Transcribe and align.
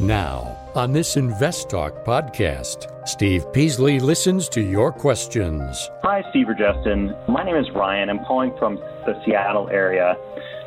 Now, 0.00 0.56
on 0.74 0.92
this 0.94 1.18
Invest 1.18 1.68
Talk 1.68 2.06
podcast, 2.06 2.86
Steve 3.06 3.44
Peasley 3.52 4.00
listens 4.00 4.48
to 4.48 4.62
your 4.62 4.90
questions. 4.90 5.90
Hi, 6.02 6.24
Steve 6.30 6.48
or 6.48 6.54
Justin. 6.54 7.14
My 7.28 7.44
name 7.44 7.56
is 7.56 7.70
Ryan. 7.72 8.08
I'm 8.08 8.24
calling 8.24 8.56
from 8.56 8.76
the 9.04 9.22
Seattle 9.26 9.68
area. 9.68 10.16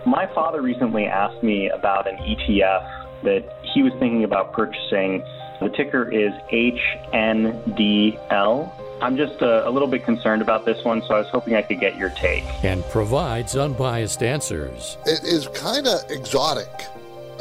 My 0.05 0.27
father 0.35 0.61
recently 0.61 1.05
asked 1.05 1.41
me 1.41 1.67
about 1.67 2.07
an 2.07 2.17
ETF 2.17 3.23
that 3.23 3.57
he 3.73 3.81
was 3.81 3.91
thinking 3.93 4.23
about 4.23 4.53
purchasing. 4.53 5.23
The 5.61 5.69
ticker 5.69 6.11
is 6.11 6.31
HNDL. 7.11 8.71
I'm 9.01 9.17
just 9.17 9.41
a, 9.41 9.67
a, 9.67 9.71
little 9.71 9.87
bit 9.87 10.05
concerned 10.05 10.43
about 10.43 10.63
this 10.63 10.85
one, 10.85 11.01
so 11.01 11.15
I 11.15 11.17
was 11.17 11.29
hoping 11.29 11.55
I 11.55 11.63
could 11.63 11.79
get 11.79 11.97
your 11.97 12.11
take. 12.11 12.43
And 12.63 12.83
provides 12.89 13.57
unbiased 13.57 14.21
answers. 14.21 14.99
It 15.07 15.23
is 15.23 15.47
kind 15.47 15.87
of 15.87 16.03
exotic. 16.11 16.69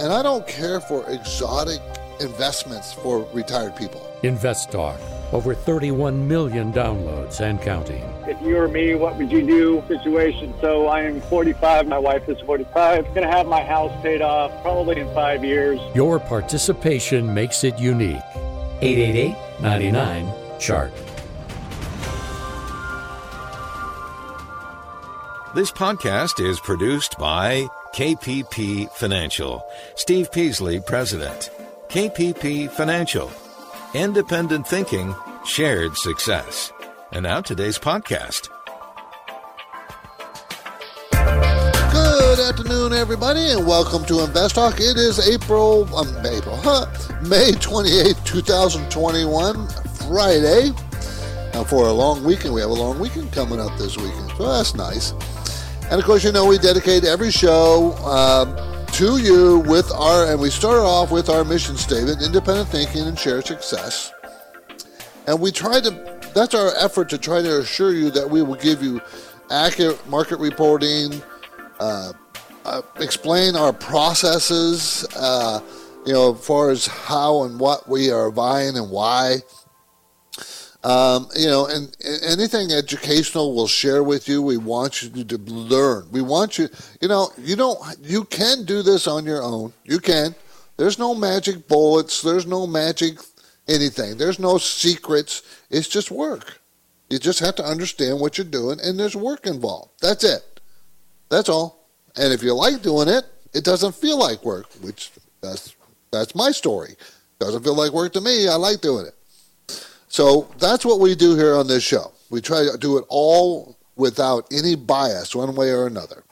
And 0.03 0.13
I 0.13 0.21
don't 0.21 0.45
care 0.49 0.81
for 0.81 1.09
exotic 1.09 1.81
investments 2.19 2.93
for 2.93 3.25
retired 3.33 3.77
people. 3.77 4.05
Invest 4.25 4.73
Talk. 4.73 4.99
Over 5.33 5.55
31 5.55 6.27
million 6.27 6.73
downloads 6.73 7.41
and 7.41 7.63
counting. 7.63 8.03
If 8.27 8.43
you 8.43 8.57
were 8.57 8.67
me, 8.67 8.97
what 8.97 9.17
would 9.17 9.31
you 9.31 9.47
do? 9.47 9.85
Situation. 9.87 10.55
So 10.61 10.89
I 10.89 11.03
am 11.03 11.21
45. 11.21 11.87
My 11.87 11.99
wife 11.99 12.29
is 12.29 12.41
45. 12.41 13.05
Going 13.15 13.23
to 13.23 13.29
have 13.29 13.47
my 13.47 13.63
house 13.63 13.93
paid 14.03 14.23
off 14.23 14.51
probably 14.63 14.99
in 14.99 15.15
five 15.15 15.45
years. 15.45 15.79
Your 15.95 16.19
participation 16.19 17.33
makes 17.33 17.63
it 17.63 17.79
unique. 17.79 18.21
888 18.81 19.37
99 19.61 20.33
Chart. 20.59 20.93
This 25.55 25.71
podcast 25.71 26.45
is 26.45 26.59
produced 26.59 27.17
by 27.19 27.69
KPP 27.95 28.91
Financial. 28.93 29.63
Steve 29.97 30.33
Peasley, 30.33 30.81
President. 30.81 31.51
KPP 31.89 32.71
Financial. 32.71 33.31
Independent 33.93 34.67
thinking, 34.67 35.15
shared 35.45 35.95
success. 35.99 36.73
And 37.13 37.25
now 37.25 37.43
today's 37.43 37.79
podcast. 37.79 38.49
Good 41.11 42.41
afternoon, 42.41 42.95
everybody, 42.95 43.51
and 43.51 43.67
welcome 43.67 44.07
to 44.07 44.25
Invest 44.25 44.55
Talk. 44.55 44.77
It 44.81 44.97
is 44.97 45.29
April, 45.29 45.87
um, 45.95 46.09
April, 46.25 46.57
huh? 46.57 46.87
May 47.29 47.53
28, 47.53 48.17
2021, 48.25 49.69
Friday. 50.09 50.71
Now, 51.53 51.65
for 51.65 51.89
a 51.89 51.93
long 51.93 52.25
weekend, 52.25 52.55
we 52.55 52.63
have 52.63 52.71
a 52.71 52.73
long 52.73 52.99
weekend 52.99 53.33
coming 53.33 53.61
up 53.61 53.77
this 53.77 53.99
weekend, 53.99 54.31
so 54.39 54.51
that's 54.51 54.75
nice. 54.75 55.13
And 55.93 56.01
of 56.01 56.07
course, 56.07 56.25
you 56.25 56.33
know, 56.33 56.47
we 56.47 56.57
dedicate 56.57 57.05
every 57.05 57.31
show 57.31 57.93
um, 58.07 58.57
to 58.93 59.19
you 59.19 59.59
with 59.59 59.93
our, 59.93 60.33
and 60.33 60.41
we 60.41 60.49
start 60.49 60.79
off 60.79 61.11
with 61.11 61.29
our 61.29 61.45
mission 61.45 61.77
statement 61.77 62.23
independent 62.23 62.71
thinking 62.71 63.03
and 63.07 63.19
share 63.19 63.43
success. 63.43 64.11
And 65.27 65.39
we 65.39 65.53
try 65.53 65.83
to, 65.83 65.91
that's 66.35 66.55
our 66.55 66.75
effort 66.77 67.11
to 67.11 67.19
try 67.19 67.43
to 67.43 67.59
assure 67.59 67.93
you 67.93 68.11
that 68.13 68.31
we 68.31 68.41
will 68.41 68.55
give 68.55 68.83
you 68.83 69.03
accurate 69.51 70.09
market 70.09 70.39
reporting, 70.39 71.23
uh, 71.79 72.15
uh, 72.65 72.81
explain 72.99 73.55
our 73.55 73.75
processes, 73.75 75.07
uh, 75.15 75.61
you 76.07 76.15
know, 76.15 76.33
as 76.33 76.47
far 76.47 76.71
as 76.71 76.87
how 76.87 77.43
and 77.43 77.61
what 77.61 77.87
we 77.87 78.11
are 78.11 78.31
buying 78.31 78.79
and 78.79 78.89
why. 78.89 79.43
Um, 80.85 81.29
you 81.37 81.47
know, 81.47 81.67
and, 81.67 81.97
and, 82.05 82.23
anything 82.25 82.73
educational 82.73 83.55
we'll 83.55 83.69
share 83.69 84.03
with 84.03 84.29
you. 84.29 84.43
We 84.43 84.57
want 84.57 85.03
you 85.03 85.23
to 85.25 85.39
learn. 85.39 86.09
We 86.11 86.23
want 86.23 86.59
you, 86.59 86.69
you 87.01 87.07
know, 87.07 87.31
you 87.39 87.55
don't, 87.55 87.79
you 88.03 88.25
can 88.25 88.65
do 88.65 88.83
this 88.83 89.07
on 89.07 89.25
your 89.25 89.43
own. 89.43 89.73
You 89.85 90.01
can. 90.01 90.35
There's 90.77 90.99
no 90.99 91.15
magic 91.15 91.69
bullets. 91.69 92.21
There's 92.21 92.47
no 92.47 92.67
magic 92.67 93.19
anything. 93.69 94.17
There's 94.17 94.41
no 94.41 94.59
secrets. 94.59 95.43
It's 95.71 95.89
just 95.89 96.11
work. 96.11 96.61
You 97.11 97.19
just 97.19 97.41
have 97.41 97.55
to 97.57 97.65
understand 97.65 98.21
what 98.21 98.39
you're 98.39 98.47
doing, 98.47 98.81
and 98.83 98.99
there's 98.99 99.15
work 99.15 99.47
involved. 99.47 99.91
That's 100.01 100.25
it. 100.25 100.61
That's 101.29 101.49
all. 101.49 101.89
And 102.17 102.33
if 102.33 102.43
you 102.43 102.55
like 102.55 102.83
doing 102.83 103.09
it, 103.09 103.25
it 103.53 103.65
doesn't 103.65 103.95
feel 103.95 104.19
like 104.19 104.45
work, 104.45 104.67
which 104.81 105.11
that's 105.41 105.77
that's 106.11 106.35
my 106.35 106.51
story. 106.51 106.97
Doesn't 107.39 107.63
feel 107.63 107.77
like 107.77 107.93
work 107.93 108.13
to 108.15 108.21
me. 108.21 108.49
I 108.49 108.55
like 108.55 108.81
doing 108.81 109.07
it. 109.07 109.15
So 110.13 110.47
that's 110.59 110.85
what 110.85 111.01
we 111.01 111.15
do 111.15 111.37
here 111.37 111.55
on 111.55 111.67
this 111.67 111.83
show. 111.83 112.13
We 112.29 112.43
try 112.43 112.69
to 112.71 112.77
do 112.77 112.99
it 112.99 113.05
all 113.09 113.79
without 113.97 114.47
any 114.53 114.75
bias, 114.75 115.35
one 115.35 115.55
way 115.55 115.71
or 115.71 115.87
another. 115.87 116.23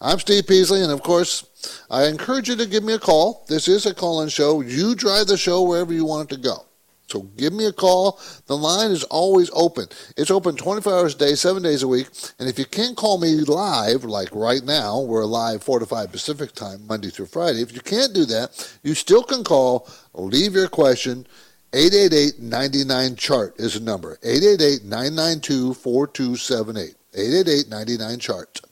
I'm 0.00 0.18
Steve 0.18 0.46
Peasley, 0.46 0.82
and 0.82 0.90
of 0.90 1.02
course, 1.02 1.44
I 1.90 2.06
encourage 2.06 2.48
you 2.48 2.56
to 2.56 2.64
give 2.64 2.82
me 2.82 2.94
a 2.94 2.98
call. 2.98 3.44
This 3.46 3.68
is 3.68 3.84
a 3.84 3.92
call 3.92 4.22
in 4.22 4.30
show. 4.30 4.62
You 4.62 4.94
drive 4.94 5.26
the 5.26 5.36
show 5.36 5.62
wherever 5.62 5.92
you 5.92 6.06
want 6.06 6.32
it 6.32 6.36
to 6.36 6.40
go. 6.40 6.64
So 7.08 7.24
give 7.36 7.52
me 7.52 7.66
a 7.66 7.72
call. 7.74 8.18
The 8.46 8.56
line 8.56 8.90
is 8.90 9.04
always 9.04 9.50
open. 9.52 9.88
It's 10.16 10.30
open 10.30 10.56
24 10.56 10.92
hours 10.94 11.14
a 11.14 11.18
day, 11.18 11.34
seven 11.34 11.62
days 11.62 11.82
a 11.82 11.88
week. 11.88 12.08
And 12.38 12.48
if 12.48 12.58
you 12.58 12.64
can't 12.64 12.96
call 12.96 13.18
me 13.18 13.34
live, 13.42 14.04
like 14.04 14.34
right 14.34 14.64
now, 14.64 15.02
we're 15.02 15.26
live 15.26 15.62
4 15.62 15.80
to 15.80 15.86
5 15.86 16.10
Pacific 16.10 16.52
time, 16.52 16.86
Monday 16.86 17.10
through 17.10 17.26
Friday. 17.26 17.60
If 17.60 17.74
you 17.74 17.80
can't 17.80 18.14
do 18.14 18.24
that, 18.24 18.78
you 18.82 18.94
still 18.94 19.22
can 19.22 19.44
call, 19.44 19.86
leave 20.14 20.54
your 20.54 20.68
question, 20.68 21.26
888-99-CHART 21.76 23.54
is 23.58 23.74
the 23.74 23.80
number. 23.80 24.16
888-992-4278. 24.24 26.94
888-99-CHART. 27.12 28.62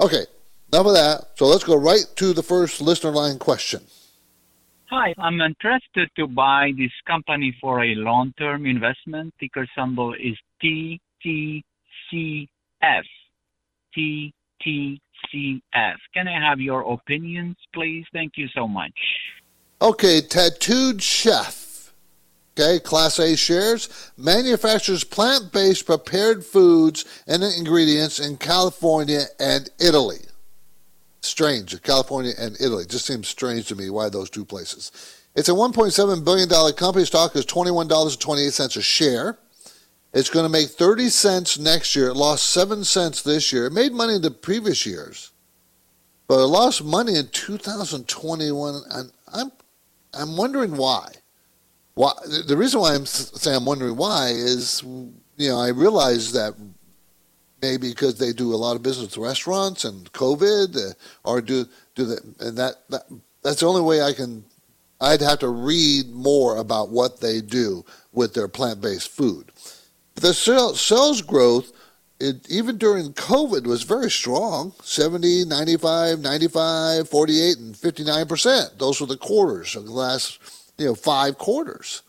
Okay, 0.00 0.24
enough 0.72 0.86
of 0.86 0.94
that. 0.94 1.32
So 1.34 1.46
let's 1.46 1.64
go 1.64 1.76
right 1.76 2.06
to 2.16 2.32
the 2.32 2.42
first 2.42 2.80
listener 2.80 3.10
line 3.10 3.38
question. 3.38 3.82
Hi, 4.86 5.12
I'm 5.18 5.42
interested 5.42 6.08
to 6.16 6.26
buy 6.26 6.72
this 6.78 6.92
company 7.06 7.54
for 7.60 7.84
a 7.84 7.94
long-term 7.94 8.64
investment. 8.64 9.34
Ticker 9.38 9.66
symbol 9.76 10.14
is 10.14 10.38
TTCF. 10.64 11.60
TTCF. 13.94 14.32
Can 16.14 16.26
I 16.26 16.40
have 16.40 16.58
your 16.58 16.90
opinions, 16.90 17.58
please? 17.74 18.06
Thank 18.14 18.38
you 18.38 18.48
so 18.54 18.66
much. 18.66 18.94
Okay, 19.82 20.22
Tattooed 20.22 21.02
Chef 21.02 21.69
Okay, 22.60 22.78
Class 22.78 23.18
A 23.18 23.36
shares 23.36 24.10
manufactures 24.18 25.02
plant 25.02 25.50
based 25.50 25.86
prepared 25.86 26.44
foods 26.44 27.06
and 27.26 27.42
ingredients 27.42 28.18
in 28.18 28.36
California 28.36 29.22
and 29.38 29.70
Italy. 29.80 30.18
Strange, 31.22 31.80
California 31.82 32.32
and 32.38 32.60
Italy. 32.60 32.84
Just 32.86 33.06
seems 33.06 33.28
strange 33.28 33.66
to 33.68 33.76
me 33.76 33.88
why 33.88 34.10
those 34.10 34.28
two 34.28 34.44
places. 34.44 34.92
It's 35.34 35.48
a 35.48 35.52
$1.7 35.52 36.22
billion 36.24 36.74
company. 36.74 37.06
Stock 37.06 37.34
is 37.34 37.46
$21.28 37.46 38.76
a 38.76 38.82
share. 38.82 39.38
It's 40.12 40.28
going 40.28 40.44
to 40.44 40.50
make 40.50 40.68
30 40.68 41.08
cents 41.08 41.58
next 41.58 41.96
year. 41.96 42.08
It 42.08 42.14
lost 42.14 42.46
7 42.46 42.84
cents 42.84 43.22
this 43.22 43.54
year. 43.54 43.66
It 43.66 43.72
made 43.72 43.92
money 43.92 44.16
in 44.16 44.22
the 44.22 44.30
previous 44.30 44.84
years, 44.84 45.32
but 46.28 46.42
it 46.42 46.46
lost 46.46 46.84
money 46.84 47.16
in 47.16 47.28
2021. 47.28 48.82
And 48.90 49.12
I'm, 49.32 49.50
I'm 50.12 50.36
wondering 50.36 50.76
why. 50.76 51.12
Why, 52.00 52.12
the 52.46 52.56
reason 52.56 52.80
why 52.80 52.94
I'm 52.94 53.04
saying 53.04 53.58
I'm 53.58 53.66
wondering 53.66 53.94
why 53.94 54.28
is, 54.28 54.82
you 54.82 55.50
know, 55.50 55.60
I 55.60 55.68
realize 55.68 56.32
that 56.32 56.54
maybe 57.60 57.90
because 57.90 58.18
they 58.18 58.32
do 58.32 58.54
a 58.54 58.56
lot 58.56 58.74
of 58.74 58.82
business 58.82 59.14
with 59.14 59.26
restaurants 59.26 59.84
and 59.84 60.10
COVID, 60.14 60.78
uh, 60.78 60.94
or 61.24 61.42
do 61.42 61.66
do 61.94 62.06
that, 62.06 62.24
and 62.40 62.56
that, 62.56 62.76
that 62.88 63.02
that's 63.42 63.60
the 63.60 63.66
only 63.66 63.82
way 63.82 64.00
I 64.00 64.14
can. 64.14 64.46
I'd 64.98 65.20
have 65.20 65.40
to 65.40 65.50
read 65.50 66.08
more 66.08 66.56
about 66.56 66.88
what 66.88 67.20
they 67.20 67.42
do 67.42 67.84
with 68.12 68.32
their 68.32 68.48
plant-based 68.48 69.10
food. 69.10 69.52
The 70.14 70.32
sales 70.32 71.20
growth, 71.20 71.70
it, 72.18 72.50
even 72.50 72.78
during 72.78 73.12
COVID, 73.12 73.66
was 73.66 73.82
very 73.82 74.10
strong 74.10 74.72
70, 74.82 75.44
95, 75.44 76.20
95, 76.20 77.10
48, 77.10 77.58
and 77.58 77.74
59%. 77.74 78.78
Those 78.78 79.02
were 79.02 79.06
the 79.06 79.18
quarters 79.18 79.76
of 79.76 79.84
the 79.84 79.92
last 79.92 80.59
you 80.80 80.86
know, 80.86 80.94
five 80.94 81.36
quarters. 81.36 82.02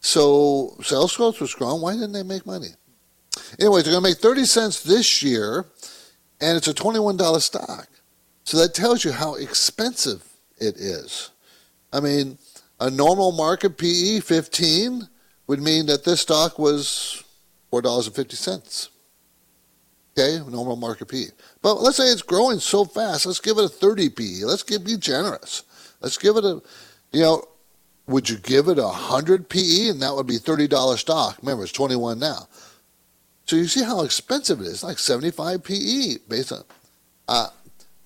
So 0.00 0.74
sales 0.82 1.14
growth 1.14 1.40
was 1.40 1.50
strong. 1.50 1.82
Why 1.82 1.92
didn't 1.92 2.12
they 2.12 2.22
make 2.22 2.46
money? 2.46 2.70
Anyways, 3.60 3.84
they're 3.84 3.92
going 3.92 4.02
to 4.02 4.08
make 4.10 4.18
30 4.18 4.44
cents 4.46 4.82
this 4.82 5.22
year, 5.22 5.66
and 6.40 6.56
it's 6.56 6.66
a 6.66 6.72
$21 6.72 7.40
stock. 7.42 7.88
So 8.44 8.56
that 8.56 8.72
tells 8.72 9.04
you 9.04 9.12
how 9.12 9.34
expensive 9.34 10.24
it 10.58 10.76
is. 10.76 11.30
I 11.92 12.00
mean, 12.00 12.38
a 12.80 12.88
normal 12.88 13.32
market 13.32 13.76
PE 13.76 14.20
15 14.20 15.08
would 15.46 15.60
mean 15.60 15.86
that 15.86 16.04
this 16.04 16.22
stock 16.22 16.58
was 16.58 17.22
$4.50. 17.70 18.88
Okay, 20.18 20.38
normal 20.50 20.76
market 20.76 21.08
PE. 21.08 21.26
But 21.60 21.82
let's 21.82 21.98
say 21.98 22.04
it's 22.04 22.22
growing 22.22 22.60
so 22.60 22.86
fast. 22.86 23.26
Let's 23.26 23.40
give 23.40 23.58
it 23.58 23.64
a 23.64 23.68
30 23.68 24.08
PE. 24.08 24.44
Let's 24.44 24.62
give, 24.62 24.84
be 24.84 24.96
generous. 24.96 25.64
Let's 26.00 26.16
give 26.16 26.36
it 26.36 26.44
a, 26.44 26.62
you 27.12 27.20
know, 27.20 27.44
would 28.06 28.28
you 28.28 28.36
give 28.38 28.68
it 28.68 28.78
a 28.78 28.82
100 28.82 29.48
PE 29.48 29.88
and 29.88 30.02
that 30.02 30.14
would 30.14 30.26
be 30.26 30.38
$30 30.38 30.98
stock? 30.98 31.38
Remember, 31.42 31.64
it's 31.64 31.72
21 31.72 32.18
now. 32.18 32.48
So 33.46 33.56
you 33.56 33.66
see 33.66 33.84
how 33.84 34.02
expensive 34.02 34.60
it 34.60 34.66
is, 34.66 34.82
like 34.82 34.98
75 34.98 35.62
PE 35.62 36.16
based 36.28 36.52
on. 36.52 36.64
Uh, 37.28 37.48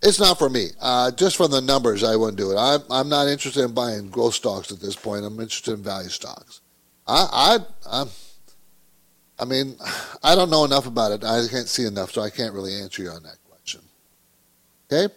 it's 0.03 0.21
not 0.21 0.39
for 0.39 0.49
me. 0.49 0.69
Uh, 0.81 1.11
just 1.11 1.37
from 1.37 1.51
the 1.51 1.61
numbers, 1.61 2.03
I 2.03 2.17
wouldn't 2.17 2.39
do 2.39 2.51
it. 2.53 2.57
I'm, 2.57 2.81
I'm 2.91 3.09
not 3.09 3.29
interested 3.29 3.65
in 3.65 3.73
buying 3.73 4.09
growth 4.09 4.35
stocks 4.35 4.73
at 4.73 4.81
this 4.81 4.97
point. 4.97 5.25
I'm 5.25 5.39
interested 5.39 5.75
in 5.75 5.83
value 5.83 6.09
stocks. 6.09 6.61
I, 7.07 7.27
I, 7.33 7.59
I'm, 7.91 8.09
I 9.39 9.45
mean, 9.45 9.77
I 10.23 10.35
don't 10.35 10.51
know 10.51 10.65
enough 10.65 10.87
about 10.87 11.13
it. 11.13 11.25
I 11.25 11.47
can't 11.51 11.69
see 11.69 11.85
enough, 11.85 12.13
so 12.13 12.23
I 12.23 12.31
can't 12.31 12.55
really 12.55 12.75
answer 12.75 13.03
you 13.03 13.11
on 13.11 13.23
that 13.25 13.37
question. 13.49 13.81
Okay? 14.91 15.13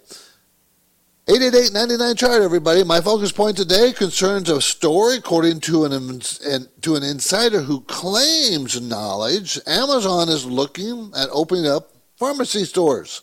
888-99 1.26 2.18
chart, 2.18 2.42
everybody. 2.42 2.84
My 2.84 3.00
focus 3.00 3.32
point 3.32 3.56
today 3.56 3.94
concerns 3.94 4.50
a 4.50 4.60
story 4.62 5.16
according 5.16 5.62
to 5.62 5.86
an, 5.86 5.94
an, 5.94 6.68
to 6.82 6.96
an 6.98 7.04
insider 7.04 7.62
who 7.62 7.80
claims 7.80 8.82
knowledge. 8.82 9.58
Amazon 9.66 10.28
is 10.28 10.46
looking 10.46 11.14
at 11.16 11.30
opening 11.32 11.66
up 11.66 11.92
pharmacy 12.18 12.66
stores. 12.66 13.22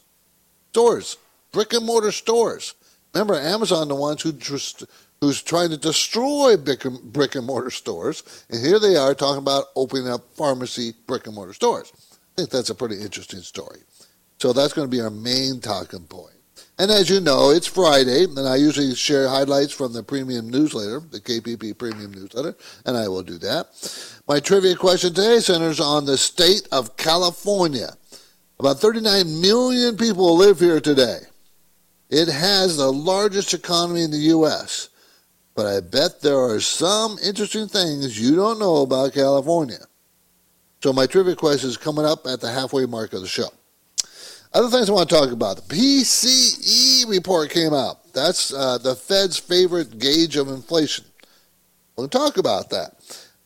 Stores 0.71 1.19
brick 1.53 1.75
and 1.75 1.85
mortar 1.85 2.11
stores. 2.11 2.73
Remember, 3.13 3.35
Amazon, 3.35 3.89
the 3.89 3.95
ones 3.95 4.23
who 4.23 4.33
just, 4.33 4.87
who's 5.21 5.43
trying 5.43 5.69
to 5.69 5.77
destroy 5.77 6.57
brick 6.57 6.87
and, 6.87 6.99
brick 7.13 7.35
and 7.35 7.47
mortar 7.47 7.71
stores, 7.71 8.47
and 8.49 8.65
here 8.65 8.79
they 8.79 8.97
are 8.97 9.15
talking 9.15 9.43
about 9.43 9.67
opening 9.77 10.09
up 10.09 10.23
pharmacy 10.37 10.95
brick 11.07 11.27
and 11.27 11.35
mortar 11.35 11.53
stores. 11.53 11.93
I 12.13 12.17
think 12.37 12.49
that's 12.49 12.71
a 12.71 12.75
pretty 12.75 12.99
interesting 12.99 13.41
story. 13.41 13.81
So 14.39 14.55
that's 14.55 14.73
going 14.73 14.89
to 14.89 14.91
be 14.91 15.03
our 15.03 15.11
main 15.11 15.61
talking 15.61 16.07
point. 16.07 16.40
And 16.81 16.91
as 16.91 17.11
you 17.11 17.21
know, 17.21 17.51
it's 17.51 17.67
Friday, 17.67 18.25
and 18.25 18.49
I 18.49 18.57
usually 18.57 18.95
share 18.95 19.29
highlights 19.29 19.71
from 19.71 19.93
the 19.93 20.03
premium 20.03 20.49
newsletter, 20.49 21.01
the 21.11 21.21
KPP 21.21 21.77
premium 21.77 22.11
newsletter, 22.11 22.57
and 22.87 22.97
I 22.97 23.07
will 23.07 23.23
do 23.23 23.37
that. 23.37 23.67
My 24.27 24.41
trivia 24.41 24.75
question 24.77 25.13
today 25.13 25.41
centers 25.41 25.79
on 25.79 26.07
the 26.07 26.17
state 26.17 26.67
of 26.73 26.97
California. 26.97 27.99
About 28.59 28.79
39 28.79 29.43
million 29.43 29.99
people 29.99 30.35
live 30.39 30.59
here 30.59 30.81
today. 30.81 31.19
It 32.09 32.29
has 32.29 32.79
the 32.79 32.91
largest 32.91 33.53
economy 33.53 34.03
in 34.03 34.11
the 34.11 34.31
U.S., 34.33 34.89
but 35.55 35.67
I 35.67 35.81
bet 35.81 36.23
there 36.23 36.39
are 36.39 36.61
some 36.61 37.19
interesting 37.23 37.69
things 37.69 38.19
you 38.19 38.37
don't 38.37 38.59
know 38.59 38.79
about 38.79 39.13
California. 39.13 39.85
So 40.83 40.95
my 40.95 41.05
trivia 41.05 41.37
question 41.37 41.69
is 41.69 41.77
coming 41.77 42.07
up 42.07 42.27
at 42.27 42.41
the 42.41 42.51
halfway 42.51 42.87
mark 42.87 43.13
of 43.13 43.21
the 43.21 43.29
show. 43.29 43.51
Other 44.53 44.69
things 44.69 44.91
I 44.91 44.93
want 44.93 45.09
to 45.09 45.15
talk 45.15 45.31
about. 45.31 45.57
The 45.57 45.75
PCE 45.75 47.09
report 47.09 47.51
came 47.51 47.73
out. 47.73 48.13
That's 48.13 48.53
uh, 48.53 48.79
the 48.79 48.97
Fed's 48.97 49.39
favorite 49.39 49.99
gauge 49.99 50.37
of 50.37 50.49
inflation. 50.49 51.05
We'll 51.97 52.09
talk 52.09 52.37
about 52.37 52.71
that. 52.71 52.97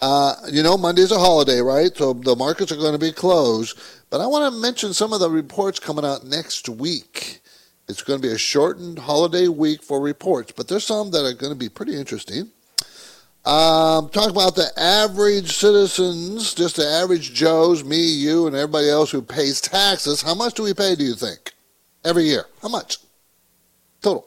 Uh, 0.00 0.34
you 0.50 0.62
know, 0.62 0.78
Monday's 0.78 1.12
a 1.12 1.18
holiday, 1.18 1.60
right? 1.60 1.94
So 1.94 2.14
the 2.14 2.36
markets 2.36 2.72
are 2.72 2.76
going 2.76 2.92
to 2.92 2.98
be 2.98 3.12
closed. 3.12 3.78
But 4.08 4.22
I 4.22 4.26
want 4.26 4.52
to 4.52 4.60
mention 4.60 4.94
some 4.94 5.12
of 5.12 5.20
the 5.20 5.28
reports 5.28 5.78
coming 5.78 6.04
out 6.04 6.24
next 6.24 6.68
week. 6.68 7.40
It's 7.88 8.02
going 8.02 8.20
to 8.20 8.26
be 8.26 8.32
a 8.32 8.38
shortened 8.38 8.98
holiday 8.98 9.48
week 9.48 9.82
for 9.82 10.00
reports, 10.00 10.52
but 10.52 10.68
there's 10.68 10.86
some 10.86 11.10
that 11.10 11.26
are 11.26 11.34
going 11.34 11.52
to 11.52 11.58
be 11.58 11.68
pretty 11.68 11.94
interesting. 11.96 12.50
Um, 13.44 14.08
talk 14.08 14.30
about 14.30 14.54
the 14.56 14.70
average 14.76 15.52
citizens, 15.52 16.54
just 16.54 16.76
the 16.76 16.86
average 16.86 17.34
Joes, 17.34 17.84
me, 17.84 18.02
you, 18.02 18.46
and 18.46 18.56
everybody 18.56 18.88
else 18.88 19.10
who 19.10 19.20
pays 19.20 19.60
taxes. 19.60 20.22
How 20.22 20.34
much 20.34 20.54
do 20.54 20.62
we 20.62 20.72
pay, 20.72 20.94
do 20.94 21.04
you 21.04 21.14
think? 21.14 21.52
Every 22.04 22.24
year. 22.24 22.46
How 22.62 22.68
much? 22.68 22.98
Total. 24.00 24.26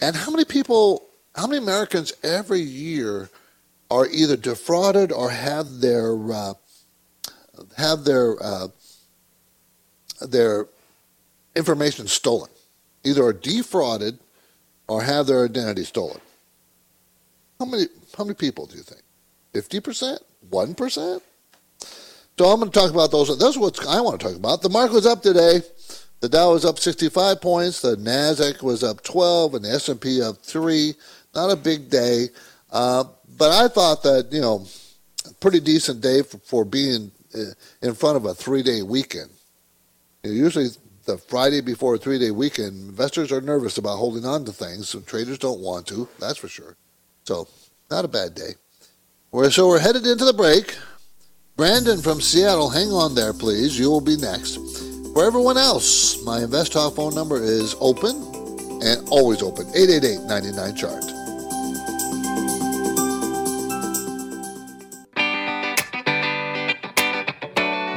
And 0.00 0.14
how 0.14 0.30
many 0.30 0.44
people, 0.44 1.08
how 1.34 1.48
many 1.48 1.58
Americans 1.58 2.12
every 2.22 2.60
year 2.60 3.30
are 3.90 4.06
either 4.06 4.36
defrauded 4.36 5.10
or 5.10 5.30
have 5.30 5.80
their, 5.80 6.16
uh, 6.32 6.54
have 7.76 8.04
their, 8.04 8.40
uh, 8.40 8.68
their 10.20 10.68
information 11.56 12.06
stolen, 12.06 12.50
either 13.02 13.24
are 13.24 13.32
defrauded 13.32 14.18
or 14.88 15.02
have 15.02 15.26
their 15.26 15.44
identity 15.44 15.84
stolen. 15.84 16.20
How 17.58 17.64
many 17.66 17.84
how 18.16 18.24
many 18.24 18.34
people 18.34 18.66
do 18.66 18.76
you 18.76 18.82
think? 18.82 19.02
Fifty 19.52 19.80
percent? 19.80 20.20
One 20.50 20.74
percent? 20.74 21.22
So 22.38 22.44
I'm 22.44 22.60
going 22.60 22.70
to 22.70 22.78
talk 22.78 22.90
about 22.90 23.10
those. 23.10 23.38
That's 23.38 23.56
what 23.56 23.86
I 23.86 24.00
want 24.02 24.20
to 24.20 24.26
talk 24.26 24.36
about. 24.36 24.60
The 24.60 24.68
market 24.68 24.92
was 24.92 25.06
up 25.06 25.22
today. 25.22 25.62
The 26.20 26.28
Dow 26.28 26.52
was 26.52 26.66
up 26.66 26.78
65 26.78 27.40
points. 27.40 27.80
The 27.80 27.96
Nasdaq 27.96 28.62
was 28.62 28.82
up 28.82 29.02
12, 29.02 29.54
and 29.54 29.64
the 29.64 29.70
S&P 29.70 30.22
up 30.22 30.36
three. 30.42 30.94
Not 31.34 31.50
a 31.50 31.56
big 31.56 31.88
day, 31.88 32.26
uh, 32.70 33.04
but 33.38 33.52
I 33.52 33.68
thought 33.68 34.02
that 34.02 34.28
you 34.32 34.40
know, 34.40 34.66
pretty 35.40 35.60
decent 35.60 36.00
day 36.00 36.22
for, 36.22 36.38
for 36.38 36.64
being 36.64 37.10
uh, 37.34 37.52
in 37.82 37.94
front 37.94 38.16
of 38.16 38.24
a 38.24 38.34
three-day 38.34 38.82
weekend. 38.82 39.30
Usually 40.22 40.68
the 41.04 41.18
Friday 41.18 41.60
before 41.60 41.94
a 41.94 41.98
three 41.98 42.18
day 42.18 42.30
weekend, 42.30 42.88
investors 42.88 43.32
are 43.32 43.40
nervous 43.40 43.78
about 43.78 43.96
holding 43.96 44.24
on 44.24 44.44
to 44.44 44.52
things. 44.52 44.88
So 44.88 45.00
traders 45.00 45.38
don't 45.38 45.60
want 45.60 45.86
to, 45.88 46.08
that's 46.18 46.38
for 46.38 46.48
sure. 46.48 46.76
So, 47.26 47.48
not 47.90 48.04
a 48.04 48.08
bad 48.08 48.36
day. 48.36 48.54
We're, 49.32 49.50
so, 49.50 49.66
we're 49.66 49.80
headed 49.80 50.06
into 50.06 50.24
the 50.24 50.32
break. 50.32 50.76
Brandon 51.56 52.00
from 52.00 52.20
Seattle, 52.20 52.70
hang 52.70 52.92
on 52.92 53.16
there, 53.16 53.32
please. 53.32 53.76
You 53.76 53.90
will 53.90 54.00
be 54.00 54.16
next. 54.16 54.58
For 55.12 55.24
everyone 55.24 55.56
else, 55.56 56.22
my 56.24 56.40
InvestTalk 56.40 56.94
phone 56.94 57.16
number 57.16 57.42
is 57.42 57.74
open 57.80 58.14
and 58.84 59.08
always 59.08 59.42
open 59.42 59.66
888 59.74 60.20
99 60.28 60.76
chart. 60.76 61.04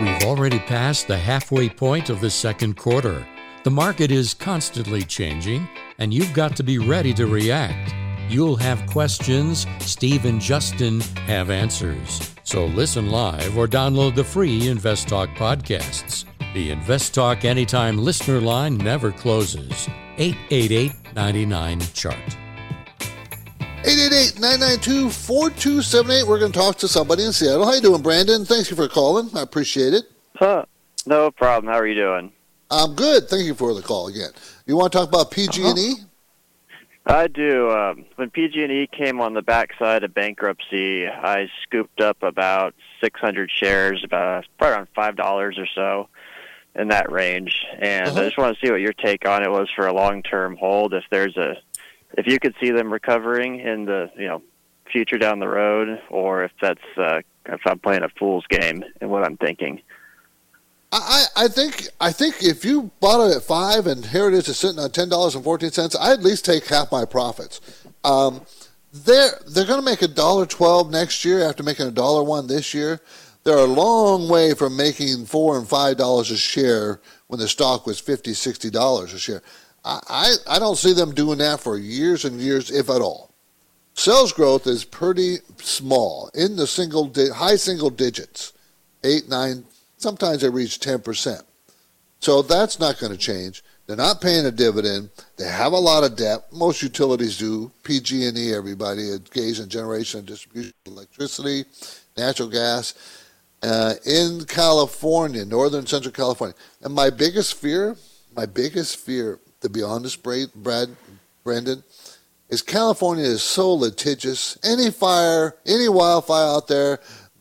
We've 0.01 0.27
already 0.27 0.59
passed 0.59 1.07
the 1.07 1.17
halfway 1.17 1.69
point 1.69 2.09
of 2.09 2.19
the 2.19 2.31
second 2.31 2.77
quarter. 2.77 3.27
The 3.63 3.71
market 3.71 4.09
is 4.09 4.33
constantly 4.33 5.03
changing, 5.03 5.67
and 5.99 6.11
you've 6.11 6.33
got 6.33 6.55
to 6.55 6.63
be 6.63 6.79
ready 6.79 7.13
to 7.13 7.27
react. 7.27 7.93
You'll 8.29 8.55
have 8.57 8.85
questions, 8.85 9.65
Steve 9.79 10.25
and 10.25 10.39
Justin 10.39 10.99
have 11.25 11.49
answers. 11.49 12.35
So 12.43 12.65
listen 12.65 13.09
live 13.09 13.57
or 13.57 13.67
download 13.67 14.15
the 14.15 14.23
free 14.23 14.61
InvestTalk 14.61 15.35
podcasts. 15.35 16.25
The 16.53 16.71
InvestTalk 16.71 17.43
Anytime 17.43 17.97
listener 17.97 18.39
line 18.39 18.77
never 18.77 19.11
closes. 19.11 19.89
888 20.17 20.93
99 21.15 21.79
Chart. 21.93 22.37
888-992-4278. 23.83 26.27
We're 26.27 26.39
going 26.39 26.51
to 26.51 26.59
talk 26.59 26.75
to 26.77 26.87
somebody 26.87 27.23
in 27.23 27.31
Seattle. 27.31 27.65
How 27.65 27.73
you 27.73 27.81
doing, 27.81 28.01
Brandon? 28.01 28.45
Thank 28.45 28.69
you 28.69 28.75
for 28.75 28.89
calling. 28.89 29.29
I 29.33 29.41
appreciate 29.41 29.93
it. 29.93 30.03
Huh. 30.35 30.65
No 31.05 31.31
problem. 31.31 31.71
How 31.71 31.79
are 31.79 31.87
you 31.87 31.95
doing? 31.95 32.33
I'm 32.69 32.93
good. 32.93 33.29
Thank 33.29 33.45
you 33.45 33.55
for 33.55 33.73
the 33.73 33.81
call 33.81 34.07
again. 34.07 34.31
You 34.65 34.75
want 34.75 34.91
to 34.91 34.97
talk 34.97 35.07
about 35.07 35.31
PG&E? 35.31 35.63
Uh-huh. 35.63 36.03
I 37.09 37.27
do. 37.27 37.71
Um, 37.71 38.05
when 38.17 38.29
PG&E 38.29 38.87
came 38.87 39.19
on 39.19 39.33
the 39.33 39.41
backside 39.41 40.03
of 40.03 40.13
bankruptcy, 40.13 41.07
I 41.07 41.49
scooped 41.63 42.01
up 42.01 42.21
about 42.21 42.75
600 43.01 43.49
shares, 43.49 44.03
about 44.03 44.45
probably 44.59 44.75
around 44.75 44.87
five 44.95 45.15
dollars 45.15 45.57
or 45.57 45.65
so, 45.73 46.09
in 46.75 46.89
that 46.89 47.11
range. 47.11 47.65
And 47.79 48.09
uh-huh. 48.09 48.19
I 48.19 48.23
just 48.25 48.37
want 48.37 48.55
to 48.55 48.65
see 48.65 48.71
what 48.71 48.81
your 48.81 48.93
take 48.93 49.27
on 49.27 49.43
it 49.43 49.49
was 49.49 49.69
for 49.75 49.87
a 49.87 49.93
long-term 49.93 50.57
hold. 50.57 50.93
If 50.93 51.03
there's 51.09 51.35
a 51.35 51.57
if 52.13 52.27
you 52.27 52.39
could 52.39 52.55
see 52.59 52.71
them 52.71 52.93
recovering 52.93 53.59
in 53.59 53.85
the 53.85 54.11
you 54.15 54.27
know 54.27 54.43
future 54.91 55.17
down 55.17 55.39
the 55.39 55.47
road, 55.47 55.99
or 56.09 56.43
if 56.43 56.51
that's 56.61 56.79
uh, 56.95 57.21
if 57.45 57.61
I'm 57.65 57.79
playing 57.79 58.03
a 58.03 58.09
fool's 58.09 58.45
game 58.47 58.83
and 59.01 59.09
what 59.09 59.23
I'm 59.23 59.37
thinking. 59.37 59.81
I, 60.91 61.25
I 61.35 61.47
think 61.47 61.87
I 62.01 62.11
think 62.11 62.37
if 62.41 62.65
you 62.65 62.91
bought 62.99 63.29
it 63.29 63.35
at 63.35 63.43
five 63.43 63.85
and 63.85 64.05
here 64.05 64.27
it 64.27 64.33
is 64.33 64.57
sitting 64.57 64.83
at 64.83 64.93
ten 64.93 65.09
dollars 65.09 65.35
and 65.35 65.43
fourteen 65.43 65.71
cents, 65.71 65.95
I 65.95 66.13
at 66.13 66.23
least 66.23 66.45
take 66.45 66.65
half 66.65 66.91
my 66.91 67.05
profits. 67.05 67.61
Um, 68.03 68.41
they're 68.91 69.39
they're 69.47 69.67
going 69.67 69.79
to 69.79 69.85
make 69.85 70.01
a 70.01 70.07
dollar 70.07 70.47
twelve 70.47 70.89
next 70.89 71.23
year 71.23 71.47
after 71.47 71.61
making 71.61 71.87
a 71.87 71.91
dollar 71.91 72.23
one 72.23 72.47
this 72.47 72.73
year. 72.73 73.01
They're 73.43 73.57
a 73.57 73.65
long 73.65 74.27
way 74.27 74.53
from 74.53 74.75
making 74.75 75.25
four 75.25 75.57
and 75.57 75.67
five 75.67 75.97
dollars 75.97 76.31
a 76.31 76.37
share 76.37 76.99
when 77.27 77.39
the 77.39 77.47
stock 77.47 77.85
was 77.85 77.99
fifty, 77.99 78.33
sixty 78.33 78.71
dollars 78.71 79.13
a 79.13 79.19
share. 79.19 79.43
I, 79.85 80.35
I 80.47 80.59
don't 80.59 80.77
see 80.77 80.93
them 80.93 81.15
doing 81.15 81.37
that 81.37 81.61
for 81.61 81.77
years 81.77 82.25
and 82.25 82.39
years, 82.39 82.69
if 82.69 82.89
at 82.89 83.01
all. 83.01 83.33
Sales 83.93 84.33
growth 84.33 84.67
is 84.67 84.83
pretty 84.83 85.37
small, 85.57 86.29
in 86.33 86.57
the 86.57 86.67
single 86.67 87.05
di- 87.05 87.29
high 87.29 87.55
single 87.55 87.89
digits, 87.89 88.53
eight, 89.03 89.29
nine, 89.29 89.63
sometimes 89.99 90.41
they 90.41 90.49
reach 90.49 90.79
ten 90.79 90.99
percent. 90.99 91.43
So 92.19 92.41
that's 92.41 92.79
not 92.79 92.99
going 92.99 93.13
to 93.13 93.17
change. 93.17 93.63
They're 93.85 93.95
not 93.95 94.19
paying 94.19 94.45
a 94.45 94.51
dividend. 94.51 95.09
They 95.37 95.47
have 95.47 95.71
a 95.71 95.77
lot 95.77 96.03
of 96.03 96.17
debt. 96.17 96.47
Most 96.51 96.81
utilities 96.81 97.37
do. 97.37 97.71
PG&E, 97.83 98.53
everybody, 98.53 99.13
engaged 99.13 99.61
in 99.61 99.69
generation 99.69 100.19
and 100.19 100.27
distribution 100.27 100.73
of 100.85 100.93
electricity, 100.93 101.63
natural 102.17 102.49
gas. 102.49 102.93
Uh, 103.63 103.93
in 104.05 104.43
California, 104.45 105.45
northern 105.45 105.85
central 105.85 106.11
California. 106.11 106.55
And 106.81 106.93
my 106.93 107.09
biggest 107.09 107.55
fear, 107.55 107.95
my 108.35 108.45
biggest 108.45 108.97
fear 108.97 109.39
to 109.61 109.69
be 109.69 109.83
honest, 109.83 110.23
Brad, 110.23 110.49
Brandon, 111.43 111.83
is 112.49 112.61
California 112.61 113.25
is 113.25 113.43
so 113.43 113.73
litigious. 113.73 114.57
Any 114.63 114.91
fire, 114.91 115.55
any 115.65 115.89
wildfire 115.89 116.47
out 116.47 116.67
there, 116.67 116.99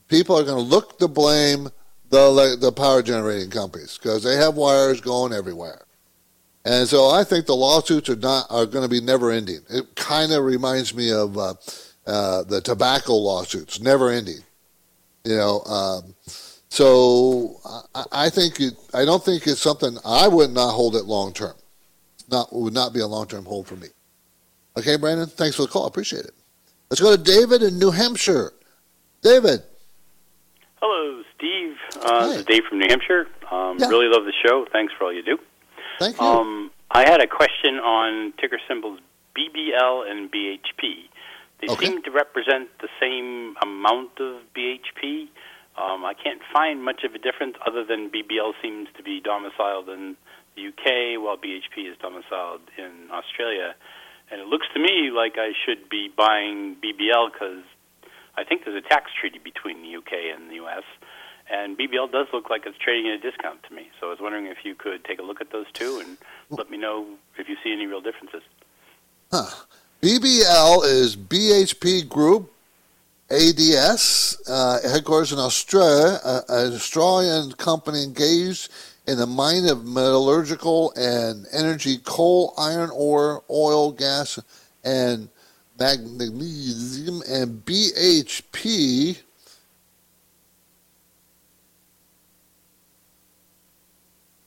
people 0.09 0.39
are 0.39 0.45
going 0.45 0.57
to 0.57 0.63
look 0.63 0.99
to 0.99 1.09
blame 1.09 1.71
the 2.11 2.57
the 2.61 2.73
power 2.73 3.03
generating 3.03 3.51
companies 3.51 3.99
because 3.99 4.23
they 4.23 4.37
have 4.37 4.55
wires 4.55 5.01
going 5.01 5.33
everywhere. 5.33 5.83
And 6.65 6.89
so 6.89 7.09
I 7.11 7.25
think 7.25 7.47
the 7.47 7.57
lawsuits 7.57 8.09
are 8.09 8.17
not 8.17 8.47
are 8.51 8.67
going 8.67 8.85
to 8.85 8.91
be 8.91 9.01
never 9.01 9.31
ending. 9.31 9.61
It 9.71 9.95
kind 9.95 10.33
of 10.33 10.45
reminds 10.45 10.95
me 10.95 11.13
of 11.13 11.39
uh, 11.39 11.55
uh, 12.07 12.43
the 12.45 12.61
tobacco 12.61 13.15
lawsuits, 13.15 13.81
never 13.81 14.11
ending. 14.11 14.41
You 15.25 15.37
know, 15.37 15.63
um, 15.63 16.15
so 16.69 17.57
I, 17.95 18.05
I 18.13 18.31
think 18.31 18.61
it, 18.61 18.75
I 18.95 19.05
don't 19.05 19.25
think 19.25 19.47
it's 19.47 19.61
something 19.61 19.97
I 20.05 20.29
would 20.29 20.51
not 20.51 20.73
hold 20.73 20.97
it 20.97 21.05
long 21.05 21.33
term. 21.33 21.55
Not 22.31 22.53
would 22.53 22.75
not 22.75 22.93
be 22.93 23.01
a 23.01 23.07
long 23.07 23.27
term 23.27 23.45
hold 23.45 23.67
for 23.67 23.77
me. 23.77 23.89
Okay, 24.77 24.97
Brandon, 24.97 25.27
thanks 25.27 25.57
for 25.57 25.63
the 25.63 25.69
call. 25.69 25.87
Appreciate 25.87 26.25
it. 26.25 26.33
Let's 26.91 27.01
go 27.01 27.17
to 27.17 27.23
David 27.23 27.63
in 27.63 27.79
New 27.79 27.91
Hampshire. 27.91 28.53
David. 29.23 29.63
Hello. 30.77 31.18
Uh, 31.97 32.29
this 32.29 32.37
is 32.39 32.45
Dave 32.45 32.65
from 32.69 32.79
New 32.79 32.87
Hampshire. 32.89 33.27
Um, 33.51 33.79
yeah. 33.79 33.89
Really 33.89 34.09
love 34.09 34.25
the 34.25 34.33
show. 34.45 34.67
Thanks 34.73 34.93
for 34.97 35.05
all 35.05 35.13
you 35.13 35.23
do. 35.23 35.39
Thank 35.99 36.21
you. 36.21 36.27
Um, 36.27 36.71
I 36.91 37.09
had 37.09 37.21
a 37.21 37.27
question 37.27 37.77
on 37.77 38.33
ticker 38.41 38.59
symbols 38.69 39.01
BBL 39.37 40.11
and 40.11 40.31
BHP. 40.31 41.09
They 41.61 41.69
okay. 41.69 41.87
seem 41.87 42.03
to 42.03 42.11
represent 42.11 42.69
the 42.81 42.89
same 43.01 43.57
amount 43.63 44.21
of 44.21 44.43
BHP. 44.57 45.29
Um, 45.77 46.05
I 46.05 46.15
can't 46.15 46.41
find 46.53 46.85
much 46.85 47.05
of 47.05 47.15
a 47.15 47.19
difference 47.19 47.57
other 47.67 47.85
than 47.85 48.11
BBL 48.11 48.53
seems 48.63 48.89
to 48.97 49.03
be 49.03 49.21
domiciled 49.21 49.89
in 49.89 50.17
the 50.57 50.69
UK 50.69 51.23
while 51.23 51.37
BHP 51.37 51.91
is 51.91 51.97
domiciled 52.01 52.63
in 52.77 53.11
Australia. 53.11 53.75
And 54.31 54.41
it 54.41 54.47
looks 54.47 54.67
to 54.75 54.81
me 54.81 55.11
like 55.15 55.35
I 55.39 55.53
should 55.65 55.89
be 55.89 56.11
buying 56.15 56.77
BBL 56.83 57.33
because 57.33 57.63
I 58.37 58.45
think 58.45 58.65
there's 58.65 58.83
a 58.83 58.89
tax 58.89 59.11
treaty 59.19 59.39
between 59.39 59.83
the 59.83 59.97
UK 59.97 60.35
and 60.35 60.51
the 60.51 60.63
US. 60.67 60.85
And 61.51 61.79
BBL 61.79 62.13
does 62.13 62.27
look 62.33 62.51
like 62.51 62.67
it's 62.67 62.77
trading 62.79 63.11
at 63.11 63.15
a 63.15 63.31
discount 63.31 63.63
to 63.65 63.75
me. 63.75 63.89
So 64.01 64.09
I 64.09 64.11
was 64.11 64.21
wondering 64.21 64.47
if 64.47 64.59
you 64.65 64.75
could 64.75 65.05
take 65.05 65.19
a 65.19 65.23
look 65.23 65.41
at 65.41 65.51
those 65.51 65.67
two 65.73 66.03
and 66.05 66.19
let 66.51 66.71
me 66.71 66.77
know 66.77 67.07
if 67.39 67.49
you 67.49 67.57
see 67.65 67.73
any 67.73 67.87
real 67.87 68.01
differences. 68.01 68.43
Huh. 69.33 69.49
BBL 70.03 70.85
is 70.85 71.17
BHP 71.17 72.09
Group 72.09 72.53
ADS, 73.31 74.41
uh, 74.49 74.79
headquarters 74.89 75.33
in 75.33 75.39
Australia, 75.39 76.19
uh, 76.25 76.41
an 76.49 76.73
Australian 76.73 77.53
company 77.53 78.03
engaged 78.03 78.71
in 79.07 79.19
the 79.19 79.27
mine 79.27 79.67
of 79.67 79.85
metallurgical 79.85 80.93
and 80.97 81.47
energy 81.53 81.99
coal, 82.05 82.55
iron 82.57 82.91
ore, 82.91 83.43
oil, 83.51 83.93
gas, 83.93 84.39
and 84.83 85.29
magnesium, 85.79 87.23
and 87.29 87.65
BHP 87.67 89.19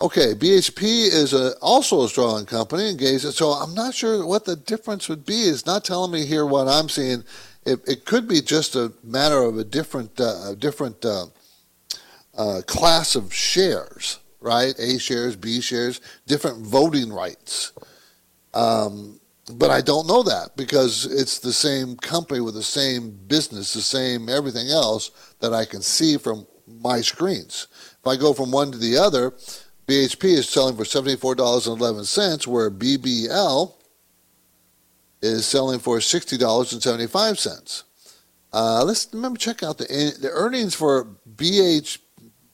Okay, 0.02 0.34
BHP 0.34 0.82
is 1.14 1.32
a, 1.34 1.56
also 1.60 2.00
a 2.00 2.06
Australian 2.06 2.48
company, 2.48 2.90
engaged. 2.90 3.32
So 3.34 3.52
I'm 3.52 3.76
not 3.76 3.94
sure 3.94 4.26
what 4.26 4.46
the 4.46 4.56
difference 4.56 5.08
would 5.08 5.28
be. 5.28 5.44
It's 5.44 5.68
not 5.68 5.86
telling 5.86 6.12
me 6.12 6.26
here 6.26 6.44
what 6.44 6.68
I'm 6.68 6.90
seeing. 6.90 7.24
It, 7.68 7.88
it 7.88 8.06
could 8.06 8.28
be 8.28 8.42
just 8.42 8.76
a 8.76 8.92
matter 9.04 9.44
of 9.44 9.60
a 9.60 9.64
different, 9.64 10.20
uh, 10.20 10.50
a 10.50 10.56
different 10.56 11.06
uh, 11.06 11.28
uh, 12.36 12.62
class 12.66 13.14
of 13.14 13.32
shares, 13.32 14.18
right? 14.40 14.74
A 14.80 14.98
shares, 14.98 15.36
B 15.36 15.62
shares, 15.62 16.02
different 16.26 16.66
voting 16.66 17.14
rights. 17.14 17.72
Um, 18.56 19.20
but 19.54 19.70
I 19.70 19.82
don't 19.82 20.08
know 20.08 20.24
that 20.24 20.58
because 20.58 21.06
it's 21.06 21.38
the 21.38 21.54
same 21.54 21.96
company 21.96 22.40
with 22.40 22.56
the 22.56 22.64
same 22.64 23.12
business, 23.28 23.74
the 23.74 23.82
same 23.82 24.30
everything 24.30 24.70
else 24.70 25.12
that 25.42 25.54
I 25.54 25.66
can 25.66 25.84
see 25.84 26.18
from 26.18 26.48
my 26.66 27.02
screens. 27.02 27.68
If 28.00 28.08
I 28.08 28.16
go 28.16 28.34
from 28.34 28.50
one 28.50 28.72
to 28.72 28.80
the 28.80 28.98
other, 28.98 29.34
BHP 29.88 30.24
is 30.26 30.48
selling 30.48 30.76
for 30.76 30.84
$74.11, 30.84 32.48
where 32.48 32.72
BBL 32.72 33.74
is 35.22 35.46
selling 35.46 35.80
for 35.80 35.98
$60.75. 35.98 37.84
Uh, 38.54 38.84
let's 38.84 39.08
remember 39.14 39.40
check 39.40 39.64
out 39.64 39.78
the 39.78 39.86
the 40.20 40.30
earnings 40.30 40.76
for 40.76 41.08
BH 41.36 42.00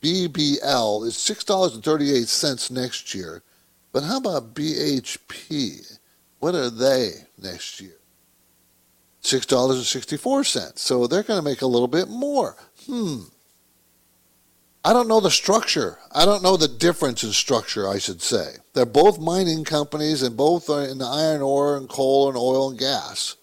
BBL 0.02 1.06
is 1.06 1.18
six 1.18 1.44
dollars 1.44 1.74
and 1.74 1.84
thirty 1.84 2.14
eight 2.14 2.28
cents 2.28 2.70
next 2.70 3.16
year, 3.16 3.42
but 3.92 4.04
how 4.04 4.18
about 4.18 4.54
BHP? 4.54 6.00
What 6.40 6.54
are 6.54 6.70
they 6.70 7.12
next 7.42 7.82
year? 7.82 7.98
Six 9.22 9.48
dollars 9.48 9.78
and 9.78 9.86
sixty 9.86 10.18
four 10.18 10.44
cents. 10.44 10.84
So 10.84 11.08
they're 11.08 11.24
going 11.24 11.40
to 11.40 11.50
make 11.50 11.64
a 11.64 11.68
little 11.68 11.88
bit 11.88 12.10
more. 12.10 12.56
Hmm. 12.86 13.24
I 14.88 14.94
don't 14.94 15.10
know 15.10 15.20
the 15.20 15.30
structure. 15.30 15.98
I 16.14 16.24
don't 16.24 16.42
know 16.42 16.56
the 16.56 16.70
difference 16.70 17.22
in 17.22 17.34
structure, 17.34 17.90
I 17.90 17.98
should 18.00 18.22
say. 18.22 18.54
They're 18.74 18.86
both 18.86 19.20
mining 19.20 19.66
companies 19.66 20.22
and 20.22 20.38
both 20.38 20.70
are 20.70 20.86
in 20.86 20.98
the 20.98 21.06
iron 21.06 21.42
ore 21.42 21.76
and 21.76 21.90
coal 21.90 22.30
and 22.30 22.38
oil 22.38 22.70
and 22.70 22.80
gas. 22.80 23.36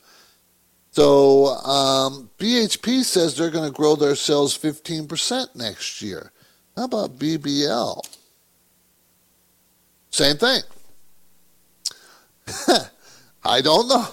So 0.92 1.48
um, 1.48 2.30
BHP 2.38 3.04
says 3.04 3.36
they're 3.36 3.50
going 3.50 3.70
to 3.70 3.76
grow 3.76 3.94
their 3.94 4.14
sales 4.14 4.56
15% 4.56 5.54
next 5.54 6.00
year. 6.00 6.32
How 6.78 6.84
about 6.84 7.18
BBL? 7.18 8.00
Same 10.08 10.38
thing. 10.38 10.62
I 13.44 13.60
don't 13.60 13.86
know. 13.88 14.06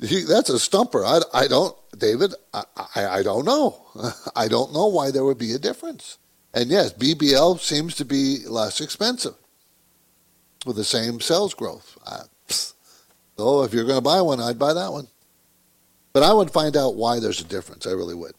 That's 0.28 0.50
a 0.50 0.58
stumper. 0.58 1.02
I, 1.02 1.20
I 1.32 1.48
don't, 1.48 1.74
David, 1.96 2.34
I, 2.52 2.64
I, 2.94 3.06
I 3.06 3.22
don't 3.22 3.46
know. 3.46 3.86
I 4.36 4.48
don't 4.48 4.74
know 4.74 4.88
why 4.88 5.10
there 5.10 5.24
would 5.24 5.38
be 5.38 5.54
a 5.54 5.58
difference. 5.58 6.18
And 6.58 6.72
yes, 6.72 6.92
BBL 6.92 7.60
seems 7.60 7.94
to 7.94 8.04
be 8.04 8.38
less 8.44 8.80
expensive 8.80 9.36
with 10.66 10.74
the 10.74 10.82
same 10.82 11.20
sales 11.20 11.54
growth. 11.54 11.96
so 13.36 13.62
if 13.62 13.72
you're 13.72 13.84
going 13.84 13.98
to 13.98 14.02
buy 14.02 14.20
one, 14.20 14.40
I'd 14.40 14.58
buy 14.58 14.74
that 14.74 14.90
one. 14.90 15.06
But 16.12 16.24
I 16.24 16.32
would 16.32 16.50
find 16.50 16.76
out 16.76 16.96
why 16.96 17.20
there's 17.20 17.40
a 17.40 17.44
difference. 17.44 17.86
I 17.86 17.92
really 17.92 18.16
would. 18.16 18.32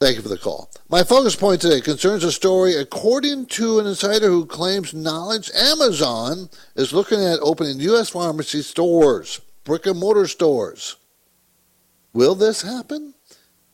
Thank 0.00 0.16
you 0.16 0.22
for 0.22 0.30
the 0.30 0.38
call. 0.38 0.70
My 0.88 1.02
focus 1.02 1.36
point 1.36 1.60
today 1.60 1.82
concerns 1.82 2.24
a 2.24 2.32
story 2.32 2.76
according 2.76 3.44
to 3.46 3.78
an 3.78 3.86
insider 3.86 4.28
who 4.28 4.46
claims 4.46 4.94
knowledge 4.94 5.50
Amazon 5.54 6.48
is 6.76 6.94
looking 6.94 7.22
at 7.22 7.40
opening 7.42 7.78
U.S. 7.80 8.08
pharmacy 8.08 8.62
stores, 8.62 9.42
brick 9.64 9.84
and 9.84 10.00
mortar 10.00 10.26
stores. 10.28 10.96
Will 12.14 12.36
this 12.36 12.62
happen? 12.62 13.12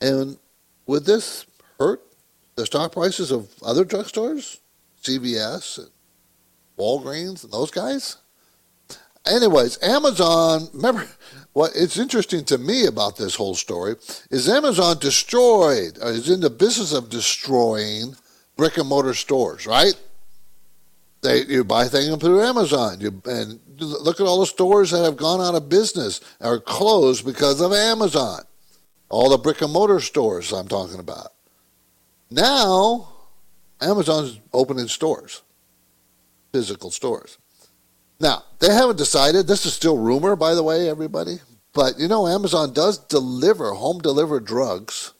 And 0.01 0.39
would 0.87 1.05
this 1.05 1.47
hurt 1.79 2.10
the 2.61 2.67
stock 2.67 2.93
prices 2.93 3.31
of 3.31 3.49
other 3.63 3.87
drugstores, 3.87 4.59
CVS 5.03 5.79
and 5.79 5.89
Walgreens 6.79 7.43
and 7.43 7.53
those 7.53 7.71
guys. 7.71 8.19
Anyways, 9.27 9.83
Amazon, 9.83 10.69
remember 10.75 11.07
what 11.53 11.73
it's 11.75 11.99
interesting 11.99 12.45
to 12.45 12.59
me 12.59 12.87
about 12.87 13.17
this 13.17 13.35
whole 13.35 13.55
story 13.55 13.97
is 14.31 14.49
Amazon 14.49 14.99
destroyed, 14.99 15.99
is 16.03 16.29
in 16.29 16.41
the 16.41 16.51
business 16.51 16.93
of 16.93 17.09
destroying 17.09 18.15
brick 18.57 18.77
and 18.77 18.89
mortar 18.89 19.15
stores, 19.15 19.67
right? 19.67 19.95
They, 21.23 21.45
you 21.45 21.65
buy 21.65 21.89
things 21.89 22.15
through 22.17 22.43
Amazon. 22.43 23.01
You, 23.01 23.23
and 23.27 23.61
look 23.79 24.21
at 24.21 24.27
all 24.27 24.41
the 24.41 24.47
stores 24.47 24.91
that 24.91 25.05
have 25.05 25.17
gone 25.17 25.41
out 25.41 25.55
of 25.55 25.69
business 25.69 26.21
or 26.41 26.61
closed 26.61 27.25
because 27.25 27.61
of 27.61 27.73
Amazon. 27.73 28.43
All 29.09 29.31
the 29.31 29.39
brick 29.39 29.61
and 29.61 29.73
mortar 29.73 30.01
stores 30.01 30.53
I'm 30.53 30.69
talking 30.69 30.99
about. 30.99 31.33
Now, 32.31 33.09
Amazon's 33.81 34.41
opening 34.53 34.89
stores, 34.89 35.43
physical 36.53 36.91
stores. 36.91 37.39
Now, 38.21 38.45
they 38.59 38.73
haven't 38.73 38.97
decided. 38.97 39.47
This 39.47 39.67
is 39.67 39.75
still 39.75 39.97
rumor, 39.97 40.37
by 40.37 40.55
the 40.55 40.63
way, 40.63 40.89
everybody. 40.89 41.41
But 41.73 41.99
you 41.99 42.09
know, 42.09 42.27
Amazon 42.27 42.73
does 42.73 42.99
deliver 42.99 43.73
home 43.73 44.01
delivered 44.01 44.45
drugs 44.45 45.15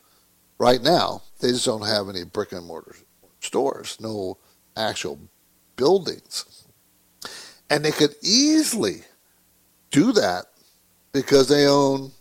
right 0.59 0.83
now. 0.83 1.23
They 1.41 1.49
just 1.49 1.65
don't 1.65 1.87
have 1.87 2.09
any 2.09 2.25
brick 2.25 2.53
and 2.53 2.67
mortar 2.67 2.97
stores, 3.41 3.97
no 4.01 4.39
actual 4.77 5.19
buildings. 5.77 6.67
And 7.71 7.85
they 7.85 7.93
could 7.93 8.15
easily 8.23 9.03
do 9.91 10.13
that 10.13 10.47
because 11.13 11.49
they 11.49 11.67
own, 11.67 12.13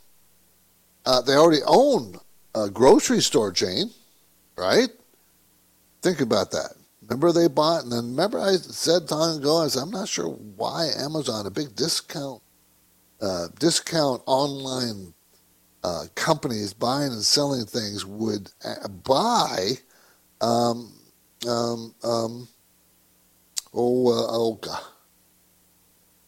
uh, 1.06 1.22
they 1.22 1.34
already 1.34 1.62
own 1.66 2.16
a 2.56 2.70
grocery 2.70 3.22
store 3.22 3.52
chain 3.52 3.92
right? 4.60 4.90
Think 6.02 6.22
about 6.22 6.52
that. 6.52 6.74
Remember 7.02 7.32
they 7.32 7.48
bought, 7.48 7.84
and 7.84 7.92
then 7.92 8.10
remember 8.12 8.40
I 8.40 8.56
said 8.56 9.08
time 9.08 9.38
ago, 9.38 9.64
I 9.64 9.68
said, 9.68 9.84
I'm 9.84 9.92
not 9.92 10.08
sure 10.08 10.28
why 10.28 10.90
Amazon, 10.98 11.48
a 11.48 11.50
big 11.50 11.76
discount, 11.76 12.42
uh, 13.22 13.48
discount 13.58 14.22
online 14.26 15.14
uh, 15.84 16.06
companies 16.16 16.74
buying 16.74 17.12
and 17.12 17.24
selling 17.24 17.66
things 17.66 18.06
would 18.06 18.52
uh, 18.64 18.88
buy, 18.88 19.72
um, 20.42 20.94
um, 21.48 21.96
um, 22.04 22.48
oh, 23.74 24.08
uh, 24.10 24.28
oh 24.30 24.60
God, 24.62 24.84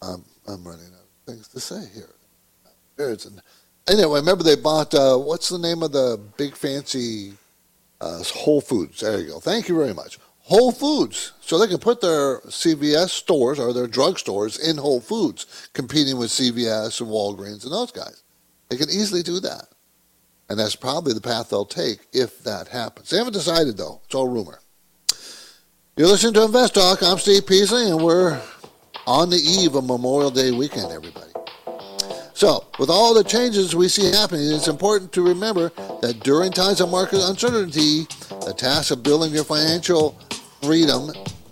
I'm, 0.01 0.25
I'm 0.47 0.63
running 0.63 0.87
out 0.87 1.01
of 1.01 1.33
things 1.33 1.47
to 1.49 1.59
say 1.59 1.83
here. 1.93 2.09
Anyway, 3.89 4.19
remember 4.19 4.43
they 4.43 4.55
bought, 4.55 4.93
uh, 4.93 5.17
what's 5.17 5.49
the 5.49 5.57
name 5.57 5.83
of 5.83 5.91
the 5.91 6.19
big 6.37 6.55
fancy 6.55 7.33
uh, 8.01 8.23
Whole 8.23 8.61
Foods. 8.61 8.99
There 8.99 9.19
you 9.19 9.27
go. 9.27 9.39
Thank 9.39 9.69
you 9.69 9.75
very 9.77 9.93
much. 9.93 10.19
Whole 10.39 10.71
Foods. 10.71 11.33
So 11.41 11.57
they 11.57 11.67
can 11.67 11.77
put 11.77 12.01
their 12.01 12.39
CVS 12.41 13.09
stores 13.09 13.59
or 13.59 13.73
their 13.73 13.87
drug 13.87 14.19
stores 14.19 14.57
in 14.57 14.77
Whole 14.77 14.99
Foods, 14.99 15.69
competing 15.73 16.17
with 16.17 16.29
CVS 16.29 16.99
and 16.99 17.09
Walgreens 17.09 17.63
and 17.63 17.71
those 17.71 17.91
guys. 17.91 18.23
They 18.69 18.77
can 18.77 18.89
easily 18.89 19.21
do 19.21 19.39
that. 19.41 19.65
And 20.49 20.59
that's 20.59 20.75
probably 20.75 21.13
the 21.13 21.21
path 21.21 21.49
they'll 21.49 21.65
take 21.65 21.99
if 22.11 22.43
that 22.43 22.67
happens. 22.67 23.09
They 23.09 23.17
haven't 23.17 23.33
decided, 23.33 23.77
though. 23.77 24.01
It's 24.05 24.15
all 24.15 24.27
rumor. 24.27 24.59
You're 25.95 26.07
listening 26.07 26.33
to 26.33 26.43
Invest 26.43 26.75
Talk. 26.75 27.03
I'm 27.03 27.17
Steve 27.17 27.45
Peasley, 27.45 27.89
and 27.89 28.03
we're 28.03 28.41
on 29.05 29.29
the 29.29 29.37
eve 29.37 29.75
of 29.75 29.85
Memorial 29.85 30.31
Day 30.31 30.51
weekend, 30.51 30.91
everybody. 30.91 31.30
So, 32.41 32.65
with 32.79 32.89
all 32.89 33.13
the 33.13 33.23
changes 33.23 33.75
we 33.75 33.87
see 33.87 34.09
happening, 34.09 34.51
it's 34.51 34.67
important 34.67 35.11
to 35.11 35.21
remember 35.21 35.69
that 36.01 36.21
during 36.23 36.51
times 36.51 36.81
of 36.81 36.89
market 36.89 37.19
uncertainty, 37.21 38.07
the 38.43 38.51
task 38.57 38.89
of 38.89 39.03
building 39.03 39.31
your 39.31 39.43
financial 39.43 40.17
freedom 40.63 41.11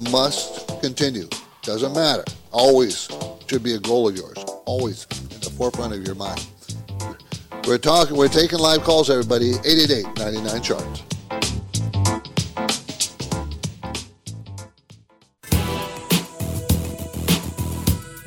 must 0.09 0.81
continue. 0.81 1.29
Doesn't 1.61 1.93
matter. 1.93 2.23
Always 2.51 3.07
should 3.45 3.61
be 3.61 3.75
a 3.75 3.79
goal 3.79 4.09
of 4.09 4.15
yours. 4.15 4.43
Always 4.65 5.05
in 5.29 5.39
the 5.41 5.53
forefront 5.55 5.93
of 5.93 6.03
your 6.03 6.15
mind. 6.15 6.43
We're 7.67 7.77
talking, 7.77 8.17
we're 8.17 8.27
taking 8.27 8.57
live 8.57 8.81
calls, 8.81 9.11
everybody. 9.11 9.51
888 9.51 10.17
99 10.17 10.61
Charts. 10.63 11.03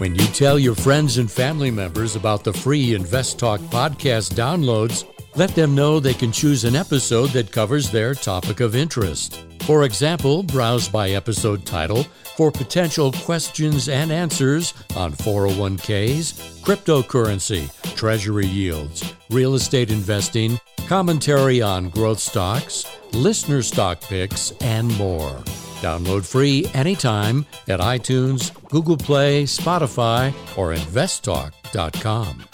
When 0.03 0.17
you 0.17 0.27
tell 0.27 0.59
your 0.59 0.75
friends 0.75 1.19
and 1.19 1.31
family 1.31 1.71
members 1.71 2.17
about 2.17 2.43
the 2.43 2.53
free 2.53 2.97
Invest 2.97 3.39
Talk 3.39 3.61
podcast 3.61 4.35
downloads, 4.35 5.05
let 5.37 5.55
them 5.55 5.77
know 5.77 6.01
they 6.01 6.13
can 6.13 6.33
choose 6.33 6.65
an 6.65 6.75
episode 6.75 7.31
that 7.31 7.53
covers 7.53 7.89
their 7.89 8.13
topic 8.13 8.59
of 8.59 8.75
interest. 8.75 9.45
For 9.61 9.85
example, 9.85 10.43
browse 10.43 10.89
by 10.89 11.11
episode 11.11 11.65
title 11.65 12.03
for 12.37 12.51
potential 12.51 13.13
questions 13.13 13.89
and 13.89 14.11
answers 14.11 14.75
on 14.97 15.13
401ks, 15.13 16.61
cryptocurrency, 16.63 17.71
treasury 17.95 18.47
yields, 18.47 19.15
real 19.31 19.55
estate 19.55 19.93
investing, 19.93 20.59
commentary 20.89 21.63
on 21.63 21.91
growth 21.91 22.19
stocks, 22.19 22.85
listener 23.13 23.63
stock 23.63 24.01
picks, 24.01 24.51
and 24.63 24.89
more. 24.99 25.45
Download 25.83 26.25
free 26.25 26.65
anytime 26.75 27.45
at 27.67 27.81
iTunes, 27.81 28.55
Google 28.71 28.97
Play, 28.97 29.43
Spotify, 29.43 30.33
or 30.57 30.73
investtalk.com. 30.73 32.45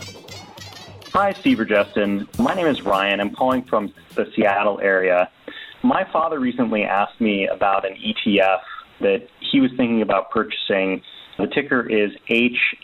Hi, 1.13 1.33
Steve 1.35 1.61
or 1.61 1.67
Justin. 1.67 2.27
My 2.39 2.55
name 2.55 2.67
is 2.67 2.81
Ryan. 2.81 3.21
I'm 3.21 3.35
calling 3.35 3.65
from 3.65 3.93
the 4.15 4.33
Seattle 4.35 4.81
area. 4.81 5.29
My 5.83 6.11
father 6.11 6.41
recently 6.41 6.85
asked 6.85 7.21
me 7.21 7.47
about 7.47 7.87
an 7.87 7.97
ETF 7.97 8.61
that 9.01 9.29
he 9.53 9.61
was 9.61 9.73
thinking 9.77 10.01
about 10.01 10.31
purchasing. 10.31 11.03
The 11.37 11.49
ticker 11.49 11.87
is 11.87 12.13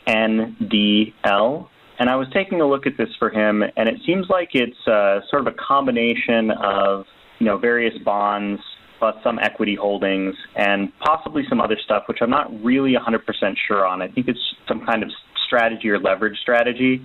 HNDL. 0.07 1.69
And 1.99 2.11
I 2.11 2.17
was 2.17 2.29
taking 2.35 2.61
a 2.61 2.67
look 2.69 2.87
at 2.87 2.99
this 2.99 3.09
for 3.19 3.31
him, 3.31 3.63
and 3.63 3.89
it 3.89 4.01
seems 4.05 4.29
like 4.29 4.51
it's 4.53 4.87
uh, 4.87 5.21
sort 5.31 5.47
of 5.47 5.55
a 5.55 5.57
combination 5.57 6.51
of 6.51 7.07
you 7.39 7.47
know 7.47 7.57
various 7.57 7.97
bonds 8.05 8.61
plus 8.99 9.17
some 9.23 9.39
equity 9.39 9.75
holdings 9.75 10.35
and 10.57 10.93
possibly 11.01 11.43
some 11.49 11.61
other 11.61 11.77
stuff, 11.85 12.05
which 12.07 12.19
I'm 12.21 12.31
not 12.31 12.51
really 12.63 12.95
100% 12.95 13.21
sure 13.67 13.87
on. 13.87 14.03
I 14.03 14.09
think 14.09 14.29
it's 14.29 14.55
some 14.69 14.85
kind 14.85 15.03
of 15.03 15.11
strategy 15.47 15.91
or 15.91 15.99
leverage 15.99 16.39
strategy. 16.39 17.05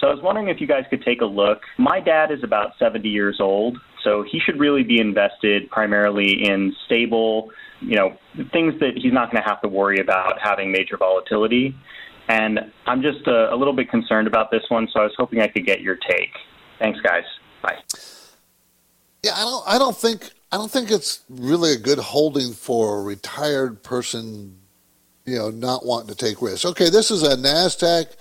So 0.00 0.06
I 0.06 0.14
was 0.14 0.22
wondering 0.22 0.48
if 0.48 0.60
you 0.60 0.66
guys 0.66 0.84
could 0.88 1.02
take 1.02 1.20
a 1.20 1.26
look. 1.26 1.60
My 1.78 2.00
dad 2.00 2.30
is 2.30 2.42
about 2.42 2.72
70 2.78 3.08
years 3.08 3.38
old, 3.38 3.78
so 4.02 4.24
he 4.30 4.40
should 4.40 4.58
really 4.58 4.82
be 4.82 4.98
invested 4.98 5.68
primarily 5.70 6.42
in 6.42 6.74
stable, 6.86 7.50
you 7.80 7.96
know, 7.96 8.16
things 8.52 8.74
that 8.80 8.92
he's 8.96 9.12
not 9.12 9.30
going 9.30 9.42
to 9.42 9.48
have 9.48 9.60
to 9.60 9.68
worry 9.68 9.98
about 10.00 10.38
having 10.42 10.72
major 10.72 10.96
volatility. 10.96 11.74
And 12.28 12.60
I'm 12.86 13.02
just 13.02 13.26
a, 13.26 13.52
a 13.52 13.56
little 13.56 13.74
bit 13.74 13.90
concerned 13.90 14.26
about 14.26 14.50
this 14.50 14.62
one, 14.68 14.88
so 14.92 15.00
I 15.00 15.04
was 15.04 15.12
hoping 15.18 15.40
I 15.40 15.48
could 15.48 15.66
get 15.66 15.80
your 15.80 15.96
take. 15.96 16.30
Thanks, 16.78 16.98
guys. 17.00 17.24
Bye. 17.62 17.76
Yeah, 19.22 19.32
I 19.34 19.42
don't. 19.42 19.68
I 19.68 19.78
don't 19.78 19.96
think. 19.96 20.30
I 20.52 20.56
don't 20.56 20.70
think 20.70 20.90
it's 20.90 21.20
really 21.28 21.72
a 21.72 21.78
good 21.78 21.98
holding 21.98 22.52
for 22.52 22.98
a 22.98 23.02
retired 23.02 23.82
person. 23.82 24.56
You 25.26 25.36
know, 25.36 25.50
not 25.50 25.86
wanting 25.86 26.08
to 26.08 26.16
take 26.16 26.42
risks. 26.42 26.64
Okay, 26.64 26.90
this 26.90 27.10
is 27.10 27.22
a 27.22 27.36
Nasdaq 27.36 28.16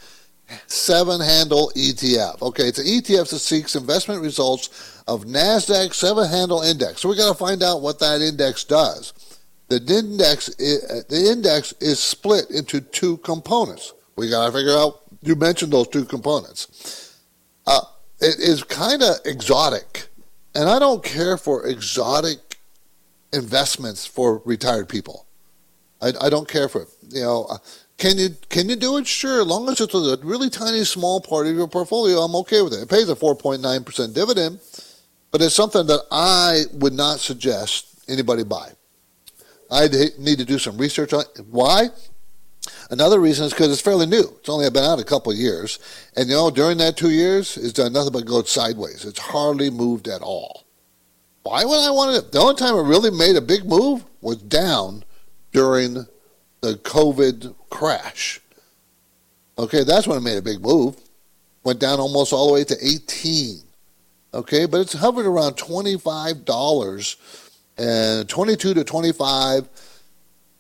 seven 0.68 1.22
handle 1.22 1.72
ETF. 1.76 2.42
Okay, 2.42 2.68
it's 2.68 2.78
an 2.78 2.86
ETF 2.86 3.30
that 3.30 3.40
seeks 3.40 3.76
investment 3.76 4.22
results 4.22 5.02
of 5.08 5.26
Nasdaq 5.26 5.94
seven 5.94 6.30
handle 6.30 6.62
index. 6.62 7.02
So 7.02 7.10
we 7.10 7.16
got 7.16 7.32
to 7.32 7.38
find 7.38 7.64
out 7.64 7.82
what 7.82 8.00
that 8.00 8.22
index 8.22 8.64
does. 8.64 9.14
The 9.70 9.78
index, 9.78 10.50
is, 10.60 11.06
the 11.06 11.32
index 11.32 11.74
is 11.80 12.00
split 12.00 12.50
into 12.52 12.82
two 12.82 13.18
components. 13.18 13.94
We 14.16 14.30
got 14.30 14.48
to 14.48 14.52
figure 14.52 14.74
out. 14.74 15.02
You 15.22 15.36
mentioned 15.36 15.74
those 15.74 15.88
two 15.88 16.06
components. 16.06 17.18
Uh, 17.66 17.82
it 18.20 18.40
is 18.40 18.64
kind 18.64 19.02
of 19.02 19.18
exotic 19.26 20.09
and 20.60 20.68
I 20.68 20.78
don't 20.78 21.02
care 21.02 21.38
for 21.38 21.66
exotic 21.66 22.58
investments 23.32 24.06
for 24.06 24.42
retired 24.44 24.90
people. 24.90 25.26
I, 26.02 26.12
I 26.20 26.30
don't 26.30 26.50
care 26.50 26.68
for 26.68 26.82
it. 26.82 26.90
You 27.12 27.22
know, 27.22 27.46
uh, 27.46 27.58
can 27.98 28.18
you 28.18 28.32
can 28.50 28.68
you 28.68 28.76
do 28.76 28.98
it? 28.98 29.08
Sure, 29.08 29.40
as 29.40 29.48
long 29.48 29.70
as 29.70 29.80
it's 29.80 29.94
a 29.94 30.18
really 30.22 30.50
tiny 30.50 30.84
small 30.84 31.22
part 31.22 31.48
of 31.48 31.56
your 31.56 31.70
portfolio, 31.70 32.18
I'm 32.20 32.36
okay 32.36 32.62
with 32.62 32.74
it. 32.74 32.82
It 32.82 32.90
pays 32.90 33.08
a 33.10 33.16
4.9 33.16 33.86
percent 33.86 34.14
dividend, 34.14 34.60
but 35.32 35.42
it's 35.42 35.56
something 35.56 35.88
that 35.88 36.02
I 36.12 36.64
would 36.74 36.94
not 36.94 37.22
suggest 37.22 38.04
anybody 38.10 38.44
buy. 38.44 38.72
I 39.72 39.88
need 40.18 40.40
to 40.40 40.46
do 40.46 40.60
some 40.60 40.78
research 40.78 41.14
on 41.14 41.22
it. 41.22 41.46
why. 41.50 41.88
Another 42.90 43.20
reason 43.20 43.46
is 43.46 43.54
because 43.54 43.72
it's 43.72 43.82
fairly 43.82 44.06
new. 44.06 44.36
It's 44.40 44.50
only 44.50 44.70
been 44.70 44.84
out 44.84 45.00
a 45.00 45.04
couple 45.04 45.34
years. 45.34 45.80
And 46.16 46.30
you 46.30 46.36
know, 46.36 46.50
during 46.50 46.78
that 46.80 46.98
two 46.98 47.12
years, 47.12 47.58
it's 47.58 47.74
done 47.74 47.94
nothing 47.94 48.14
but 48.14 48.26
go 48.26 48.44
sideways. 48.44 49.06
It's 49.06 49.20
hardly 49.20 49.70
moved 49.70 50.08
at 50.08 50.22
all. 50.22 50.64
Why 51.44 51.64
would 51.66 51.80
I 51.80 51.92
want 51.92 52.16
it? 52.16 52.32
The 52.32 52.40
only 52.40 52.56
time 52.56 52.76
it 52.76 52.84
really 52.84 53.12
made 53.12 53.36
a 53.36 53.42
big 53.42 53.66
move 53.66 54.04
was 54.22 54.38
down 54.38 55.04
during 55.52 56.06
the 56.62 56.74
COVID 56.74 57.56
crash. 57.70 58.42
Okay, 59.58 59.84
that's 59.84 60.08
when 60.08 60.18
it 60.18 60.22
made 60.22 60.38
a 60.38 60.42
big 60.42 60.62
move. 60.62 60.96
Went 61.64 61.80
down 61.80 62.00
almost 62.00 62.34
all 62.34 62.48
the 62.48 62.54
way 62.54 62.64
to 62.64 62.76
18. 62.76 63.62
Okay, 64.34 64.66
but 64.66 64.82
it's 64.82 64.94
hovered 64.94 65.26
around 65.26 65.54
$25 65.54 67.16
and 67.78 68.30
22 68.30 68.74
to 68.74 68.84
25 68.84 69.70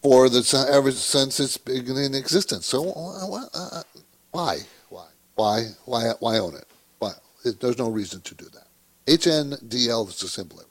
for 0.01 0.29
the 0.29 0.67
ever 0.71 0.91
since 0.91 1.39
its 1.39 1.57
beginning 1.57 2.05
in 2.05 2.15
existence. 2.15 2.65
So 2.65 2.91
uh, 2.91 3.45
uh, 3.53 3.83
why, 4.31 4.57
why, 4.89 5.07
why, 5.35 5.65
why, 5.85 6.11
why 6.19 6.37
own 6.39 6.55
it? 6.55 6.65
Why? 6.99 7.11
There's 7.43 7.77
no 7.77 7.89
reason 7.89 8.21
to 8.21 8.35
do 8.35 8.45
that. 8.45 8.67
HNDL 9.07 10.07
is 10.07 10.19
the 10.19 10.27
symbol. 10.27 10.61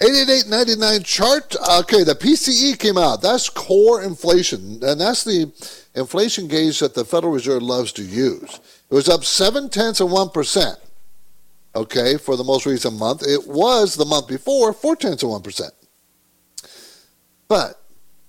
888.99 0.00 1.04
chart. 1.06 1.56
Okay, 1.78 2.04
the 2.04 2.14
PCE 2.14 2.78
came 2.78 2.98
out. 2.98 3.22
That's 3.22 3.48
core 3.48 4.02
inflation, 4.02 4.80
and 4.82 5.00
that's 5.00 5.24
the 5.24 5.50
inflation 5.94 6.48
gauge 6.48 6.80
that 6.80 6.94
the 6.94 7.04
Federal 7.04 7.32
Reserve 7.32 7.62
loves 7.62 7.92
to 7.92 8.02
use. 8.02 8.60
It 8.90 8.94
was 8.94 9.08
up 9.08 9.24
seven 9.24 9.70
tenths 9.70 10.00
of 10.00 10.10
one 10.10 10.28
percent. 10.28 10.76
Okay, 11.74 12.18
for 12.18 12.36
the 12.36 12.44
most 12.44 12.66
recent 12.66 12.98
month, 12.98 13.22
it 13.26 13.46
was 13.46 13.94
the 13.94 14.04
month 14.04 14.28
before 14.28 14.74
four 14.74 14.96
tenths 14.96 15.22
of 15.22 15.30
one 15.30 15.42
percent. 15.42 15.72
But 17.48 17.80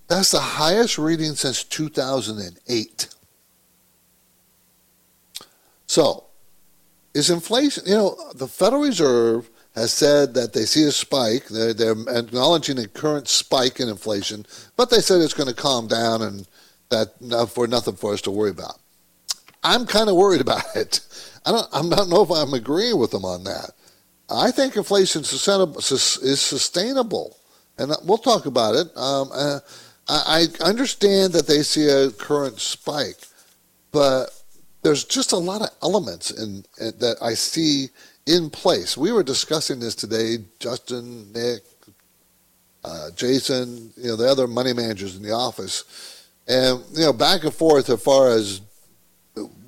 that's 0.07 0.31
the 0.31 0.39
highest 0.39 0.97
reading 0.97 1.33
since 1.35 1.63
2008. 1.63 3.09
So, 5.85 6.25
is 7.13 7.29
inflation, 7.29 7.83
you 7.85 7.95
know, 7.95 8.17
the 8.35 8.47
Federal 8.47 8.83
Reserve 8.83 9.49
has 9.75 9.93
said 9.93 10.33
that 10.33 10.53
they 10.53 10.65
see 10.65 10.83
a 10.83 10.91
spike. 10.91 11.47
They're, 11.47 11.73
they're 11.73 11.95
acknowledging 12.09 12.79
a 12.79 12.87
current 12.87 13.27
spike 13.27 13.79
in 13.79 13.89
inflation, 13.89 14.45
but 14.75 14.89
they 14.89 14.99
said 14.99 15.21
it's 15.21 15.33
going 15.33 15.49
to 15.49 15.55
calm 15.55 15.87
down 15.87 16.21
and 16.21 16.47
that 16.89 17.49
for 17.53 17.67
nothing 17.67 17.95
for 17.95 18.13
us 18.13 18.21
to 18.21 18.31
worry 18.31 18.51
about. 18.51 18.79
I'm 19.63 19.85
kind 19.85 20.09
of 20.09 20.15
worried 20.15 20.41
about 20.47 20.63
it. 20.75 21.01
I 21.45 21.51
don't, 21.51 21.67
I 21.73 21.95
don't 21.95 22.09
know 22.09 22.23
if 22.23 22.31
I'm 22.31 22.53
agreeing 22.53 22.97
with 22.97 23.11
them 23.11 23.25
on 23.25 23.43
that. 23.45 23.71
I 24.29 24.51
think 24.51 24.75
inflation 24.75 25.21
is 25.21 26.41
sustainable, 26.41 27.37
and 27.77 27.95
we'll 28.03 28.17
talk 28.17 28.45
about 28.45 28.75
it. 28.75 28.87
Um, 28.97 29.29
uh, 29.33 29.59
I, 30.09 30.45
understand 30.61 31.33
that 31.33 31.47
they 31.47 31.63
see 31.63 31.89
a 31.89 32.11
current 32.11 32.59
spike, 32.59 33.27
but 33.91 34.27
there's 34.83 35.03
just 35.03 35.31
a 35.31 35.37
lot 35.37 35.61
of 35.61 35.69
elements 35.83 36.31
in, 36.31 36.63
in, 36.79 36.93
that 36.99 37.17
I 37.21 37.33
see 37.33 37.89
in 38.25 38.49
place. 38.49 38.95
We 38.95 39.11
were 39.11 39.23
discussing 39.23 39.79
this 39.79 39.95
today, 39.95 40.37
Justin, 40.59 41.31
Nick, 41.33 41.61
uh, 42.83 43.11
Jason, 43.15 43.91
you 43.97 44.09
know, 44.09 44.15
the 44.15 44.29
other 44.29 44.47
money 44.47 44.73
managers 44.73 45.17
in 45.17 45.23
the 45.23 45.31
office, 45.31 46.25
and 46.47 46.83
you 46.93 47.05
know, 47.05 47.13
back 47.13 47.43
and 47.43 47.53
forth 47.53 47.89
as 47.89 48.01
far 48.01 48.29
as 48.29 48.61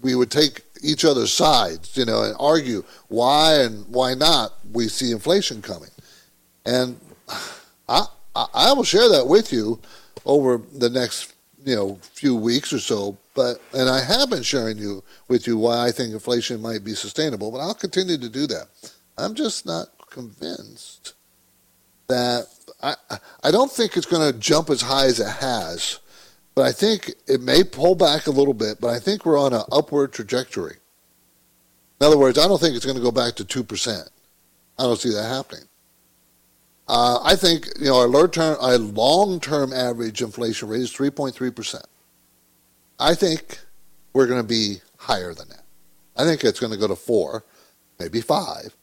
we 0.02 0.16
would 0.16 0.32
take 0.32 0.62
each 0.82 1.04
other's 1.04 1.34
sides, 1.34 1.98
you 1.98 2.06
know, 2.06 2.24
and 2.24 2.34
argue 2.40 2.84
why 3.10 3.56
and 3.56 3.86
why 3.90 4.14
not 4.14 4.54
we 4.72 4.88
see 4.88 5.12
inflation 5.12 5.62
coming, 5.62 5.90
and 6.66 6.98
I 7.90 8.06
I, 8.36 8.46
I 8.54 8.74
will 8.74 8.84
share 8.84 9.10
that 9.10 9.28
with 9.28 9.52
you 9.52 9.80
over 10.26 10.62
the 10.74 10.90
next 10.90 11.34
you 11.64 11.76
know 11.76 12.00
few 12.02 12.36
weeks 12.36 12.74
or 12.74 12.80
so. 12.80 13.18
But 13.36 13.62
and 13.74 13.90
I 13.90 14.04
have 14.04 14.30
been 14.30 14.44
sharing 14.44 14.78
you 14.78 15.04
with 15.28 15.48
you 15.48 15.58
why 15.58 15.88
I 15.88 15.92
think 15.92 16.14
inflation 16.14 16.62
might 16.62 16.84
be 16.84 16.94
sustainable. 16.94 17.52
But 17.52 17.60
I'll 17.60 17.74
continue 17.74 18.18
to 18.18 18.30
do 18.30 18.48
that. 18.48 18.68
I'm 19.18 19.36
just 19.36 19.66
not 19.66 19.88
convinced 20.10 21.14
that 22.08 22.48
I 22.82 22.96
I 23.44 23.52
don't 23.52 23.72
think 23.72 23.96
it's 23.96 24.06
going 24.06 24.32
to 24.32 24.38
jump 24.38 24.70
as 24.70 24.82
high 24.82 25.06
as 25.06 25.20
it 25.20 25.30
has. 25.30 26.00
But 26.56 26.66
I 26.66 26.72
think 26.74 27.14
it 27.28 27.40
may 27.40 27.64
pull 27.64 27.96
back 27.96 28.28
a 28.28 28.32
little 28.32 28.54
bit. 28.54 28.82
But 28.82 28.90
I 28.90 29.00
think 29.00 29.26
we're 29.26 29.40
on 29.40 29.54
an 29.54 29.64
upward 29.72 30.12
trajectory. 30.12 30.78
In 32.02 32.08
other 32.08 32.18
words, 32.18 32.38
I 32.38 32.48
don't 32.48 32.60
think 32.60 32.76
it's 32.76 32.86
going 32.86 32.98
to 32.98 33.04
go 33.04 33.12
back 33.12 33.36
to 33.36 33.46
two 33.46 33.64
percent. 33.64 34.10
I 34.78 34.84
don't 34.84 35.00
see 35.00 35.14
that 35.14 35.24
happening. 35.24 35.69
Uh, 36.90 37.20
I 37.24 37.36
think 37.36 37.68
you 37.80 37.86
know 37.86 38.00
our 38.00 38.08
long-term, 38.08 38.58
our 38.60 38.80
long-term 38.80 39.72
average 39.74 40.24
inflation 40.24 40.70
rate 40.70 40.82
is 40.82 40.92
3.3 40.92 41.56
percent. 41.56 41.86
I 43.00 43.14
think 43.14 43.60
we're 44.12 44.26
going 44.26 44.42
to 44.42 44.48
be 44.48 44.78
higher 44.98 45.36
than 45.36 45.50
that. 45.50 45.62
I 46.18 46.26
think 46.26 46.44
it's 46.44 46.60
going 46.60 46.74
to 46.74 46.80
go 46.80 46.88
to 46.88 46.96
four, 46.96 47.46
maybe 48.00 48.22
five. 48.22 48.76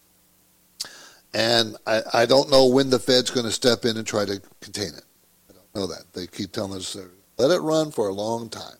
And 1.34 1.76
I, 1.84 2.02
I 2.14 2.26
don't 2.26 2.48
know 2.48 2.66
when 2.66 2.88
the 2.90 2.98
Fed's 3.00 3.30
going 3.30 3.44
to 3.44 3.52
step 3.52 3.84
in 3.84 3.96
and 3.96 4.06
try 4.06 4.24
to 4.24 4.40
contain 4.60 4.94
it. 4.96 5.04
I 5.50 5.52
don't 5.52 5.74
know 5.74 5.86
that. 5.88 6.04
They 6.14 6.28
keep 6.28 6.52
telling 6.52 6.74
us 6.78 6.96
let 7.36 7.50
it 7.50 7.60
run 7.60 7.90
for 7.90 8.08
a 8.08 8.12
long 8.12 8.48
time. 8.48 8.78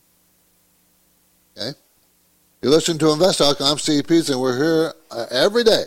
Okay? 1.58 1.76
You 2.62 2.70
listen 2.70 2.96
to 2.98 3.10
Invest 3.10 3.38
Talk. 3.38 3.60
I'm 3.60 3.76
Steve 3.76 4.06
Peasley, 4.06 4.34
and 4.34 4.40
we're 4.40 4.56
here 4.56 4.94
uh, 5.10 5.26
every 5.30 5.64
day 5.64 5.84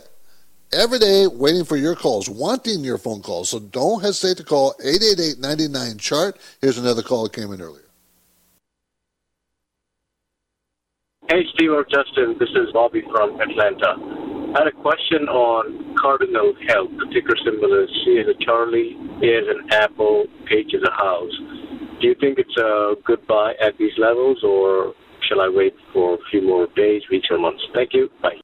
every 0.72 1.00
day 1.00 1.28
waiting 1.28 1.66
for 1.66 1.78
your 1.78 1.96
calls, 1.96 2.30
wanting 2.30 2.84
your 2.84 2.98
phone 2.98 3.22
calls. 3.22 3.50
So 3.50 3.60
don't 3.60 4.02
hesitate 4.02 4.38
to 4.38 4.44
call 4.44 4.76
888-99-CHART. 4.86 6.38
Here's 6.62 6.78
another 6.78 7.02
call 7.02 7.24
that 7.24 7.34
came 7.34 7.52
in 7.54 7.62
earlier. 7.62 7.84
Hey, 11.30 11.46
Steve 11.54 11.72
or 11.72 11.84
Justin. 11.84 12.36
This 12.40 12.50
is 12.50 12.74
Bobby 12.74 13.04
from 13.12 13.40
Atlanta. 13.40 13.94
I 14.56 14.64
had 14.64 14.68
a 14.68 14.72
question 14.72 15.30
on 15.30 15.96
Cardinal 16.02 16.56
Health. 16.68 16.90
The 16.98 17.06
ticker 17.14 17.36
symbol 17.46 17.72
is 17.84 17.90
C 18.04 18.20
as 18.20 18.26
a 18.28 18.44
Charlie, 18.44 18.98
A 19.22 19.38
as 19.38 19.46
an 19.48 19.70
apple, 19.72 20.26
H 20.50 20.74
as 20.74 20.82
a 20.82 20.92
house. 20.92 21.32
Do 22.02 22.08
you 22.08 22.16
think 22.20 22.40
it's 22.40 22.58
a 22.58 22.96
good 23.06 23.28
buy 23.28 23.54
at 23.62 23.78
these 23.78 23.92
levels, 24.00 24.44
or 24.44 24.96
shall 25.28 25.40
I 25.40 25.50
wait 25.54 25.76
for 25.94 26.16
a 26.16 26.18
few 26.32 26.42
more 26.42 26.66
days, 26.76 27.04
weeks, 27.12 27.28
or 27.30 27.38
months? 27.38 27.62
Thank 27.76 27.94
you. 27.94 28.10
Bye. 28.24 28.42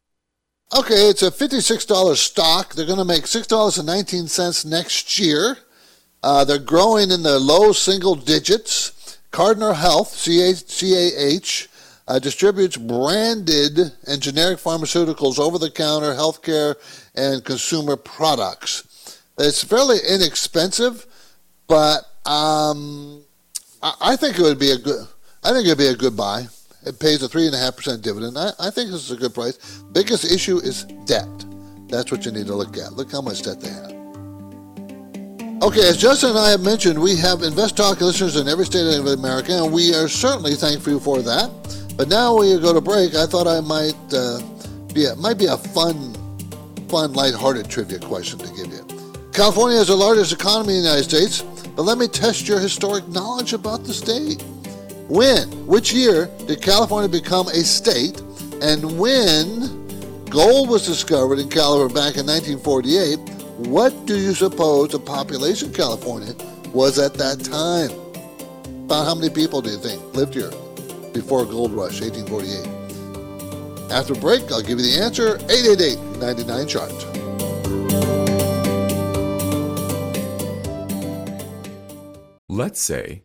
Okay, 0.74 1.10
it's 1.10 1.22
a 1.22 1.30
$56 1.30 2.16
stock. 2.16 2.74
They're 2.74 2.88
going 2.88 2.98
to 2.98 3.06
make 3.06 3.24
$6.19 3.24 4.66
next 4.66 5.20
year. 5.20 5.58
Uh, 6.24 6.44
they're 6.44 6.58
growing 6.58 7.12
in 7.12 7.22
the 7.22 7.40
low 7.40 7.72
single 7.72 8.16
digits. 8.16 9.20
Cardinal 9.30 9.74
Health, 9.74 10.12
CAH, 10.26 11.68
uh, 12.08 12.20
distributes 12.20 12.78
branded 12.78 13.78
and 14.08 14.22
generic 14.22 14.58
pharmaceuticals, 14.58 15.38
over 15.38 15.60
the 15.60 15.70
counter 15.70 16.14
healthcare, 16.14 16.76
and 17.14 17.46
consumer 17.46 17.96
products. 17.96 19.22
It's 19.38 19.64
fairly 19.64 19.98
inexpensive, 20.08 21.06
but 21.68 22.06
um, 22.26 23.22
I, 23.84 23.94
I 24.02 24.16
think 24.16 24.40
it 24.40 24.42
would 24.42 24.60
be 24.60 24.72
a 24.72 24.78
good. 24.78 25.08
I 25.44 25.52
think 25.52 25.68
it'd 25.68 25.78
be 25.78 25.88
a 25.88 25.96
good 25.96 26.18
buy. 26.18 26.48
It 26.86 27.00
pays 27.00 27.24
a 27.24 27.28
3.5% 27.28 28.02
dividend. 28.02 28.38
I, 28.38 28.52
I 28.60 28.70
think 28.70 28.92
this 28.92 29.02
is 29.02 29.12
a 29.12 29.16
good 29.16 29.34
price. 29.34 29.58
Biggest 29.92 30.26
issue 30.26 30.58
is 30.58 30.84
debt. 31.06 31.28
That's 31.88 32.12
what 32.12 32.26
you 32.26 32.32
need 32.32 32.48
to 32.48 32.56
look 32.56 32.78
at. 32.78 32.94
Look 32.94 33.12
how 33.12 33.22
much 33.22 33.42
debt 33.44 33.62
they 33.62 33.70
have. 33.70 33.96
Okay, 35.64 35.88
as 35.88 35.98
Justin 35.98 36.32
and 36.32 36.40
I 36.40 36.52
have 36.52 36.62
mentioned, 36.62 37.02
we 37.02 37.16
have 37.16 37.42
Invest 37.42 37.78
Talk 37.78 38.02
listeners 38.02 38.36
in 38.36 38.48
every 38.48 38.66
state 38.66 38.86
of 39.00 39.08
America, 39.08 39.64
and 39.64 39.74
we 39.74 39.96
are 39.96 40.08
certainly 40.08 40.54
thankful 40.54 41.00
for 41.00 41.22
that. 41.22 41.50
But 41.98 42.10
now 42.10 42.38
we 42.38 42.60
go 42.60 42.74
to 42.74 42.82
break. 42.82 43.16
I 43.16 43.26
thought 43.26 43.48
I 43.48 43.62
might 43.62 43.96
uh, 44.14 44.42
be 44.94 45.06
a, 45.06 45.16
might 45.16 45.38
be 45.38 45.46
a 45.46 45.58
fun, 45.58 46.14
fun, 46.90 47.14
lighthearted 47.14 47.70
trivia 47.70 48.00
question 48.00 48.38
to 48.40 48.48
give 48.50 48.68
you. 48.68 48.86
California 49.32 49.78
is 49.80 49.88
the 49.88 49.96
largest 49.96 50.34
economy 50.34 50.76
in 50.76 50.84
the 50.84 50.90
United 50.90 51.10
States, 51.10 51.42
but 51.76 51.84
let 51.84 51.98
me 51.98 52.08
test 52.08 52.48
your 52.48 52.60
historic 52.60 53.08
knowledge 53.08 53.54
about 53.54 53.86
the 53.86 53.94
state. 53.94 54.44
When? 55.08 55.68
Which 55.68 55.94
year 55.94 56.30
did 56.48 56.62
California 56.64 57.08
become 57.08 57.48
a 57.50 57.64
state? 57.64 58.20
And 58.62 58.98
when 58.98 60.26
gold 60.30 60.70
was 60.70 60.86
discovered 60.86 61.38
in 61.38 61.50
California 61.50 61.94
back 61.94 62.18
in 62.18 62.26
1948, 62.26 63.20
what 63.70 64.08
do 64.08 64.18
you 64.18 64.34
suppose 64.34 64.90
the 64.90 65.00
population 65.00 65.70
of 65.70 65.76
California 65.76 66.34
was 66.74 66.98
at 66.98 67.14
that 67.16 67.44
time? 67.44 67.92
About 68.86 69.06
how 69.06 69.14
many 69.14 69.30
people 69.30 69.62
do 69.62 69.70
you 69.70 69.78
think 69.78 70.02
lived 70.16 70.34
here 70.34 70.52
before 71.14 71.46
gold 71.46 71.72
rush, 71.72 72.02
1848? 72.02 73.92
After 73.92 74.16
break, 74.16 74.52
I'll 74.52 74.64
give 74.64 74.80
you 74.80 74.86
the 74.86 75.00
answer 75.00 75.38
888 75.50 76.00
99 76.20 76.68
chart. 76.68 76.92
Let's 82.50 82.82
say 82.82 83.25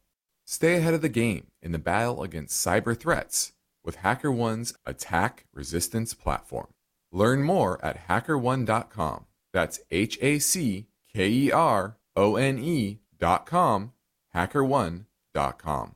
stay 0.51 0.75
ahead 0.75 0.93
of 0.93 1.01
the 1.01 1.09
game 1.09 1.47
in 1.61 1.71
the 1.71 1.79
battle 1.79 2.21
against 2.23 2.65
cyber 2.65 2.97
threats 2.97 3.53
with 3.85 3.99
HackerOne's 3.99 4.73
attack 4.85 5.45
resistance 5.53 6.13
platform. 6.13 6.67
Learn 7.11 7.41
more 7.43 7.83
at 7.83 8.07
hackerone.com. 8.07 9.25
That's 9.53 9.79
H 9.89 10.17
A 10.21 10.39
C 10.39 10.87
K 11.13 11.29
E 11.29 11.51
R 11.51 11.97
O 12.15 12.35
N 12.35 12.59
E.com, 12.59 13.93
hackerone.com. 14.35 15.95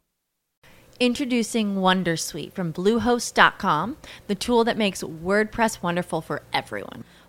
Introducing 0.97 1.75
Wondersuite 1.75 2.53
from 2.53 2.71
Bluehost.com, 2.71 3.97
the 4.27 4.35
tool 4.35 4.63
that 4.63 4.77
makes 4.77 5.03
WordPress 5.03 5.81
wonderful 5.81 6.21
for 6.21 6.41
everyone. 6.53 7.03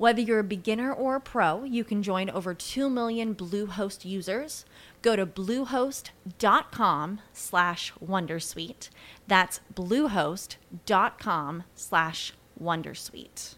Whether 0.00 0.22
you're 0.22 0.38
a 0.38 0.44
beginner 0.44 0.90
or 0.90 1.16
a 1.16 1.20
pro, 1.20 1.62
you 1.64 1.84
can 1.84 2.02
join 2.02 2.30
over 2.30 2.54
2 2.54 2.88
million 2.88 3.34
Bluehost 3.34 4.02
users. 4.02 4.64
Go 5.02 5.14
to 5.14 5.26
bluehost.com 5.26 7.20
slash 7.34 7.92
wondersuite. 8.02 8.88
That's 9.28 9.60
bluehost.com 9.74 11.64
slash 11.74 12.32
wondersuite. 12.58 13.56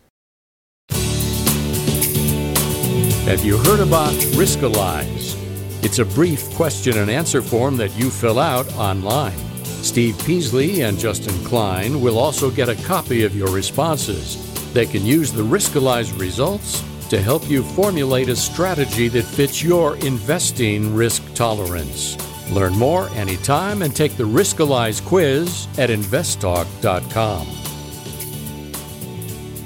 Have 3.27 3.45
you 3.45 3.57
heard 3.59 3.79
about 3.79 4.13
Riskalyze? 4.35 5.39
It's 5.85 6.01
a 6.01 6.05
brief 6.05 6.53
question 6.55 6.99
and 6.99 7.09
answer 7.09 7.41
form 7.41 7.77
that 7.77 7.97
you 7.97 8.11
fill 8.11 8.41
out 8.41 8.67
online. 8.75 9.39
Steve 9.63 10.21
Peasley 10.27 10.81
and 10.81 10.99
Justin 10.99 11.39
Klein 11.45 12.01
will 12.01 12.19
also 12.19 12.51
get 12.51 12.69
a 12.69 12.75
copy 12.83 13.23
of 13.23 13.37
your 13.37 13.53
responses. 13.53 14.52
They 14.73 14.87
can 14.87 15.05
use 15.05 15.33
the 15.33 15.43
Riskalyze 15.43 16.19
results 16.19 16.83
to 17.11 17.21
help 17.21 17.49
you 17.49 17.63
formulate 17.63 18.31
a 18.31 18.37
strategy 18.37 19.09
that 19.09 19.25
fits 19.25 19.63
your 19.63 19.97
investing 19.99 20.95
risk 20.95 21.23
tolerance. 21.35 22.17
Learn 22.51 22.73
more 22.73 23.11
anytime 23.11 23.83
and 23.83 23.95
take 23.95 24.17
the 24.17 24.25
Riskalyze 24.25 25.05
quiz 25.05 25.69
at 25.77 25.91
investtalk.com. 25.91 27.47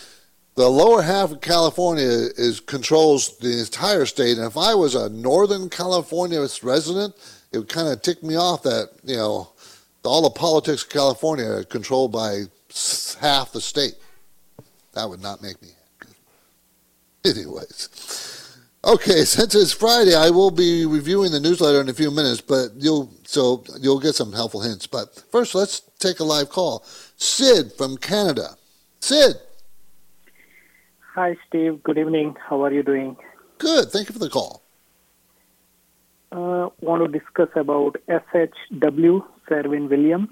the 0.57 0.69
lower 0.69 1.03
half 1.03 1.31
of 1.31 1.41
California 1.41 2.09
is 2.09 2.59
controls 2.59 3.39
the 3.39 3.61
entire 3.61 4.05
state, 4.05 4.37
and 4.37 4.49
if 4.49 4.57
I 4.57 4.75
was 4.75 4.97
a 4.97 5.09
Northern 5.11 5.71
California 5.71 6.41
resident, 6.65 7.15
it 7.53 7.59
would 7.59 7.69
kind 7.69 7.87
of 7.87 8.03
tick 8.03 8.25
me 8.25 8.35
off 8.35 8.65
that 8.65 8.91
you 9.05 9.17
know 9.17 9.53
all 10.03 10.23
the 10.23 10.31
politics 10.31 10.83
of 10.83 10.89
California 10.89 11.49
are 11.49 11.63
controlled 11.63 12.11
by 12.11 12.47
half 13.21 13.53
the 13.53 13.61
state. 13.61 13.95
That 14.95 15.09
would 15.09 15.23
not 15.23 15.41
make 15.41 15.63
me 15.63 15.69
happy. 15.69 16.15
Anyways, 17.25 17.89
okay, 18.85 19.25
since 19.25 19.55
it's 19.55 19.73
Friday, 19.73 20.15
I 20.15 20.31
will 20.31 20.51
be 20.51 20.87
reviewing 20.87 21.33
the 21.33 21.41
newsletter 21.41 21.81
in 21.81 21.89
a 21.89 21.95
few 21.95 22.11
minutes, 22.11 22.41
but 22.41 22.71
you'll 22.77 23.13
so 23.25 23.65
you'll 23.81 24.01
get 24.01 24.15
some 24.15 24.33
helpful 24.33 24.61
hints. 24.61 24.87
But 24.87 25.23
first, 25.31 25.55
let's 25.55 25.81
take 25.99 26.21
a 26.21 26.25
live 26.25 26.51
call. 26.51 26.85
Sid 27.17 27.73
from 27.73 27.97
Canada. 27.97 28.57
Sid. 29.01 29.37
Hi, 31.15 31.37
Steve. 31.49 31.83
Good 31.83 31.99
evening. 31.99 32.37
How 32.49 32.63
are 32.65 32.73
you 32.73 32.83
doing? 32.83 33.17
Good. 33.59 33.91
Thank 33.91 34.09
you 34.09 34.13
for 34.13 34.21
the 34.21 34.31
call. 34.31 34.63
Uh, 36.31 36.69
want 36.81 37.03
to 37.03 37.19
discuss 37.19 37.49
about 37.57 37.97
SHW, 38.09 39.25
Sherwin 39.49 39.89
Williams. 39.89 40.29